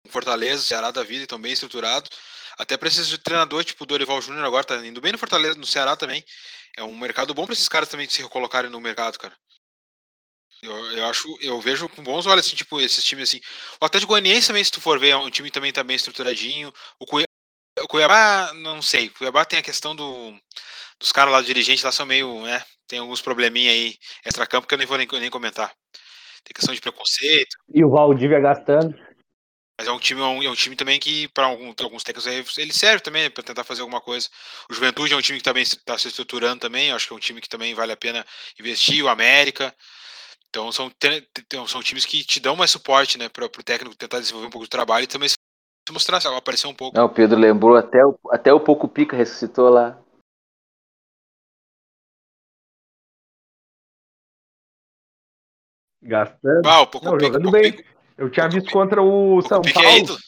Fortaleza, 0.09 0.63
Ceará 0.63 0.89
da 0.89 1.03
vida, 1.03 1.23
estão 1.23 1.39
bem 1.39 1.51
estruturados, 1.51 2.09
até 2.57 2.77
para 2.77 2.87
esses 2.87 3.17
treinadores, 3.17 3.65
tipo 3.65 3.83
o 3.83 3.87
Dorival 3.87 4.21
Júnior 4.21 4.45
agora 4.45 4.63
tá 4.63 4.77
indo 4.85 5.01
bem 5.01 5.11
no 5.11 5.17
Fortaleza, 5.17 5.59
no 5.59 5.65
Ceará 5.65 5.97
também. 5.97 6.23
É 6.77 6.83
um 6.83 6.97
mercado 6.97 7.33
bom 7.33 7.43
para 7.43 7.53
esses 7.53 7.67
caras 7.67 7.89
também 7.89 8.07
se 8.07 8.21
recolocarem 8.21 8.71
no 8.71 8.79
mercado, 8.79 9.19
cara. 9.19 9.33
Eu, 10.63 10.91
eu 10.91 11.05
acho, 11.07 11.37
eu 11.41 11.59
vejo 11.59 11.89
com 11.89 12.03
bons 12.03 12.27
olhos 12.27 12.45
assim, 12.45 12.55
tipo, 12.55 12.79
esses 12.79 13.03
times 13.03 13.29
assim. 13.29 13.41
O 13.81 13.85
Atlético 13.85 14.11
Goianiense 14.11 14.47
também, 14.47 14.63
se 14.63 14.71
tu 14.71 14.79
for 14.79 14.99
ver, 14.99 15.09
é 15.09 15.17
um 15.17 15.29
time 15.29 15.49
também 15.49 15.71
tá 15.71 15.83
bem 15.83 15.95
estruturadinho. 15.95 16.71
O, 16.99 17.05
Cui- 17.05 17.23
O 17.79 17.87
Cuiabá, 17.87 18.53
não 18.53 18.81
sei. 18.81 19.07
O 19.07 19.13
Cuiabá 19.13 19.43
tem 19.43 19.57
a 19.57 19.63
questão 19.63 19.95
do, 19.95 20.33
dos 20.99 21.11
caras 21.11 21.33
lá, 21.33 21.41
dirigentes 21.41 21.83
lá 21.83 21.91
são 21.91 22.05
meio, 22.05 22.43
né? 22.43 22.63
Tem 22.87 22.99
alguns 22.99 23.21
probleminha 23.21 23.71
aí 23.71 23.97
extra-campo 24.23 24.67
que 24.67 24.73
eu 24.73 24.77
nem 24.77 24.85
vou 24.85 24.97
nem, 24.97 25.07
nem 25.07 25.29
comentar. 25.31 25.73
Tem 26.43 26.53
questão 26.53 26.75
de 26.75 26.81
preconceito. 26.81 27.57
E 27.73 27.83
o 27.83 27.89
Valdívia 27.89 28.39
gastando. 28.39 28.93
Mas 29.79 29.87
é 29.87 29.91
um 29.91 29.97
time, 29.99 30.21
é 30.21 30.25
um, 30.25 30.43
é 30.43 30.49
um 30.49 30.53
time 30.53 30.75
também 30.75 30.99
que, 30.99 31.27
para 31.29 31.45
alguns, 31.47 31.73
alguns 31.81 32.03
técnicos 32.03 32.57
ele 32.59 32.71
serve 32.73 33.01
também 33.01 33.31
para 33.31 33.41
tentar 33.43 33.63
fazer 33.63 33.81
alguma 33.81 33.99
coisa. 33.99 34.29
O 34.69 34.73
Juventude 34.75 35.11
é 35.13 35.17
um 35.17 35.21
time 35.21 35.39
que 35.39 35.43
também 35.43 35.63
está 35.63 35.97
se 35.97 36.07
estruturando 36.07 36.59
também. 36.59 36.91
Acho 36.91 37.07
que 37.07 37.13
é 37.13 37.15
um 37.15 37.19
time 37.19 37.41
que 37.41 37.49
também 37.49 37.73
vale 37.73 37.91
a 37.91 37.97
pena 37.97 38.23
investir. 38.59 39.03
O 39.03 39.07
América. 39.07 39.75
Então 40.51 40.69
são, 40.69 40.91
são 41.65 41.81
times 41.81 42.05
que 42.05 42.25
te 42.25 42.41
dão 42.41 42.57
mais 42.57 42.71
suporte, 42.71 43.17
né, 43.17 43.29
para 43.29 43.45
o 43.45 43.49
técnico 43.63 43.95
tentar 43.95 44.19
desenvolver 44.19 44.47
um 44.47 44.51
pouco 44.51 44.67
do 44.67 44.69
trabalho 44.69 45.05
e 45.05 45.07
também 45.07 45.29
se 45.29 45.35
mostrar, 45.89 46.17
aparecer 46.37 46.67
um 46.67 46.73
pouco. 46.73 46.97
Não, 46.97 47.05
o 47.05 47.09
Pedro 47.09 47.39
lembrou 47.39 47.77
até 47.77 48.05
o, 48.05 48.19
até 48.29 48.51
o 48.53 48.59
pouco 48.59 48.85
pica 48.89 49.15
ressuscitou 49.15 49.69
lá. 49.69 49.97
Gastando. 56.01 56.67
Ah, 56.67 56.81
o 56.81 56.87
pouco 56.87 57.05
Não, 57.05 57.13
pica, 57.13 57.27
jogando 57.27 57.43
pouco 57.43 57.57
bem. 57.57 57.71
pica. 57.71 57.89
Eu 58.17 58.29
tinha 58.29 58.43
Pouco 58.43 58.55
visto 58.55 58.65
pica. 58.67 58.79
contra 58.79 59.01
o 59.01 59.07
Pouco 59.07 59.47
São 59.47 59.61
pica 59.61 59.79
é 59.79 59.83
Paulo. 59.83 59.97
ídolo. 59.99 60.19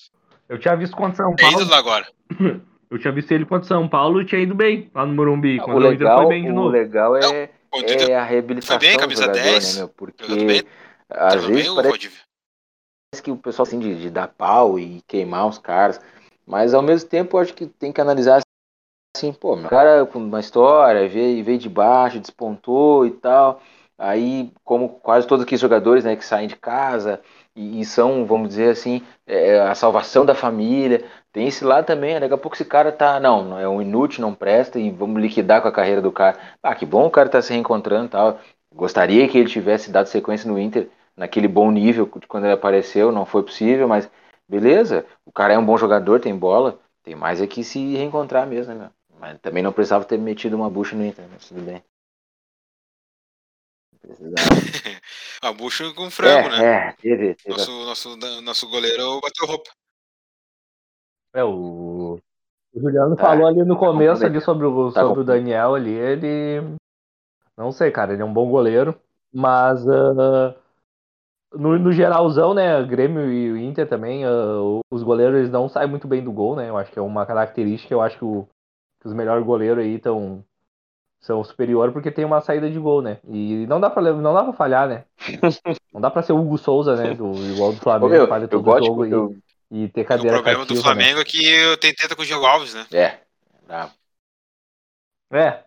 Eu 0.48 0.60
tinha 0.60 0.76
visto 0.78 0.96
contra 0.96 1.12
o 1.12 1.16
São 1.18 1.36
É 1.38 1.42
Paulo. 1.42 1.62
ídolo 1.62 1.76
agora. 1.76 2.08
Eu 2.90 3.00
tinha 3.00 3.12
visto 3.12 3.32
ele 3.32 3.46
contra 3.46 3.66
o 3.66 3.68
São 3.68 3.90
Paulo 3.90 4.22
e 4.22 4.26
tinha 4.26 4.40
ido 4.40 4.56
bem 4.56 4.90
lá 4.94 5.06
no 5.06 5.14
Morumbi. 5.14 5.60
O 5.60 5.64
Quando 5.66 5.80
o 5.80 5.86
Inter 5.88 5.98
legal, 6.08 6.18
foi 6.20 6.28
bem 6.30 6.44
de 6.44 6.52
o 6.52 6.54
novo. 6.54 6.70
legal 6.70 7.14
Não, 7.14 7.34
é, 7.34 7.46
O 7.46 7.63
É 7.76 8.16
a 8.16 8.24
reabilitação 8.24 8.80
Foi 8.80 8.88
bem, 8.88 8.98
do 8.98 9.16
jogador, 9.16 9.34
10, 9.34 9.74
né, 9.74 9.80
meu? 9.80 9.90
Porque 9.90 10.46
bem, 10.46 10.64
às 11.10 11.34
jogando 11.34 11.48
vezes 11.48 11.66
bem 11.66 11.76
parece 11.76 11.90
Valdívia. 11.90 12.20
que 13.24 13.32
o 13.32 13.38
pessoal 13.38 13.68
assim 13.68 13.80
de, 13.80 14.02
de 14.02 14.10
dar 14.10 14.28
pau 14.28 14.80
e 14.80 15.02
queimar 15.08 15.48
os 15.48 15.58
caras, 15.58 16.00
mas 16.46 16.74
ao 16.74 16.82
mesmo 16.82 17.10
tempo 17.10 17.38
eu 17.38 17.42
acho 17.42 17.54
que 17.54 17.68
tem 17.68 17.92
que 17.92 18.02
analisar 18.02 18.42
assim, 19.16 19.32
pô, 19.32 19.56
meu 19.56 19.70
cara 19.70 20.06
com 20.06 20.20
uma 20.20 20.40
história, 20.40 21.08
veio, 21.08 21.44
veio 21.44 21.58
de 21.58 21.70
baixo, 21.70 22.20
despontou 22.20 23.06
e 23.06 23.12
tal. 23.12 23.62
Aí, 23.98 24.52
como 24.64 24.90
quase 24.90 25.28
todos 25.28 25.44
aqueles 25.44 25.62
jogadores, 25.62 26.04
né, 26.04 26.16
que 26.16 26.26
saem 26.26 26.48
de 26.48 26.56
casa 26.56 27.22
e, 27.56 27.80
e 27.82 27.86
são, 27.86 28.26
vamos 28.26 28.50
dizer 28.50 28.72
assim, 28.72 29.02
é, 29.26 29.60
a 29.62 29.76
salvação 29.76 30.26
da 30.26 30.34
família, 30.36 31.06
tem 31.34 31.48
esse 31.48 31.66
lado 31.66 31.86
também. 31.86 32.14
né? 32.14 32.20
Daqui 32.22 32.34
a 32.36 32.38
pouco 32.38 32.56
esse 32.56 32.64
cara 32.64 32.92
tá, 32.92 33.20
não, 33.20 33.60
é 33.60 33.68
um 33.68 33.82
inútil, 33.82 34.22
não 34.22 34.34
presta 34.34 34.80
e 34.80 34.92
vamos 34.92 35.22
liquidar 35.22 35.62
com 35.62 35.68
a 35.68 35.72
carreira 35.72 36.02
do 36.02 36.12
cara. 36.12 36.40
Ah, 36.62 36.76
que 36.76 36.86
bom 36.86 37.08
o 37.08 37.12
cara 37.12 37.28
tá 37.28 37.42
se 37.42 37.52
reencontrando 37.52 38.06
e 38.06 38.10
tal. 38.10 38.40
Gostaria 38.74 39.28
que 39.28 39.38
ele 39.40 39.50
tivesse 39.50 39.92
dado 39.92 40.08
sequência 40.08 40.50
no 40.50 40.60
Inter 40.60 40.90
naquele 41.18 41.48
bom 41.48 41.72
nível 41.72 42.10
de 42.20 42.28
quando 42.28 42.46
ele 42.46 42.54
apareceu, 42.54 43.12
não 43.12 43.26
foi 43.26 43.44
possível, 43.44 43.88
mas 43.88 44.10
beleza, 44.48 45.06
o 45.26 45.32
cara 45.32 45.54
é 45.54 45.58
um 45.58 45.66
bom 45.66 45.78
jogador, 45.78 46.20
tem 46.20 46.36
bola, 46.36 46.80
tem 47.04 47.16
mais 47.16 47.42
é 47.42 47.48
que 47.48 47.64
se 47.64 47.96
reencontrar 47.96 48.48
mesmo, 48.48 48.74
né, 48.74 48.80
meu? 48.80 48.90
Mas 49.20 49.40
também 49.40 49.64
não 49.64 49.72
precisava 49.72 50.06
ter 50.06 50.18
metido 50.18 50.56
uma 50.56 50.70
bucha 50.70 50.96
no 50.96 51.06
Inter, 51.06 51.26
mas 51.32 51.48
tudo 51.48 51.62
bem. 51.62 51.84
A 55.42 55.52
bucha 55.52 55.92
com 55.94 56.10
frango, 56.10 56.50
é, 56.50 56.60
né? 56.60 56.66
é, 56.66 56.92
teve, 56.94 57.36
teve. 57.36 57.58
Nosso, 57.58 57.72
nosso, 57.86 58.42
nosso 58.42 58.70
goleiro 58.70 59.20
bateu 59.22 59.48
roupa. 59.48 59.72
É, 61.34 61.44
o, 61.44 62.16
o 62.74 62.80
Juliano 62.80 63.18
Tá, 63.18 63.24
falou 63.24 63.48
ali 63.48 63.64
no 63.64 63.78
tá 63.78 63.78
começo 63.78 64.26
ali 64.26 64.42
sobre 64.42 64.66
o, 64.68 64.92
Tá 64.94 65.02
sobre 65.02 65.24
o. 65.24 65.24
Daniel 65.24 65.76
ali, 65.76 65.92
ele. 65.92 66.78
Não 67.58 67.72
sei, 67.72 67.92
cara, 67.92 68.14
ele 68.14 68.22
é 68.22 68.26
um 68.26 68.34
bom 68.34 68.50
goleiro, 68.50 69.00
mas 69.34 69.88
ah, 69.88 70.56
no, 71.54 71.78
no 71.80 71.92
geralzão, 71.92 72.54
né, 72.54 72.84
Grêmio 72.84 73.32
e 73.32 73.52
o 73.52 73.58
Inter 73.58 73.88
também, 73.88 74.26
ah, 74.26 74.30
os 74.92 75.04
goleiros 75.04 75.38
eles 75.40 75.52
não 75.52 75.70
saem 75.70 75.90
muito 75.90 76.08
bem 76.08 76.24
do 76.24 76.32
gol, 76.32 76.56
né? 76.56 76.70
Eu 76.70 76.78
acho 76.78 76.92
que 76.92 77.00
é 77.00 77.02
uma 77.02 77.26
característica, 77.26 77.94
eu 77.94 78.02
acho 78.02 78.18
que, 78.18 78.26
o- 78.26 78.48
que 79.02 79.08
os 79.08 79.14
melhores 79.14 79.46
goleiros 79.46 79.84
aí 79.84 79.96
estão 79.96 80.44
são 81.22 81.44
superior 81.44 81.92
porque 81.94 82.12
tem 82.12 82.26
uma 82.26 82.42
saída 82.42 82.70
de 82.72 82.80
gol, 82.80 83.02
né? 83.02 83.20
E 83.30 83.66
não 83.68 83.80
dá 83.82 83.90
pra, 83.90 84.02
não 84.14 84.34
dá 84.34 84.44
pra 84.44 84.54
falhar, 84.54 84.88
né? 84.90 85.06
Não 85.94 86.02
dá 86.02 86.12
pra 86.12 86.24
ser 86.24 86.34
o 86.34 86.40
Hugo 86.40 86.58
Souza, 86.58 86.96
né? 86.98 87.14
Do, 87.16 87.48
igual 87.52 87.74
do 87.74 87.82
Ô, 88.00 88.10
Flamengo, 88.10 88.10
meu, 88.10 88.28
falha 88.28 88.48
eu 88.50 88.62
todo 88.62 88.64
gosto, 88.64 88.92
jogo 88.96 89.06
eu, 89.10 89.36
e 89.74 89.90
ter 89.90 90.06
O 90.06 90.06
cadeira 90.06 90.26
problema 90.26 90.66
do 90.66 90.76
cativa, 90.76 90.82
Flamengo 90.84 91.20
é 91.22 91.26
que 91.26 91.46
eu 91.46 91.78
tenho 91.78 91.96
tenta 91.96 92.16
com 92.16 92.22
o 92.22 92.26
Diego 92.26 92.46
Alves, 92.46 92.74
né? 92.74 92.88
é, 92.92 93.26
bravo. 93.66 93.94
né? 95.30 95.40
É, 95.50 95.66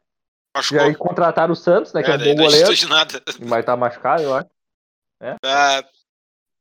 e 0.71 0.79
Machucou. 0.79 0.81
aí 0.81 0.97
contrataram 0.97 1.53
o 1.53 1.57
Santos, 1.57 1.93
né? 1.95 2.03
Que 2.03 2.11
é, 2.11 2.15
É, 2.15 2.17
um 2.17 2.19
daí 2.19 2.35
bom 2.35 2.37
goleiro, 2.37 2.75
de 2.75 2.87
nada. 2.89 3.23
mas 3.39 3.65
tá 3.65 3.77
machucado, 3.77 4.23
eu 4.25 4.35
acho. 4.35 4.51
Ah, 5.45 5.83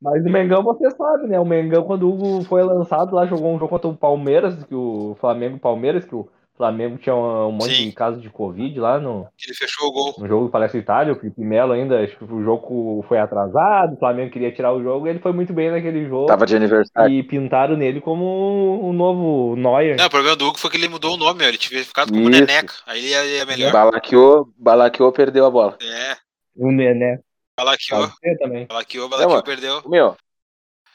Mas 0.02 0.26
o 0.26 0.30
Mengão 0.30 0.64
você 0.64 0.90
sabe, 0.92 1.28
né? 1.28 1.40
O 1.40 1.46
Mengão, 1.46 1.84
quando 1.86 2.04
o 2.04 2.14
Hugo 2.14 2.46
foi 2.46 2.64
lançado 2.64 3.16
lá, 3.16 3.26
jogou 3.26 3.54
um 3.56 3.60
jogo 3.60 3.70
contra 3.70 3.88
o 3.90 3.98
Palmeiras, 3.98 4.64
que 4.66 4.76
o 4.76 5.16
Flamengo 5.20 5.58
Palmeiras, 5.60 6.06
que 6.06 6.14
o 6.16 6.30
Flamengo 6.58 6.98
tinha 6.98 7.14
um, 7.14 7.48
um 7.48 7.52
monte 7.52 7.76
Sim. 7.76 7.90
de 7.90 7.92
casos 7.92 8.22
de 8.22 8.30
Covid 8.30 8.80
lá 8.80 8.98
no, 9.00 9.28
ele 9.46 9.54
fechou 9.54 9.90
o 9.90 9.92
gol. 9.92 10.16
no 10.18 10.28
jogo 10.28 10.46
do 10.46 10.52
Palestra 10.52 10.80
Itália, 10.80 11.14
o 11.14 11.20
Felipe 11.20 11.42
Melo 11.42 11.74
ainda, 11.74 12.02
acho 12.02 12.18
que 12.18 12.24
o 12.24 12.44
jogo 12.44 13.04
foi 13.10 13.20
atrasado, 13.20 13.96
o 13.96 14.00
Flamengo 14.00 14.32
queria 14.32 14.54
tirar 14.54 14.72
o 14.74 14.82
jogo, 14.82 15.06
e 15.06 15.10
ele 15.10 15.20
foi 15.20 15.34
muito 15.34 15.52
bem 15.52 15.70
naquele 15.70 16.08
jogo. 16.08 16.28
Tava 16.28 16.46
de 16.46 16.56
aniversário. 16.56 17.14
E 17.14 17.24
pintaram 17.24 17.76
nele 17.76 18.00
como 18.00 18.80
o 18.82 18.94
novo 18.94 19.56
Neuer. 19.58 19.98
Não, 19.98 20.06
o 20.06 20.10
problema 20.10 20.36
do 20.36 20.48
Hugo 20.48 20.58
foi 20.58 20.70
que 20.70 20.78
ele 20.78 20.88
mudou 20.88 21.16
o 21.16 21.18
nome, 21.18 21.44
ó. 21.44 21.48
ele 21.48 21.58
tinha 21.58 21.84
ficado 21.84 22.10
como 22.10 22.30
Isso. 22.30 22.40
Neneca. 22.40 22.74
Aí 22.86 23.00
ele 23.00 23.10
ia, 23.10 23.26
ia 23.26 23.46
melhor. 23.46 23.72
Balaqueou, 23.74 24.50
Balaqueou 24.58 25.12
perdeu 25.12 25.46
a 25.46 25.52
bola. 25.52 25.78
É, 25.82 26.16
O 26.56 26.72
Nené. 26.72 27.20
balaqueou, 27.58 28.10
também. 28.40 28.66
balaqueou, 28.66 29.10
balaqueou, 29.10 29.44
perdeu. 29.44 29.82
Meu, 29.90 30.16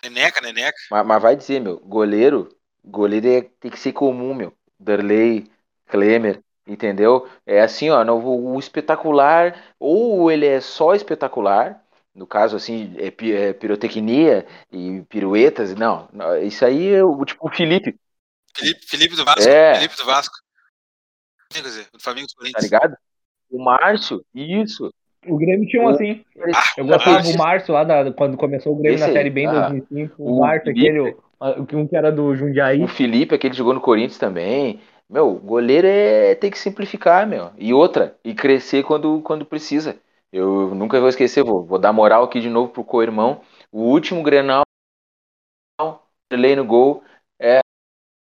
Neneca, 0.02 0.40
Neneca. 0.40 0.78
mas, 0.90 1.06
mas 1.06 1.22
vai 1.22 1.36
dizer, 1.36 1.60
meu, 1.60 1.78
goleiro, 1.80 2.48
goleiro 2.82 3.28
é, 3.28 3.42
tem 3.60 3.70
que 3.70 3.78
ser 3.78 3.92
comum, 3.92 4.32
meu. 4.32 4.54
Darley, 4.80 5.49
Klemer, 5.90 6.40
entendeu? 6.66 7.28
É 7.46 7.60
assim, 7.60 7.90
ó, 7.90 8.04
no, 8.04 8.16
o, 8.16 8.54
o 8.54 8.58
espetacular, 8.58 9.54
ou 9.78 10.30
ele 10.30 10.46
é 10.46 10.60
só 10.60 10.94
espetacular, 10.94 11.82
no 12.14 12.26
caso, 12.26 12.56
assim, 12.56 12.94
é, 12.98 13.06
é 13.48 13.52
pirotecnia 13.52 14.46
e 14.72 15.02
piruetas, 15.08 15.74
não, 15.74 16.08
isso 16.42 16.64
aí 16.64 16.88
é 16.94 17.04
o 17.04 17.24
tipo 17.24 17.46
o 17.46 17.50
Felipe, 17.50 17.96
Felipe, 18.56 18.86
Felipe 18.86 19.16
do 19.16 19.24
Vasco. 19.24 19.48
É. 19.48 19.74
Felipe 19.74 19.96
do 19.96 20.04
Vasco. 20.04 20.34
Quer 21.52 21.62
dizer, 21.62 21.86
do 21.92 22.00
Flamengo 22.00 22.26
do 22.26 22.30
tá 22.32 22.38
Corinthians. 22.38 22.64
ligado? 22.64 22.96
O 23.50 23.62
Márcio, 23.62 24.24
isso. 24.34 24.92
O 25.26 25.36
Grêmio 25.36 25.68
tinha 25.68 25.82
um 25.82 25.88
assim. 25.88 26.24
Ah, 26.54 26.62
Eu 26.76 26.86
gostava 26.86 27.16
Márcio. 27.16 27.32
do 27.32 27.38
Márcio 27.38 27.74
lá 27.74 27.84
da- 27.84 28.12
quando 28.12 28.36
começou 28.36 28.72
o 28.72 28.76
Grêmio 28.76 28.96
Esse 28.96 29.06
na 29.06 29.12
Série 29.12 29.30
B 29.30 29.42
em 29.42 29.46
ah. 29.48 29.68
2005. 29.68 30.14
O, 30.18 30.36
O 30.36 30.40
Márcio, 30.40 30.72
Felipe. 30.72 30.88
aquele, 30.88 31.00
o- 31.00 31.78
um 31.78 31.86
que 31.86 31.96
era 31.96 32.10
do 32.10 32.34
Jundiaí. 32.34 32.82
O 32.82 32.88
Felipe, 32.88 33.34
aquele 33.34 33.50
que 33.50 33.58
jogou 33.58 33.74
no 33.74 33.80
Corinthians 33.80 34.18
também. 34.18 34.80
Meu, 35.10 35.34
goleiro 35.40 35.86
é 35.86 36.34
tem 36.36 36.50
que 36.50 36.58
simplificar, 36.58 37.26
meu. 37.26 37.50
E 37.58 37.74
outra, 37.74 38.16
e 38.24 38.34
crescer 38.34 38.84
quando, 38.84 39.20
quando 39.22 39.44
precisa. 39.44 40.00
Eu 40.32 40.72
nunca 40.74 41.00
vou 41.00 41.08
esquecer, 41.08 41.42
vou, 41.42 41.64
vou 41.64 41.78
dar 41.78 41.92
moral 41.92 42.22
aqui 42.24 42.40
de 42.40 42.48
novo 42.48 42.72
pro 42.72 42.84
co-irmão. 42.84 43.40
O 43.72 43.82
último 43.82 44.22
Grenal, 44.22 44.62
Derlei 46.30 46.54
no 46.56 46.64
gol, 46.64 47.02
é 47.38 47.60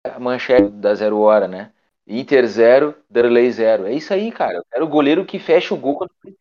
a 0.04 0.20
manchete 0.20 0.70
da 0.70 0.94
zero 0.94 1.18
hora, 1.20 1.48
né? 1.48 1.72
Inter 2.06 2.46
zero, 2.48 2.94
Derlei 3.10 3.50
zero. 3.52 3.86
É 3.86 3.94
isso 3.94 4.14
aí, 4.14 4.32
cara. 4.32 4.62
Quero 4.72 4.86
o 4.86 4.88
goleiro 4.88 5.26
que 5.26 5.38
fecha 5.40 5.74
o 5.74 5.78
gol 5.78 5.96
quando 5.98 6.10
precisa. 6.20 6.40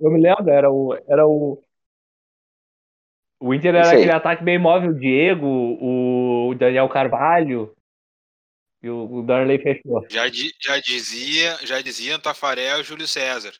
Eu 0.00 0.10
me 0.10 0.20
lembro, 0.20 0.50
era 0.50 0.70
o. 0.70 0.94
Era 1.08 1.26
o... 1.26 1.62
O 3.42 3.54
Inter 3.54 3.74
era 3.74 3.90
aquele 3.92 4.12
ataque 4.12 4.44
bem 4.44 4.58
móvel, 4.58 4.90
o 4.90 4.94
Diego, 4.98 5.46
o 5.46 6.54
Daniel 6.54 6.88
Carvalho. 6.88 7.74
E 8.82 8.88
o, 8.88 9.22
Darley 9.22 9.58
fechou. 9.58 10.06
Já, 10.08 10.28
di- 10.28 10.54
já 10.60 10.78
dizia, 10.78 11.58
já 11.66 11.80
dizia 11.82 12.18
Tafarel 12.18 12.80
e 12.80 12.84
Júlio 12.84 13.06
César. 13.06 13.52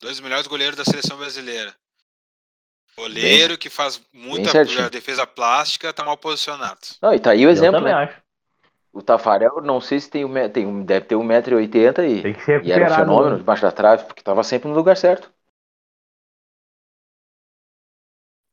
Dois 0.00 0.20
melhores 0.20 0.46
goleiros 0.46 0.76
da 0.76 0.84
seleção 0.84 1.16
brasileira. 1.16 1.74
Goleiro 2.96 3.56
que 3.56 3.70
faz 3.70 4.00
muita 4.12 4.52
defesa 4.90 5.26
plástica, 5.26 5.92
tá 5.92 6.04
mal 6.04 6.16
posicionado. 6.16 6.80
Não, 7.00 7.14
e 7.14 7.20
tá 7.20 7.30
aí 7.30 7.46
o 7.46 7.48
Eu 7.48 7.50
exemplo, 7.50 7.78
também 7.78 7.94
né? 7.94 8.04
acho. 8.04 8.22
O 8.92 9.02
Tafarel, 9.02 9.62
não 9.62 9.80
sei 9.80 10.00
se 10.00 10.10
tem, 10.10 10.24
um, 10.24 10.48
tem 10.50 10.66
um, 10.66 10.84
deve 10.84 11.06
ter 11.06 11.14
1,80m 11.14 12.08
e, 12.08 12.22
Tem 12.22 12.34
que 12.34 12.40
ser 12.44 12.64
e 12.64 12.72
era 12.72 12.92
um 12.92 12.96
fenômeno 12.96 13.36
debaixo 13.38 13.62
da 13.62 13.70
trave, 13.70 14.04
porque 14.04 14.22
tava 14.22 14.42
sempre 14.42 14.68
no 14.68 14.74
lugar 14.74 14.96
certo. 14.96 15.32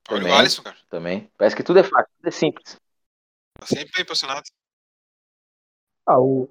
Olha 0.10 0.18
o 0.18 0.20
Também. 0.22 0.34
Alisson, 0.38 0.62
cara. 0.62 0.78
Também. 0.90 1.32
Parece 1.38 1.56
que 1.56 1.64
tudo 1.64 1.80
é 1.80 1.84
fácil, 1.84 2.10
tudo 2.18 2.28
é 2.28 2.32
simples. 2.32 2.80
Tá 3.60 3.66
sempre 3.66 3.92
bem 3.96 4.06
posicionado. 4.06 4.44
Ah, 6.08 6.20
o, 6.20 6.50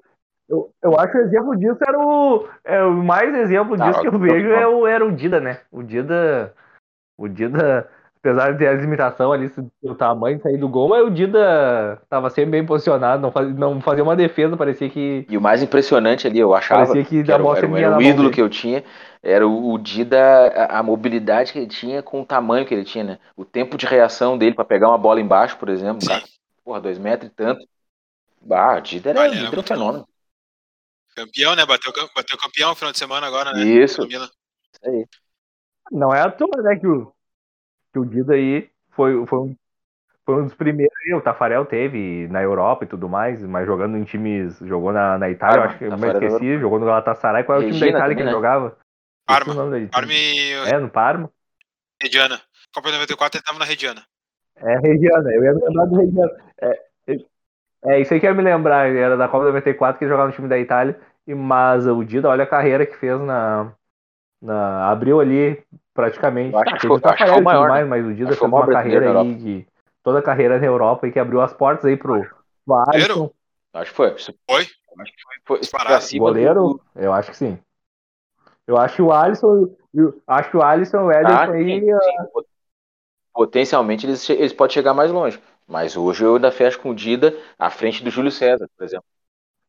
eu, 0.49 0.71
eu 0.83 0.99
acho 0.99 1.13
que 1.13 1.19
o 1.19 1.23
exemplo 1.23 1.57
disso 1.57 1.79
era 1.87 1.99
o. 1.99 2.47
É, 2.65 2.83
o 2.83 2.93
mais 2.93 3.35
exemplo 3.35 3.77
Tá, 3.77 3.89
disso 3.89 4.01
que 4.01 4.09
eu 4.09 4.15
ó, 4.15 4.19
vejo 4.19 4.49
é 4.49 4.67
o, 4.67 4.87
era 4.87 5.05
o 5.05 5.13
Dida, 5.13 5.41
né? 5.41 5.61
O 5.73 5.83
Dida. 5.83 6.53
O 7.17 7.29
Dida, 7.29 7.89
apesar 8.19 8.53
de 8.53 8.59
ter 8.59 8.67
as 8.67 8.81
limitações 8.81 9.33
ali 9.33 9.71
do 9.83 9.95
tamanho 9.95 10.41
sair 10.43 10.59
do 10.59 10.69
gol, 10.69 10.89
mas 10.89 11.05
o 11.07 11.11
Dida 11.11 12.03
tava 12.09 12.29
sempre 12.29 12.51
bem 12.51 12.67
posicionado, 12.67 13.23
não 13.23 13.31
fazia, 13.31 13.55
não 13.55 13.81
fazia 13.81 14.03
uma 14.03 14.17
defesa, 14.17 14.57
parecia 14.57 14.91
que. 14.91 15.25
E 15.31 15.37
o 15.37 15.41
mais 15.41 15.63
impressionante 15.63 16.27
ali, 16.27 16.41
eu 16.41 16.55
achava 16.55 16.79
Parecia 16.79 17.05
que 17.05 17.23
que 17.23 17.31
a 17.31 17.37
era, 17.37 17.45
era, 17.59 17.81
era 17.81 17.99
o 17.99 18.03
ídolo 18.03 18.31
que 18.31 18.43
eu 18.43 18.51
tinha, 18.51 18.83
era 19.23 19.47
o, 19.47 19.79
Dida, 19.79 20.19
a, 20.19 20.81
a 20.81 20.83
mobilidade 20.83 21.53
que 21.53 21.59
ele 21.59 21.69
tinha 21.69 22.03
com 22.03 22.21
o 22.21 22.27
tamanho 22.27 22.67
que 22.67 22.75
ele 22.75 22.85
tinha, 22.85 23.05
né? 23.05 23.19
O 23.37 23.45
tempo 23.45 23.77
de 23.79 23.87
reação 23.87 24.37
dele 24.37 24.55
para 24.55 24.65
pegar 24.65 24.89
uma 24.89 24.99
bola 24.99 25.21
embaixo, 25.21 25.57
por 25.57 25.69
exemplo, 25.69 26.07
cara, 26.07 26.23
porra, 26.65 26.81
dois 26.81 26.99
metros 26.99 27.31
e 27.31 27.35
tanto. 27.35 27.65
Bah, 28.45 28.79
o 28.79 28.81
Dida 28.81 29.11
era, 29.11 29.21
Ah, 29.21 29.27
o 29.27 29.31
Dida 29.31 29.41
era 29.43 29.51
um 29.51 29.55
muito 29.55 29.69
fenômeno. 29.69 30.09
Campeão, 31.17 31.55
né? 31.55 31.65
Bateu, 31.65 31.93
bateu 32.15 32.37
campeão 32.39 32.71
no 32.71 32.77
final 32.77 32.93
de 32.93 32.99
semana 32.99 33.27
agora, 33.27 33.53
né? 33.53 33.63
Isso. 33.65 34.07
Isso 34.07 34.31
aí. 34.85 35.07
Não 35.93 36.13
é 36.13 36.21
à 36.21 36.31
toa, 36.31 36.63
né, 36.63 36.77
que 36.77 36.87
o, 36.87 37.13
que 37.93 37.99
o 37.99 38.05
Dida 38.05 38.35
aí 38.35 38.69
foi, 38.91 39.25
foi, 39.27 39.39
um, 39.39 39.57
foi 40.25 40.35
um 40.43 40.45
dos 40.45 40.55
primeiros. 40.55 40.93
O 41.17 41.21
Tafarel 41.21 41.65
teve 41.67 42.27
na 42.29 42.43
Europa 42.43 42.85
e 42.85 42.89
tudo 42.89 43.09
mais, 43.09 43.41
mas 43.43 43.67
jogando 43.67 43.97
em 43.97 44.05
times. 44.05 44.59
Jogou 44.61 44.93
na, 44.93 45.19
na 45.19 45.31
Itália, 45.31 45.57
eu 45.57 45.61
Parma, 45.61 45.71
acho 45.71 45.79
que 45.79 45.85
eu 45.85 45.99
me 45.99 46.09
esqueci, 46.09 46.51
era- 46.51 46.61
jogou 46.61 46.81
no 46.81 46.87
Galatasaray. 46.87 47.45
Qual 47.45 47.61
é 47.61 47.65
o 47.65 47.69
time 47.69 47.79
da 47.81 47.87
Itália 47.87 48.17
que 48.17 48.23
também, 48.23 48.23
ele 48.23 48.25
né? 48.27 48.33
jogava? 48.33 48.77
Parma. 49.27 49.55
Parma 49.91 50.13
e 50.13 50.53
É, 50.53 50.79
no 50.79 50.91
Parma. 50.91 51.31
Rediana. 52.03 52.41
Copa 52.75 52.89
de 52.89 52.95
94 52.95 53.39
ele 53.39 53.45
tava 53.45 53.59
na 53.59 53.65
Rediana. 53.65 54.05
É, 54.57 54.79
Regiana, 54.79 55.31
eu 55.33 55.45
ia 55.45 55.55
me 55.55 55.61
lembrar 55.65 55.85
do 55.87 55.97
Regiana. 55.97 56.53
É, 56.61 56.87
é, 57.87 58.01
isso 58.01 58.15
aí 58.15 58.21
que 58.21 58.27
eu 58.27 58.31
ia 58.31 58.37
me 58.37 58.43
lembrar, 58.43 58.89
era 58.89 59.17
da 59.17 59.29
Copa 59.29 59.45
94 59.45 59.99
que 59.99 60.05
ele 60.05 60.11
jogava 60.11 60.29
no 60.31 60.35
time 60.35 60.49
da 60.49 60.59
Itália, 60.59 60.99
e, 61.27 61.35
mas 61.35 61.87
o 61.87 62.03
Dida, 62.05 62.29
olha 62.29 62.45
a 62.45 62.47
carreira 62.47 62.87
que 62.87 62.97
fez 62.97 63.21
na. 63.21 63.73
na 64.43 64.91
abriu 64.91 65.21
ali 65.21 65.63
praticamente. 65.95 66.55
Eu 66.55 66.59
acho 66.61 66.75
que 66.77 67.01
Tafarel 67.01 67.15
acho 67.15 67.25
que 67.25 67.31
foi 67.31 67.41
o 67.43 67.45
maior, 67.45 67.69
mais, 67.69 67.89
mas 67.89 68.07
o 68.07 68.15
Dida 68.15 68.29
fez 68.37 68.41
uma 68.43 68.69
carreira 68.69 69.07
aí 69.07 69.35
de 69.37 69.67
toda 70.03 70.19
a 70.19 70.23
carreira 70.23 70.59
na 70.59 70.67
Europa 70.67 71.07
e 71.09 71.13
que 71.13 71.19
abriu 71.19 71.41
as 71.41 71.53
portas 71.53 71.85
aí 71.87 71.97
pro, 71.97 72.27
Alisson, 72.89 73.31
Acho 73.73 73.91
que 73.91 73.97
foi. 73.97 74.11
Foi? 74.47 74.63
Acho 74.99 75.13
que 75.13 75.23
foi, 75.47 75.61
foi 75.65 76.19
goleiro. 76.19 76.55
do- 76.69 76.81
Eu 76.95 77.13
acho 77.13 77.31
que 77.31 77.37
sim. 77.37 77.59
Eu 78.67 78.77
acho 78.79 78.97
que 78.97 79.03
o 79.03 79.13
Alisson. 79.13 79.75
eu 79.93 80.23
acho 80.27 80.51
que 80.51 80.57
o 80.57 80.63
Alisson 80.63 80.99
e 80.99 81.01
o 81.05 81.13
Ederson 81.13 81.51
Ah, 81.51 81.55
aí. 81.55 81.65
sim, 81.65 81.81
sim. 81.81 82.45
Potencialmente 83.33 84.07
eles, 84.07 84.29
eles 84.31 84.53
podem 84.53 84.75
chegar 84.75 84.95
mais 84.95 85.11
longe. 85.11 85.41
Mas 85.67 85.97
hoje 85.97 86.25
eu 86.25 86.37
ainda 86.37 86.53
fecho 86.53 86.81
com 86.81 86.91
o 86.91 86.95
Dida 86.95 87.35
à 87.59 87.71
frente 87.71 88.05
do 88.05 88.11
Júlio 88.11 88.31
César, 88.31 88.69
por 88.77 88.85
exemplo. 88.85 89.07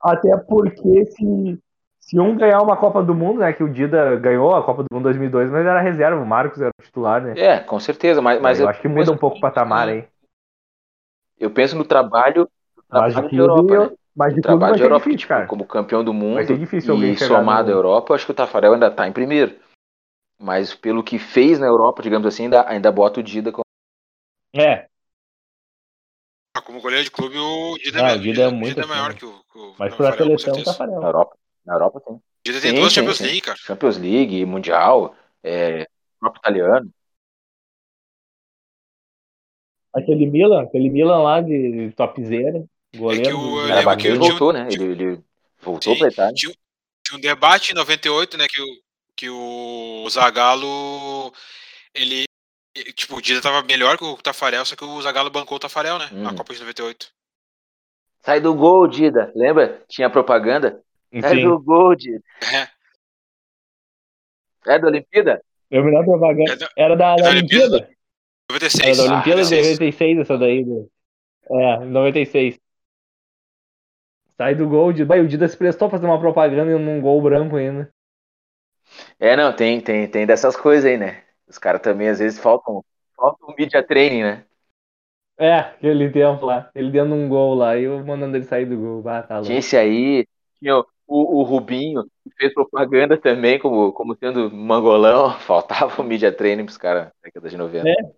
Até 0.02 0.36
porque 0.38 1.06
se, 1.06 1.60
se 2.00 2.20
um 2.20 2.38
ganhar 2.38 2.62
uma 2.62 2.78
Copa 2.78 3.02
do 3.02 3.16
Mundo, 3.16 3.40
né? 3.40 3.54
Que 3.54 3.64
o 3.64 3.70
Dida 3.70 4.16
ganhou 4.18 4.54
a 4.54 4.64
Copa 4.64 4.84
do 4.84 4.88
Mundo 4.94 5.04
2002, 5.04 5.50
mas 5.50 5.66
era 5.66 5.82
reserva, 5.82 6.22
o 6.22 6.26
Marcos 6.26 6.62
era 6.62 6.70
o 6.80 6.84
titular, 6.84 7.22
né? 7.22 7.34
É, 7.40 7.60
com 7.60 7.80
certeza, 7.80 8.22
mas, 8.22 8.42
mas 8.42 8.60
eu, 8.60 8.68
acho 8.68 8.82
que 8.82 8.88
muda 8.88 9.12
um 9.12 9.18
pouco 9.18 9.38
o 9.38 9.42
patamar 9.42 9.90
aí. 9.90 10.08
Eu 11.40 11.50
penso 11.50 11.76
no 11.76 11.84
trabalho, 11.84 12.48
no 12.78 12.84
Mas 12.90 13.14
trabalho 13.14 13.30
de 13.30 13.36
de 13.36 13.40
Europa, 13.40 13.62
clube, 13.62 13.90
né? 13.90 13.98
mas 14.16 14.36
de 14.36 14.42
trabalho 14.42 14.76
de 14.76 14.84
Europa, 14.84 15.06
difícil, 15.06 15.20
tipo, 15.20 15.30
cara. 15.30 15.48
como 15.48 15.66
campeão 15.66 16.04
do 16.04 16.14
mundo 16.14 16.40
e 16.40 17.18
somado 17.18 17.70
à 17.70 17.74
Europa, 17.74 18.12
eu 18.12 18.16
acho 18.16 18.26
que 18.26 18.32
o 18.32 18.36
Tafarel 18.36 18.74
ainda 18.74 18.90
tá 18.90 19.08
em 19.08 19.12
primeiro. 19.12 19.56
Mas 20.40 20.74
pelo 20.76 21.04
que 21.04 21.18
fez 21.18 21.60
na 21.60 21.66
Europa, 21.66 22.02
digamos 22.04 22.28
assim, 22.28 22.44
ainda, 22.44 22.70
ainda 22.70 22.92
bota 22.92 23.20
o 23.20 23.24
Dida 23.24 23.52
com 23.52 23.62
É, 24.56 24.88
Ah, 26.56 26.62
Como 26.62 26.80
goleiro 26.82 27.04
de 27.04 27.12
clube, 27.12 27.38
o 27.38 27.78
Dida, 27.78 28.06
Ah, 28.06 28.12
é, 28.12 28.16
o 28.16 28.20
Dida 28.20 28.44
é 28.44 28.50
muito 28.50 28.70
Dida 28.80 28.82
é 28.84 28.86
maior 28.86 29.14
acima. 29.14 29.20
que 29.20 29.26
o, 29.26 29.44
que 29.52 29.58
o 29.60 29.76
mas 29.78 29.92
Tafarel, 29.92 30.18
com 30.18 30.18
seleção, 30.18 30.54
certeza. 30.56 30.72
Tafarel. 30.72 31.02
na 31.02 31.08
Europa. 31.08 31.38
Na 31.66 31.74
Europa 31.74 32.02
tem. 32.02 32.14
O 32.16 32.22
Dida 32.46 32.62
tem 32.62 32.72
Sim, 32.72 32.80
duas 32.80 32.94
Champions 32.94 33.18
sim. 33.18 33.24
League, 33.26 33.42
cara. 33.42 33.58
Champions 33.58 33.98
League, 33.98 34.46
Mundial, 34.46 35.16
é, 35.44 35.88
próprio 36.20 36.40
italiano. 36.40 36.90
Aquele 39.94 40.26
Milan, 40.26 40.64
aquele 40.64 40.90
Milan 40.90 41.20
lá 41.24 41.42
de 41.42 41.92
topzera, 41.96 42.64
goleiro. 42.96 43.24
É 43.24 43.28
que 43.30 43.34
o- 43.34 43.60
eu 43.60 43.92
O 43.92 43.98
que 43.98 44.08
e 44.08 44.20
tinha- 44.20 44.20
voltou, 44.20 44.54
né? 44.54 44.68
Ele, 44.72 44.84
ele 44.84 45.24
voltou 45.62 45.94
Sim, 45.94 46.00
pra 46.00 46.08
Itália. 46.10 46.34
Tinha, 46.34 46.54
tinha 47.04 47.18
um 47.18 47.22
debate 47.22 47.72
em 47.72 47.76
98, 47.76 48.38
né, 48.38 48.46
que 48.50 48.62
o, 48.62 48.66
que 49.16 49.30
o 49.30 50.06
Zagallo, 50.10 51.34
ele, 51.94 52.26
tipo, 52.96 53.16
o 53.18 53.22
Dida 53.22 53.42
tava 53.42 53.62
melhor 53.64 53.98
que 53.98 54.04
o 54.04 54.18
Tafarel, 54.18 54.66
só 54.66 54.76
que 54.76 54.84
o 54.84 55.02
Zagallo 55.02 55.30
bancou 55.30 55.58
o 55.58 55.60
Tafarel, 55.60 55.98
né, 55.98 56.10
na 56.12 56.30
Uhum. 56.32 56.36
Copa 56.36 56.54
de 56.54 56.60
98. 56.60 57.08
Sai 58.22 58.42
do 58.42 58.54
gol, 58.54 58.88
Dida. 58.88 59.32
Lembra? 59.36 59.84
Tinha 59.88 60.10
propaganda? 60.10 60.82
Sai 61.22 61.34
Enfim, 61.34 61.48
do 61.48 61.60
gol, 61.60 61.96
Dida. 61.96 62.22
É, 62.42 62.68
É 64.74 64.80
da 64.80 64.88
Olimpíada? 64.88 65.42
eu 65.70 65.84
me 65.84 65.92
lembro 65.92 66.06
propaganda. 66.18 66.54
É 66.54 66.56
da- 66.56 66.70
Era 66.76 66.96
da, 66.96 67.14
é 67.14 67.16
da 67.18 67.24
da 67.24 67.30
Olimpíada. 67.30 67.76
Olimpíada. 67.76 67.78
Era 67.78 67.96
96. 68.50 68.98
da 68.98 69.04
Ah, 69.04 69.14
Olimpíada 69.14 69.42
de 69.44 69.50
96. 69.56 69.80
96, 69.80 70.20
essa 70.20 70.38
daí. 70.38 70.66
né? 70.66 70.86
É, 71.52 71.86
96. 71.86 72.60
Sai 74.38 74.56
do 74.56 74.68
gol. 74.68 74.92
Vai, 75.06 75.22
o 75.22 75.28
Dida 75.28 75.48
se 75.48 75.56
prestou 75.56 75.88
a 75.88 75.92
fazer 75.92 76.06
uma 76.06 76.20
propaganda 76.20 76.66
num 76.78 77.00
gol 77.00 77.22
branco 77.22 77.56
ainda. 77.56 77.94
É, 79.20 79.36
não, 79.36 79.54
tem, 79.56 79.80
tem, 79.82 80.08
tem 80.08 80.26
dessas 80.26 80.56
coisas 80.58 80.86
aí, 80.86 80.98
né? 80.98 81.24
Os 81.48 81.58
caras 81.58 81.82
também 81.82 82.10
às 82.10 82.20
vezes 82.20 82.40
faltam, 82.40 82.84
faltam 83.16 83.50
um 83.50 83.56
media 83.58 83.84
training, 83.86 84.24
né? 84.24 84.46
É, 85.38 85.54
aquele 85.56 86.10
tempo 86.10 86.46
lá. 86.46 86.70
Ele 86.74 86.92
dando 86.92 87.14
um 87.14 87.28
gol 87.28 87.56
lá 87.56 87.78
e 87.78 87.84
eu 87.84 88.04
mandando 88.06 88.38
ele 88.38 88.46
sair 88.46 88.66
do 88.66 88.78
gol. 88.78 89.08
Ah, 89.10 89.22
tá 89.22 89.42
Tinha 89.42 89.60
esse 89.60 89.76
aí, 89.76 90.26
tinha 90.60 90.78
o, 90.80 90.86
o, 91.08 91.44
Rubinho, 91.44 92.04
que 92.24 92.32
fez 92.38 92.54
propaganda 92.54 93.18
também 93.18 93.60
como, 93.60 93.92
como 93.92 94.16
sendo 94.16 94.50
mangolão. 94.52 95.38
Faltava 95.40 96.02
o 96.02 96.06
media 96.06 96.32
training 96.32 96.66
pros 96.66 96.78
caras 96.78 97.06
da 97.08 97.12
década 97.24 97.50
de 97.50 97.58
90. 97.58 97.86
É. 97.90 98.16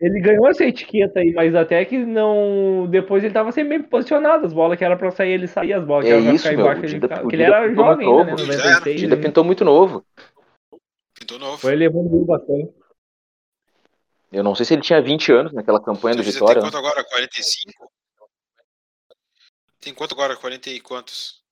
Ele 0.00 0.20
ganhou 0.20 0.48
essa 0.48 0.64
etiqueta 0.64 1.20
aí, 1.20 1.32
mas 1.32 1.54
até 1.54 1.84
que 1.84 1.98
não. 1.98 2.86
Depois 2.90 3.24
ele 3.24 3.34
tava 3.34 3.52
sempre 3.52 3.78
bem 3.78 3.82
posicionado. 3.88 4.46
As 4.46 4.52
bolas 4.52 4.78
que 4.78 4.84
era 4.84 4.96
pra 4.96 5.10
sair, 5.10 5.32
ele 5.32 5.48
saía. 5.48 5.78
As 5.78 5.84
bolas 5.84 6.06
que 6.06 6.12
É 6.12 6.14
era 6.14 6.22
pra 6.22 6.34
isso, 6.34 6.44
ficar 6.44 6.54
meu, 6.54 6.64
embaixo, 6.66 6.82
o 6.82 6.84
ele 6.84 7.00
Dida- 7.00 7.26
o 7.26 7.30
ele 7.32 7.42
Dida 7.42 7.54
era 7.56 7.74
jovem 7.74 8.08
ainda, 8.08 8.24
né? 8.24 8.32
novo. 8.32 8.36
Dida 8.36 8.52
96. 8.58 8.96
O 8.96 8.98
Dida 9.00 9.16
né? 9.16 9.22
pintou 9.22 9.44
muito 9.44 9.64
novo. 9.64 10.04
Novo. 11.36 11.58
Foi 11.58 11.74
levando 11.74 12.24
bastante. 12.24 12.72
Eu 14.30 14.44
não 14.44 14.54
sei 14.54 14.64
se 14.64 14.74
ele 14.74 14.82
tinha 14.82 15.02
20 15.02 15.32
anos 15.32 15.52
naquela 15.52 15.82
campanha 15.82 16.14
do 16.16 16.22
O 16.22 16.24
Vitória. 16.24 16.60
tem 16.60 16.62
né? 16.62 16.70
quanto 16.70 16.76
agora? 16.78 17.04
45? 17.04 17.92
Tem 19.80 19.94
quanto 19.94 20.14
agora? 20.14 20.36
40 20.36 20.70
e 20.70 20.80
quantos? 20.80 21.42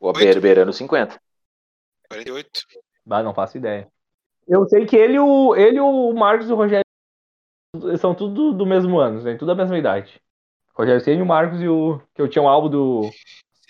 O 0.00 0.12
Be- 0.12 0.40
beirando 0.40 0.72
50. 0.72 1.20
48? 2.08 2.62
Ah, 3.10 3.22
não 3.22 3.34
faço 3.34 3.58
ideia. 3.58 3.90
Eu 4.46 4.66
sei 4.68 4.86
que 4.86 4.96
ele, 4.96 5.18
o, 5.18 5.54
ele, 5.54 5.80
o 5.80 6.12
Marcos 6.12 6.48
e 6.48 6.52
o 6.52 6.56
Rogério 6.56 6.84
são 7.98 8.14
tudo 8.14 8.52
do 8.52 8.66
mesmo 8.66 8.98
ano, 8.98 9.22
né? 9.22 9.36
Tudo 9.36 9.48
da 9.48 9.54
mesma 9.54 9.78
idade. 9.78 10.20
Rogério 10.74 11.00
Ceni, 11.00 11.22
o 11.22 11.26
Marcos 11.26 11.60
e 11.60 11.68
o. 11.68 12.00
Que 12.14 12.22
eu 12.22 12.28
tinha 12.28 12.42
um 12.42 12.48
álbum 12.48 12.68
do, 12.68 13.10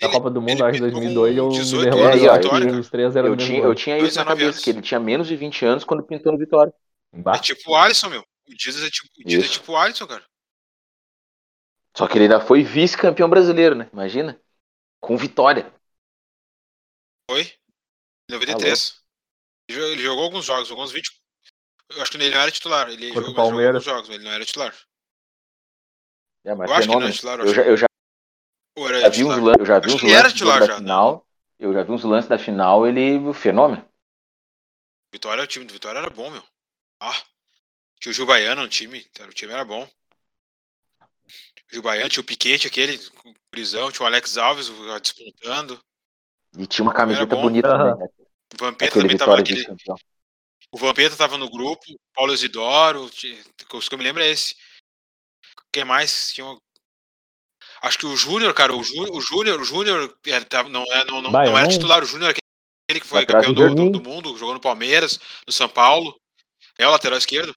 Ele- 0.05 0.11
Copa 0.11 0.29
do 0.29 0.41
Mundo, 0.41 0.63
acho 0.63 0.81
que 0.81 0.91
pintou 0.91 0.91
2002, 0.91 1.37
eu 1.37 1.49
com 1.49 1.53
me 1.53 1.59
18 1.59 1.81
derrubei. 1.81 2.05
anos 2.05 2.23
eu 2.23 2.27
na 2.27 2.33
acho 2.33 2.49
que 2.51 2.59
Vitória, 2.59 2.79
os 2.79 2.89
três 2.89 3.15
eram 3.15 3.29
Eu 3.29 3.35
do 3.35 3.37
mesmo 3.37 3.47
tinha, 3.47 3.63
eu 3.63 3.75
tinha 3.75 3.97
isso 3.99 4.15
na 4.15 4.23
19 4.23 4.25
cabeça, 4.25 4.59
anos. 4.59 4.63
que 4.63 4.69
ele 4.69 4.81
tinha 4.81 4.99
menos 4.99 5.27
de 5.27 5.35
20 5.35 5.65
anos 5.65 5.83
quando 5.83 6.03
pintou 6.03 6.31
no 6.31 6.37
Vitória. 6.37 6.73
Bah, 7.13 7.35
É 7.35 7.39
tipo 7.39 7.71
o 7.71 7.75
Alisson, 7.75 8.09
meu. 8.09 8.21
O 8.21 8.55
Dida 8.55 8.85
é 8.85 8.89
tipo 8.89 9.07
o, 9.17 9.21
é 9.21 9.47
tipo 9.47 9.71
o 9.71 9.77
Alisson, 9.77 10.07
cara. 10.07 10.25
Só 11.95 12.07
que 12.07 12.17
ele 12.17 12.23
ainda 12.25 12.39
foi 12.41 12.63
vice-campeão 12.63 13.29
brasileiro, 13.29 13.75
né? 13.75 13.89
Imagina. 13.93 14.39
Com 15.01 15.17
vitória. 15.17 15.71
Foi? 17.29 17.41
Em 18.29 18.33
93. 18.33 19.01
Ele 19.69 19.77
jogou- 19.79 19.91
ele 19.93 20.03
jogou 20.03 20.23
alguns 20.25 20.45
jogos, 20.45 20.71
alguns 20.71 20.91
20. 20.91 21.11
Eu 21.91 22.01
acho 22.01 22.11
que 22.11 22.17
ele 22.17 22.29
não 22.29 22.41
era 22.41 22.51
titular. 22.51 22.89
Ele 22.89 23.13
Contra 23.13 23.29
jogou, 23.29 23.35
jogou 23.45 23.51
Palmeiras. 23.51 23.75
alguns 23.75 23.85
jogos, 23.85 24.09
mas 24.09 24.15
ele 24.17 24.25
não 24.25 24.31
era 24.31 24.45
titular. 24.45 24.75
É, 26.45 26.55
mas 26.55 26.69
Eu 26.69 26.75
acho 26.75 26.87
que 26.87 26.93
ele 26.93 26.99
não 26.99 27.05
era 27.07 27.13
titular. 27.13 27.39
Eu, 27.39 27.45
Eu 27.45 27.51
acho 27.51 27.55
já, 27.55 27.61
eu 27.63 27.77
já 27.77 27.85
era 28.77 29.01
já 29.01 29.09
vi 29.09 29.23
uns 29.23 29.37
lances, 29.37 29.59
eu 29.59 29.65
já 29.65 29.79
vi 29.79 29.85
Acho 29.87 29.95
uns 29.95 30.01
lances 30.03 30.39
da 30.39 30.65
já, 30.65 30.67
né? 30.73 30.77
final. 30.77 31.27
Eu 31.59 31.73
já 31.73 31.83
vi 31.83 31.91
uns 31.91 32.03
lances 32.03 32.29
da 32.29 32.39
final, 32.39 32.87
ele 32.87 33.33
fenômeno. 33.33 33.87
Vitória, 35.11 35.43
o 35.43 35.47
time 35.47 35.65
do 35.65 35.73
Vitória 35.73 35.99
era 35.99 36.09
bom, 36.09 36.29
meu. 36.29 36.43
Ah. 36.99 37.15
Tinha 37.99 38.11
o 38.11 38.13
Gil 38.13 38.25
Baiano 38.25 38.63
no 38.63 38.67
time. 38.67 39.05
O 39.21 39.33
time 39.33 39.53
era 39.53 39.63
bom. 39.63 39.83
O 39.83 41.73
Gil 41.73 41.81
Baiano, 41.81 42.09
tinha 42.09 42.21
o 42.21 42.25
Piquete 42.25 42.67
aquele, 42.67 42.97
com 43.09 43.33
prisão, 43.51 43.91
tinha 43.91 44.03
o 44.03 44.07
Alex 44.07 44.37
Alves 44.37 44.69
o- 44.69 44.99
despontando. 44.99 45.79
E 46.57 46.65
tinha 46.67 46.83
uma 46.83 46.93
camiseta 46.93 47.35
bonita 47.35 47.69
também, 47.69 47.97
né? 47.99 48.07
O 48.53 48.57
Vampeta 48.57 48.91
Aquele 48.91 49.03
também 49.03 49.17
tava 49.17 49.39
aquele. 49.39 49.65
O 50.71 50.77
Vampeta 50.77 51.15
tava 51.15 51.37
no 51.37 51.49
grupo, 51.49 51.83
Paulo 52.13 52.33
Isidoro, 52.33 53.03
os 53.05 53.11
que 53.89 53.95
eu 53.95 53.97
me 53.97 54.03
lembro 54.03 54.21
é 54.23 54.29
esse. 54.29 54.55
Quem 55.71 55.85
mais? 55.85 56.33
Tinha 56.33 56.45
um- 56.47 56.59
Acho 57.83 57.97
que 57.99 58.05
o 58.05 58.15
Júnior, 58.15 58.53
cara, 58.53 58.73
o 58.75 58.83
Júnior, 58.83 59.09
o 59.15 59.21
Júnior, 59.21 59.59
o 59.61 59.65
Júnior 59.65 60.15
era- 60.25 60.45
tava- 60.45 60.69
não, 60.69 60.83
é- 60.83 61.05
não, 61.05 61.21
não, 61.21 61.31
não 61.43 61.57
era 61.57 61.67
titular, 61.67 62.01
o 62.01 62.05
Júnior 62.05 62.29
é 62.31 62.33
aquele 62.33 63.01
que 63.01 63.07
foi 63.07 63.19
Atrás 63.19 63.45
campeão 63.45 63.53
do 63.53 63.75
do, 63.75 63.89
do, 63.89 64.01
mundo, 64.01 64.37
jogou 64.37 64.53
no 64.53 64.59
Palmeiras, 64.61 65.19
no 65.45 65.51
São 65.53 65.67
Paulo. 65.67 66.15
É 66.77 66.87
o 66.87 66.91
lateral 66.91 67.17
esquerdo. 67.17 67.53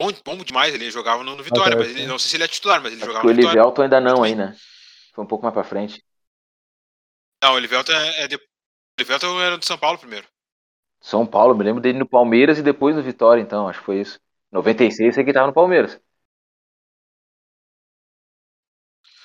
Bom, 0.00 0.12
bom 0.24 0.36
demais, 0.38 0.74
ele 0.74 0.90
jogava 0.90 1.22
no, 1.22 1.36
no 1.36 1.42
Vitória, 1.42 1.76
mas 1.76 1.90
ele, 1.90 2.06
não 2.06 2.18
sei 2.18 2.30
se 2.30 2.36
ele 2.36 2.44
é 2.44 2.48
titular, 2.48 2.82
mas 2.82 2.92
ele 2.92 3.00
Acho 3.02 3.06
jogava 3.06 3.22
que 3.22 3.26
o 3.26 3.30
no 3.30 3.36
Vitória. 3.36 3.62
Elivelton 3.62 3.82
ainda 3.82 4.00
não 4.00 4.22
né? 4.34 4.54
Foi 5.14 5.24
um 5.24 5.26
pouco 5.28 5.44
mais 5.44 5.54
pra 5.54 5.64
frente. 5.64 6.02
Não, 7.42 7.54
o 7.54 7.58
Elivelton 7.58 7.92
é, 7.92 8.24
é 8.24 8.28
de... 8.28 8.36
o 8.36 8.40
Elivelton 8.98 9.40
era 9.40 9.58
do 9.58 9.64
São 9.64 9.78
Paulo 9.78 9.98
primeiro. 9.98 10.26
São 11.00 11.26
Paulo, 11.26 11.54
me 11.56 11.64
lembro 11.64 11.80
dele 11.80 11.98
no 11.98 12.08
Palmeiras 12.08 12.58
e 12.58 12.62
depois 12.62 12.96
no 12.96 13.02
Vitória, 13.02 13.40
então, 13.40 13.68
acho 13.68 13.78
que 13.80 13.86
foi 13.86 14.00
isso. 14.00 14.20
96, 14.50 15.14
sei 15.14 15.24
que 15.24 15.32
tava 15.32 15.46
no 15.46 15.52
Palmeiras. 15.54 16.00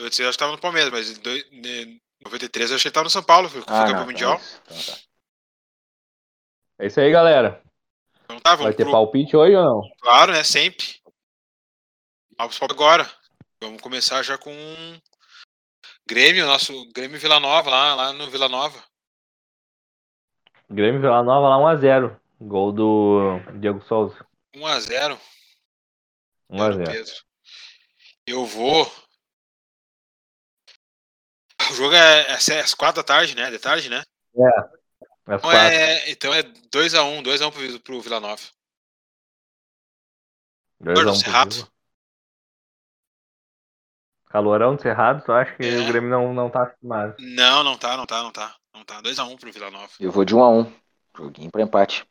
Eu 0.01 0.09
disse, 0.09 0.23
eu 0.23 0.29
acho 0.29 0.37
que 0.37 0.39
tava 0.43 0.51
no 0.53 0.57
Palmeiras, 0.61 0.91
mas 0.91 1.09
em 1.17 1.21
dois- 1.21 1.45
em 1.51 2.01
93 2.23 2.71
eu 2.71 2.75
achei 2.75 2.89
que 2.89 2.93
tava 2.95 3.03
no 3.05 3.09
São 3.09 3.23
Paulo, 3.23 3.49
foi, 3.49 3.61
foi 3.61 3.73
Ah, 3.73 3.79
campeão 3.85 3.99
não, 3.99 4.05
mundial. 4.07 4.37
isso. 4.37 4.61
Então 4.65 4.95
tá. 4.95 5.01
É 6.79 6.87
isso 6.87 6.99
aí, 6.99 7.11
galera. 7.11 7.61
Então 8.23 8.39
tá, 8.39 8.55
Vai 8.55 8.73
ter 8.73 8.83
pro, 8.83 8.91
palpite 8.91 9.35
hoje 9.35 9.55
ou 9.55 9.63
não? 9.63 9.95
Claro, 9.99 10.31
né? 10.31 10.43
Sempre. 10.43 10.99
Vamos 12.37 12.59
agora. 12.61 13.09
Vamos 13.61 13.81
começar 13.81 14.23
já 14.23 14.37
com 14.37 14.51
Grêmio, 16.07 16.47
nosso 16.47 16.73
Grêmio 16.91 17.19
Vila 17.19 17.39
Nova, 17.39 17.69
lá, 17.69 17.93
lá 17.93 18.13
no 18.13 18.29
Vila 18.31 18.49
Nova. 18.49 18.83
Grêmio 20.69 20.99
Vila 21.01 21.21
Nova 21.21 21.49
lá 21.49 21.57
1x0. 21.75 22.19
Gol 22.41 22.71
do 22.71 23.39
Diego 23.59 23.81
Souza. 23.83 24.25
1x0. 24.55 25.19
1x0. 26.49 27.23
Eu 28.25 28.45
vou. 28.45 28.91
O 31.71 31.75
jogo 31.75 31.93
é, 31.95 32.21
é 32.31 32.59
às 32.61 32.73
4 32.73 33.01
da 33.01 33.05
tarde, 33.05 33.35
né? 33.35 33.49
De 33.51 33.59
tarde, 33.59 33.89
né? 33.89 34.01
É. 34.35 34.59
Às 35.27 35.39
Então 35.39 35.39
quatro. 35.39 35.57
é, 35.59 36.11
então 36.11 36.33
é 36.33 36.43
2x1, 36.43 37.21
2x1 37.23 37.51
pro, 37.51 37.79
pro 37.79 38.01
Vila 38.01 38.19
Nova. 38.19 38.41
Dois 40.79 41.07
a 41.07 41.11
um 41.11 41.15
Cerrado. 41.15 41.67
Calorão 44.29 44.75
do 44.75 44.81
Cerrado, 44.81 45.23
tu 45.25 45.31
acha 45.31 45.53
que 45.55 45.63
É. 45.63 45.79
o 45.79 45.87
Grêmio 45.87 46.09
não, 46.09 46.33
não 46.33 46.49
tá 46.49 46.63
acostumado? 46.63 47.15
Não, 47.19 47.63
não 47.63 47.77
tá, 47.77 47.97
não 47.97 48.05
tá, 48.05 48.23
não 48.23 48.31
tá. 48.31 48.55
Não 48.73 48.83
tá. 48.85 49.01
2x1 49.01 49.37
pro 49.39 49.51
Vila 49.51 49.69
Nova. 49.69 49.89
Eu 49.99 50.11
vou 50.11 50.23
de 50.23 50.33
1 50.35 50.43
a 50.43 50.49
1 50.49 50.73
Joguinho 51.17 51.51
para 51.51 51.61
empate. 51.61 52.05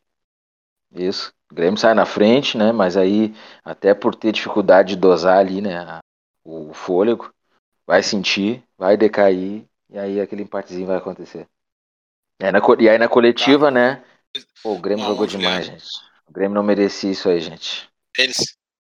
Isso. 0.91 1.33
O 1.51 1.55
Grêmio 1.55 1.79
sai 1.79 1.93
na 1.93 2.05
frente, 2.05 2.57
né? 2.57 2.71
Mas 2.71 2.95
aí, 2.95 3.33
até 3.63 3.93
por 3.95 4.13
ter 4.15 4.31
dificuldade 4.31 4.89
de 4.89 4.95
dosar 5.01 5.39
ali, 5.39 5.59
né? 5.61 5.99
O 6.43 6.73
fôlego, 6.73 7.33
vai 7.91 8.01
sentir, 8.01 8.63
vai 8.77 8.95
decair, 8.95 9.65
e 9.89 9.99
aí 9.99 10.21
aquele 10.21 10.43
empatezinho 10.43 10.87
vai 10.87 10.95
acontecer. 10.95 11.45
E 12.41 12.45
aí 12.45 12.49
na, 12.49 12.61
e 12.79 12.87
aí 12.87 12.97
na 12.97 13.09
coletiva, 13.09 13.69
né? 13.69 14.01
Pô, 14.63 14.75
o 14.75 14.79
Grêmio 14.79 15.03
a 15.03 15.09
jogou 15.09 15.27
demais, 15.27 15.65
gente. 15.65 15.89
O 16.25 16.31
Grêmio 16.31 16.55
não 16.55 16.63
merecia 16.63 17.11
isso 17.11 17.27
aí, 17.27 17.41
gente. 17.41 17.89
Eles. 18.17 18.55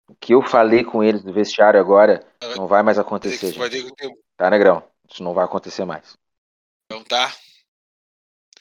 O 0.06 0.14
que 0.14 0.34
eu 0.34 0.42
falei 0.42 0.84
com 0.84 1.02
eles 1.02 1.24
do 1.24 1.32
vestiário 1.32 1.80
agora 1.80 2.22
não 2.54 2.66
vai 2.66 2.82
mais 2.82 2.98
acontecer, 2.98 3.52
Vai 3.52 3.70
gente. 3.70 3.94
ter 3.94 4.12
Tá, 4.36 4.50
Negrão? 4.50 4.86
Isso 5.10 5.22
não 5.22 5.32
vai 5.32 5.46
acontecer 5.46 5.86
mais. 5.86 6.14
Então 6.84 7.02
tá. 7.02 7.34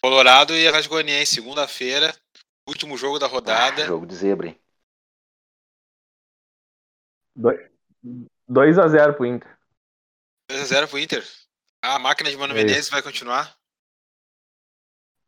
Colorado 0.02 0.56
e 0.56 0.66
Atlético 0.66 0.94
Goianiense, 0.94 1.34
segunda-feira, 1.34 2.16
último 2.66 2.98
jogo 2.98 3.20
da 3.20 3.28
rodada. 3.28 3.86
Jogo 3.86 4.06
de 4.06 4.16
zebra, 4.16 4.48
hein? 4.48 4.58
2x0 8.50 9.18
pro 9.18 9.26
Inter. 9.26 9.61
2x0 10.52 10.88
pro 10.88 11.00
Inter. 11.00 11.24
A 11.82 11.98
máquina 12.00 12.30
de 12.30 12.38
Mano 12.38 12.54
É 12.54 12.58
isso. 12.58 12.66
Menezes 12.68 12.90
vai 12.90 13.02
continuar. 13.02 13.56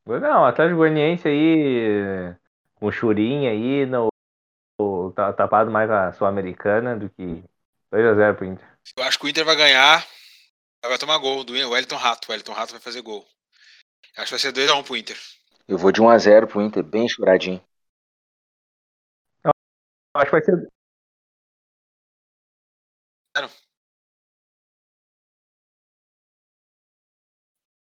Não, 0.05 0.45
Atlético 0.45 0.77
Goianiense 0.77 1.27
aí, 1.27 2.35
com 2.75 2.87
o 2.87 2.91
Churinha 2.91 3.51
aí, 3.51 3.85
no, 3.85 4.09
o- 4.79 5.11
tá 5.11 5.31
tapado 5.31 5.71
mais 5.71 5.89
a 5.89 6.11
Sul-Americana 6.11 6.97
do 6.97 7.09
que 7.09 7.43
2x0 7.91 8.35
pro 8.35 8.45
Inter. 8.45 8.67
Eu 8.97 9.03
acho 9.05 9.17
que 9.17 9.25
o 9.25 9.29
Inter 9.29 9.45
vai 9.45 9.55
ganhar. 9.55 10.05
Vai 10.85 10.97
tomar 10.97 11.17
gol 11.17 11.45
do 11.45 11.53
Wellington 11.53 11.95
Rato. 11.95 12.27
O 12.27 12.31
Wellington 12.31 12.51
Rato 12.51 12.73
vai 12.73 12.81
fazer 12.81 13.01
gol. 13.01 13.25
Acho 14.17 14.25
que 14.25 14.31
vai 14.31 14.39
ser 14.39 14.51
2x1 14.51 14.83
pro 14.83 14.97
Inter. 14.97 15.17
Eu 15.67 15.77
vou 15.77 15.91
de 15.93 16.01
1 16.01 16.09
a 16.09 16.17
0 16.17 16.45
pro 16.47 16.61
Inter, 16.61 16.83
bem 16.83 17.07
choradinho. 17.07 17.63
Acho 20.15 20.25
que 20.25 20.31
vai 20.31 20.43
ser. 20.43 20.67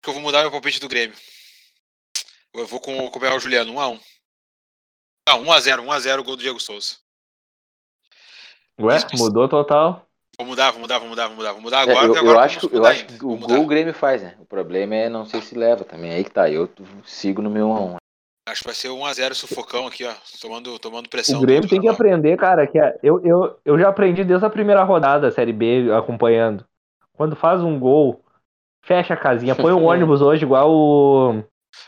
Que 0.08 0.12
eu 0.12 0.14
vou 0.14 0.24
mudar 0.24 0.42
meu 0.42 0.50
palpite 0.52 0.80
do 0.80 0.88
Grêmio. 0.88 1.16
Eu 2.54 2.66
vou 2.66 2.80
com, 2.80 3.10
com 3.10 3.18
o 3.18 3.22
Bel 3.22 3.38
Juliano, 3.42 3.74
1x1. 3.74 4.00
Não, 5.28 5.44
1x0, 5.44 5.82
1x0 5.86 6.24
gol 6.24 6.38
do 6.38 6.42
Diego 6.42 6.60
Souza. 6.62 6.96
Ué, 8.80 8.98
mudou 9.18 9.50
total. 9.50 10.08
Vou 10.40 10.48
mudar, 10.48 10.72
vou 10.72 10.80
mudar, 10.80 11.00
vou 11.00 11.10
mudar, 11.10 11.28
vou 11.28 11.36
mudar, 11.36 11.52
vou 11.52 11.62
mudar 11.62 11.80
É, 11.80 11.82
agora. 11.92 12.06
eu, 12.06 12.14
porque 12.14 12.26
eu 12.26 12.30
agora 12.32 12.46
acho, 12.46 12.70
eu 12.72 12.86
acho 12.86 13.06
que 13.06 13.14
Vou 13.18 13.34
o 13.34 13.38
mudar. 13.38 13.56
gol 13.56 13.64
o 13.66 13.68
Grêmio 13.68 13.94
faz, 13.94 14.22
né? 14.24 14.36
O 14.40 14.46
problema 14.46 14.96
é 14.96 15.10
não 15.10 15.26
sei 15.26 15.42
se 15.42 15.56
leva 15.58 15.84
também. 15.84 16.12
Aí 16.12 16.24
que 16.24 16.32
tá, 16.32 16.50
eu 16.50 16.70
sigo 17.06 17.42
no 17.42 17.50
meu 17.50 17.68
1 17.68 17.76
a 17.76 17.80
1. 17.82 17.96
Acho 18.48 18.62
que 18.62 18.68
vai 18.68 18.76
ser 18.76 18.88
1x0 18.90 19.34
sufocão 19.34 19.88
aqui, 19.88 20.06
ó. 20.06 20.14
Tomando, 20.40 20.80
tomando 20.80 21.10
pressão. 21.10 21.40
O 21.40 21.42
Grêmio 21.42 21.68
tem 21.68 21.82
que 21.82 21.88
aprender, 21.90 22.38
cara, 22.38 22.66
que 22.66 22.80
é- 22.80 22.98
eu, 23.04 23.20
eu, 23.26 23.60
eu 23.66 23.78
já 23.78 23.90
aprendi 23.90 24.24
desde 24.24 24.46
a 24.46 24.50
primeira 24.50 24.84
rodada 24.84 25.28
da 25.28 25.36
Série 25.36 25.52
B 25.52 25.92
acompanhando. 25.92 26.66
Quando 27.14 27.36
faz 27.36 27.62
um 27.62 27.78
gol, 27.78 28.24
fecha 28.88 29.14
a 29.14 29.18
casinha, 29.18 29.56
põe 29.56 29.72
o 29.74 29.84
ônibus 29.84 30.22
hoje 30.22 30.44
igual 30.44 30.72
o 30.72 31.44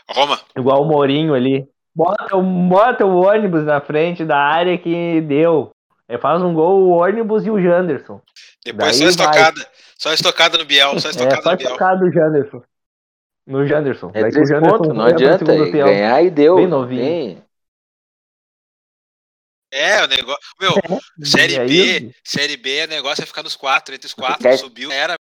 Roma. 0.08 0.38
igual 0.56 0.82
o 0.82 0.84
Mourinho 0.86 1.34
ali. 1.34 1.66
Bota, 1.94 2.36
o- 2.36 2.42
bota 2.68 3.04
o 3.04 3.24
ônibus 3.26 3.64
na 3.64 3.80
frente 3.80 4.24
da 4.24 4.36
área 4.38 4.78
que 4.78 5.20
deu. 5.22 5.70
Aí 6.08 6.18
faz 6.18 6.42
um 6.42 6.52
gol 6.54 6.82
o 6.82 6.90
ônibus 6.90 7.44
e 7.46 7.50
o 7.50 7.60
Janderson. 7.60 8.20
Depois 8.64 8.98
Daí 8.98 9.12
só 9.12 9.24
vai. 9.24 9.30
estocada. 9.30 9.70
Só 9.98 10.12
estocada 10.12 10.58
no 10.58 10.64
Biel, 10.64 10.98
só 11.00 11.08
É, 11.08 11.10
estocada 11.10 11.42
só 11.42 11.50
no 11.52 11.56
Biel. 11.56 11.70
tocar 11.70 11.94
do 11.96 12.12
Janderson. 12.12 12.62
No 13.46 13.66
Janderson. 13.66 14.10
É 14.14 14.28
três 14.30 14.50
pontos, 14.50 14.88
não 14.88 14.94
no 14.94 15.02
adianta. 15.04 15.44
segundo 15.44 15.72
tempo. 15.72 15.84
Ganhar 15.86 16.22
e 16.22 16.30
deu. 16.30 16.56
Bem 16.56 16.66
novinho. 16.68 17.02
tem- 17.02 17.42
É, 19.72 20.02
o 20.02 20.06
negócio. 20.08 20.40
Meu, 20.60 20.72
Série 21.22 21.54
E 21.54 21.58
aí, 21.60 22.00
B, 22.00 22.14
Série 22.24 22.56
B, 22.56 22.84
o 22.84 22.88
negócio 22.88 23.22
é 23.22 23.26
ficar 23.26 23.42
nos 23.44 23.54
quatro, 23.56 23.94
entre 23.94 24.06
os 24.06 24.14
quatro. 24.14 24.58
Subiu, 24.58 24.90
era. 24.90 25.14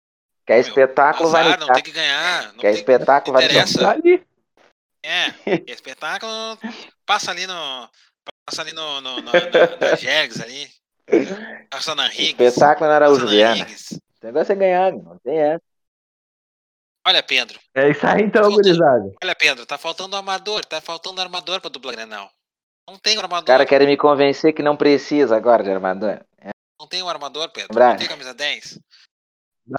Quer 0.48 0.54
Meu, 0.54 0.62
espetáculo, 0.62 1.30
vai 1.30 1.42
Azar, 1.42 1.60
no 1.60 1.68
não 1.68 1.74
tem 1.74 1.84
que 1.84 1.92
ganhar. 1.92 2.44
Não 2.54 2.60
Quer 2.60 2.72
tem, 2.72 2.80
espetáculo, 2.80 3.34
vai 3.34 3.48
no 3.50 3.54
tá. 3.54 3.98
É, 5.04 5.32
quer 5.58 5.70
espetáculo. 5.76 6.58
Passa 7.06 7.32
ali 7.32 7.46
no. 7.46 7.90
Passa 8.46 8.62
ali 8.62 8.72
no. 8.72 9.02
no, 9.02 9.18
no 9.18 9.22
na, 9.24 9.32
na 9.34 9.96
Jegs 9.96 10.42
ali. 10.42 10.72
Passa 11.70 11.94
na 11.96 12.08
Riggs. 12.08 12.42
Espetáculo 12.42 12.90
na 12.90 12.96
Araújo 12.96 13.28
Viana. 13.28 13.66
O 13.66 14.26
negócio 14.26 14.54
é 14.54 14.56
ganhar, 14.56 14.94
não 14.94 15.20
tem 15.20 15.38
essa. 15.38 15.62
Olha, 17.06 17.22
Pedro. 17.22 17.60
É 17.76 17.90
isso 17.90 18.08
aí 18.08 18.24
então, 18.24 18.44
Faltou. 18.44 18.62
gurizada. 18.62 19.14
Olha, 19.22 19.36
Pedro, 19.36 19.66
tá 19.66 19.78
faltando 19.78 20.16
armador. 20.16 20.64
Tá 20.66 20.80
faltando 20.80 21.22
armador 21.22 21.60
pra 21.60 21.70
dupla 21.70 21.92
Grenal. 21.92 22.32
Não 22.90 22.98
tem 22.98 23.18
um 23.18 23.22
armador. 23.22 23.44
O 23.44 23.48
cara 23.48 23.66
quer 23.66 23.86
me 23.86 23.98
convencer 23.98 24.54
que 24.54 24.64
não 24.64 24.78
precisa 24.78 25.36
agora 25.36 25.62
de 25.62 25.72
armador. 25.72 26.22
Não 26.80 26.88
tem 26.88 27.04
um 27.04 27.10
armador, 27.10 27.50
Pedro. 27.50 27.74
Braga. 27.74 27.92
Não 27.94 28.00
tem 28.00 28.08
camisa 28.08 28.34
10. 28.34 28.80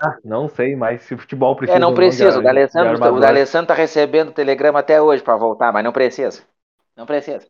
Ah, 0.02 0.16
não 0.24 0.48
sei, 0.48 0.76
mas 0.76 1.02
se 1.02 1.16
futebol 1.16 1.56
precisa. 1.56 1.76
É, 1.76 1.80
não 1.80 1.94
precisa. 1.94 2.32
de- 2.32 2.38
O 2.38 2.42
D'Alessandro, 2.42 2.88
de 2.88 3.00
o 3.00 3.04
armador. 3.04 3.20
D'Alessandro 3.20 3.68
tá 3.68 3.74
recebendo 3.74 4.32
telegrama 4.32 4.80
até 4.80 5.00
hoje 5.00 5.22
pra 5.22 5.36
voltar, 5.36 5.72
mas 5.72 5.82
não 5.84 5.92
precisa. 5.92 6.42
Não 6.96 7.06
precisa. 7.06 7.46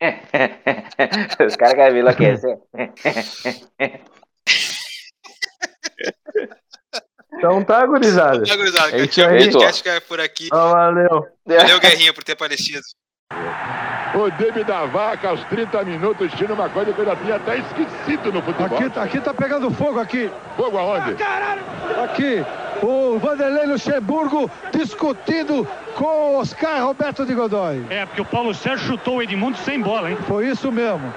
Os 1.46 1.56
caras 1.56 1.74
querem 1.74 1.94
me 1.94 2.00
enlouquecer. 2.00 2.58
Então 7.34 7.62
tá, 7.64 7.84
gurizada. 7.86 8.42
Tá, 8.44 8.56
gurizada, 8.56 8.88
É 8.88 8.90
que 8.92 8.96
isso 9.02 9.08
tinha 9.12 9.28
podcast 9.28 9.82
que 9.82 9.88
é 9.88 10.00
por 10.00 10.20
aqui. 10.20 10.48
Ah, 10.52 10.72
valeu. 10.72 11.26
Valeu, 11.46 11.80
Guerrinha, 11.80 12.12
por 12.12 12.24
ter 12.24 12.32
aparecido. 12.32 12.82
O 14.14 14.30
David 14.30 14.64
da 14.64 14.86
Vaca, 14.86 15.28
aos 15.28 15.44
30 15.44 15.84
minutos, 15.84 16.32
tira 16.32 16.54
uma 16.54 16.68
coisa 16.68 16.92
que 16.92 16.98
eu 16.98 17.04
já 17.04 17.14
tinha 17.16 17.36
até 17.36 17.58
esquecido 17.58 18.32
no 18.32 18.40
futebol. 18.42 18.78
Aqui, 18.78 18.90
tá- 18.90 19.02
aqui 19.02 19.20
tá 19.20 19.34
pegando 19.34 19.70
fogo 19.70 20.00
aqui. 20.00 20.30
Fogo 20.56 20.78
aonde? 20.78 21.16
Aqui, 22.04 22.44
o 22.82 23.18
Vanderlei 23.18 23.66
Luxemburgo 23.66 24.50
discutindo 24.72 25.66
com 25.94 26.04
o 26.04 26.38
Oscar 26.38 26.82
Roberto 26.84 27.26
de 27.26 27.34
Godoy. 27.34 27.84
É, 27.90 28.06
porque 28.06 28.22
o 28.22 28.24
Paulo 28.24 28.54
Sérgio 28.54 28.86
chutou 28.86 29.16
o 29.16 29.22
Edmundo 29.22 29.58
sem 29.58 29.80
bola, 29.80 30.10
hein? 30.10 30.18
Foi 30.26 30.46
isso 30.46 30.72
mesmo. 30.72 31.12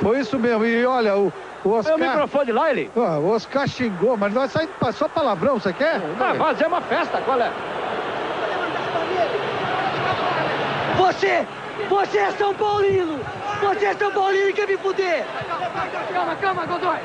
Foi 0.00 0.20
isso 0.20 0.38
mesmo. 0.38 0.64
E 0.64 0.84
olha, 0.86 1.16
o, 1.16 1.26
o 1.26 1.32
É 1.64 1.68
o 1.68 1.70
Oscar. 1.78 1.98
microfone 1.98 2.52
lá, 2.52 2.70
ele? 2.70 2.90
Ah, 2.96 3.18
o 3.18 3.30
Oscar 3.32 3.66
xingou, 3.66 4.16
mas 4.16 4.32
nós 4.32 4.52
saímos 4.52 4.72
só 4.94 5.08
palavrão, 5.08 5.58
você 5.58 5.72
quer? 5.72 5.98
Vai 6.16 6.36
fazer 6.36 6.66
uma 6.66 6.80
festa, 6.82 7.18
qual 7.24 7.40
é? 7.40 7.50
Você, 10.98 11.46
você 11.88 12.18
é 12.18 12.30
São 12.32 12.54
Paulino! 12.54 13.20
Você 13.60 13.84
é 13.86 13.94
São 13.94 14.10
Paulino 14.12 14.50
e 14.50 14.52
quer 14.52 14.66
me 14.66 14.76
fuder! 14.76 15.24
Calma, 16.12 16.36
calma, 16.36 16.66
Godoy! 16.66 16.98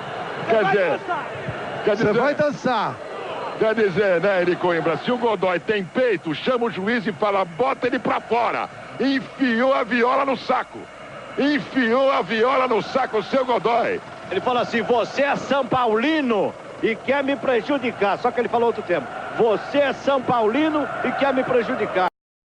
Quer 0.50 0.66
dizer, 0.66 1.00
quer 1.86 1.96
Você 1.98 2.06
dizer, 2.06 2.20
vai 2.20 2.36
dançar. 2.36 2.96
quer 3.60 3.76
dizer, 3.76 4.22
né, 4.22 4.42
Eri 4.42 4.56
Coimbra, 4.56 4.98
se 4.98 5.12
o 5.12 5.18
Godoy 5.18 5.60
tem 5.60 5.84
peito, 5.84 6.34
chama 6.34 6.66
o 6.66 6.72
juiz 6.72 7.06
e 7.06 7.12
fala, 7.12 7.46
bota 7.46 7.88
ele 7.88 8.00
pra 8.00 8.20
fora. 8.20 8.68
Enfiou 9.00 9.74
a 9.74 9.84
viola 9.84 10.26
no 10.26 10.36
saco. 10.38 10.80
Enfiou 11.38 12.12
a 12.12 12.22
viola 12.22 12.68
no 12.68 12.82
saco, 12.82 13.24
seu 13.24 13.46
Godoy. 13.46 14.02
Ele 14.30 14.42
falou 14.42 14.62
assim: 14.62 14.82
você 14.82 15.24
é 15.24 15.36
São 15.36 15.66
Paulino 15.66 16.54
e 16.84 16.96
quer 16.96 17.24
me 17.24 17.36
prejudicar. 17.36 18.18
Só 18.20 18.30
que 18.32 18.42
ele 18.42 18.50
falou 18.50 18.68
outro 18.68 18.84
tempo. 18.84 19.08
Você 19.38 19.78
é 19.78 19.94
São 19.94 20.22
Paulino 20.22 20.88
e 21.06 21.12
quer 21.14 21.34
me 21.34 21.44
prejudicar. 21.44 22.11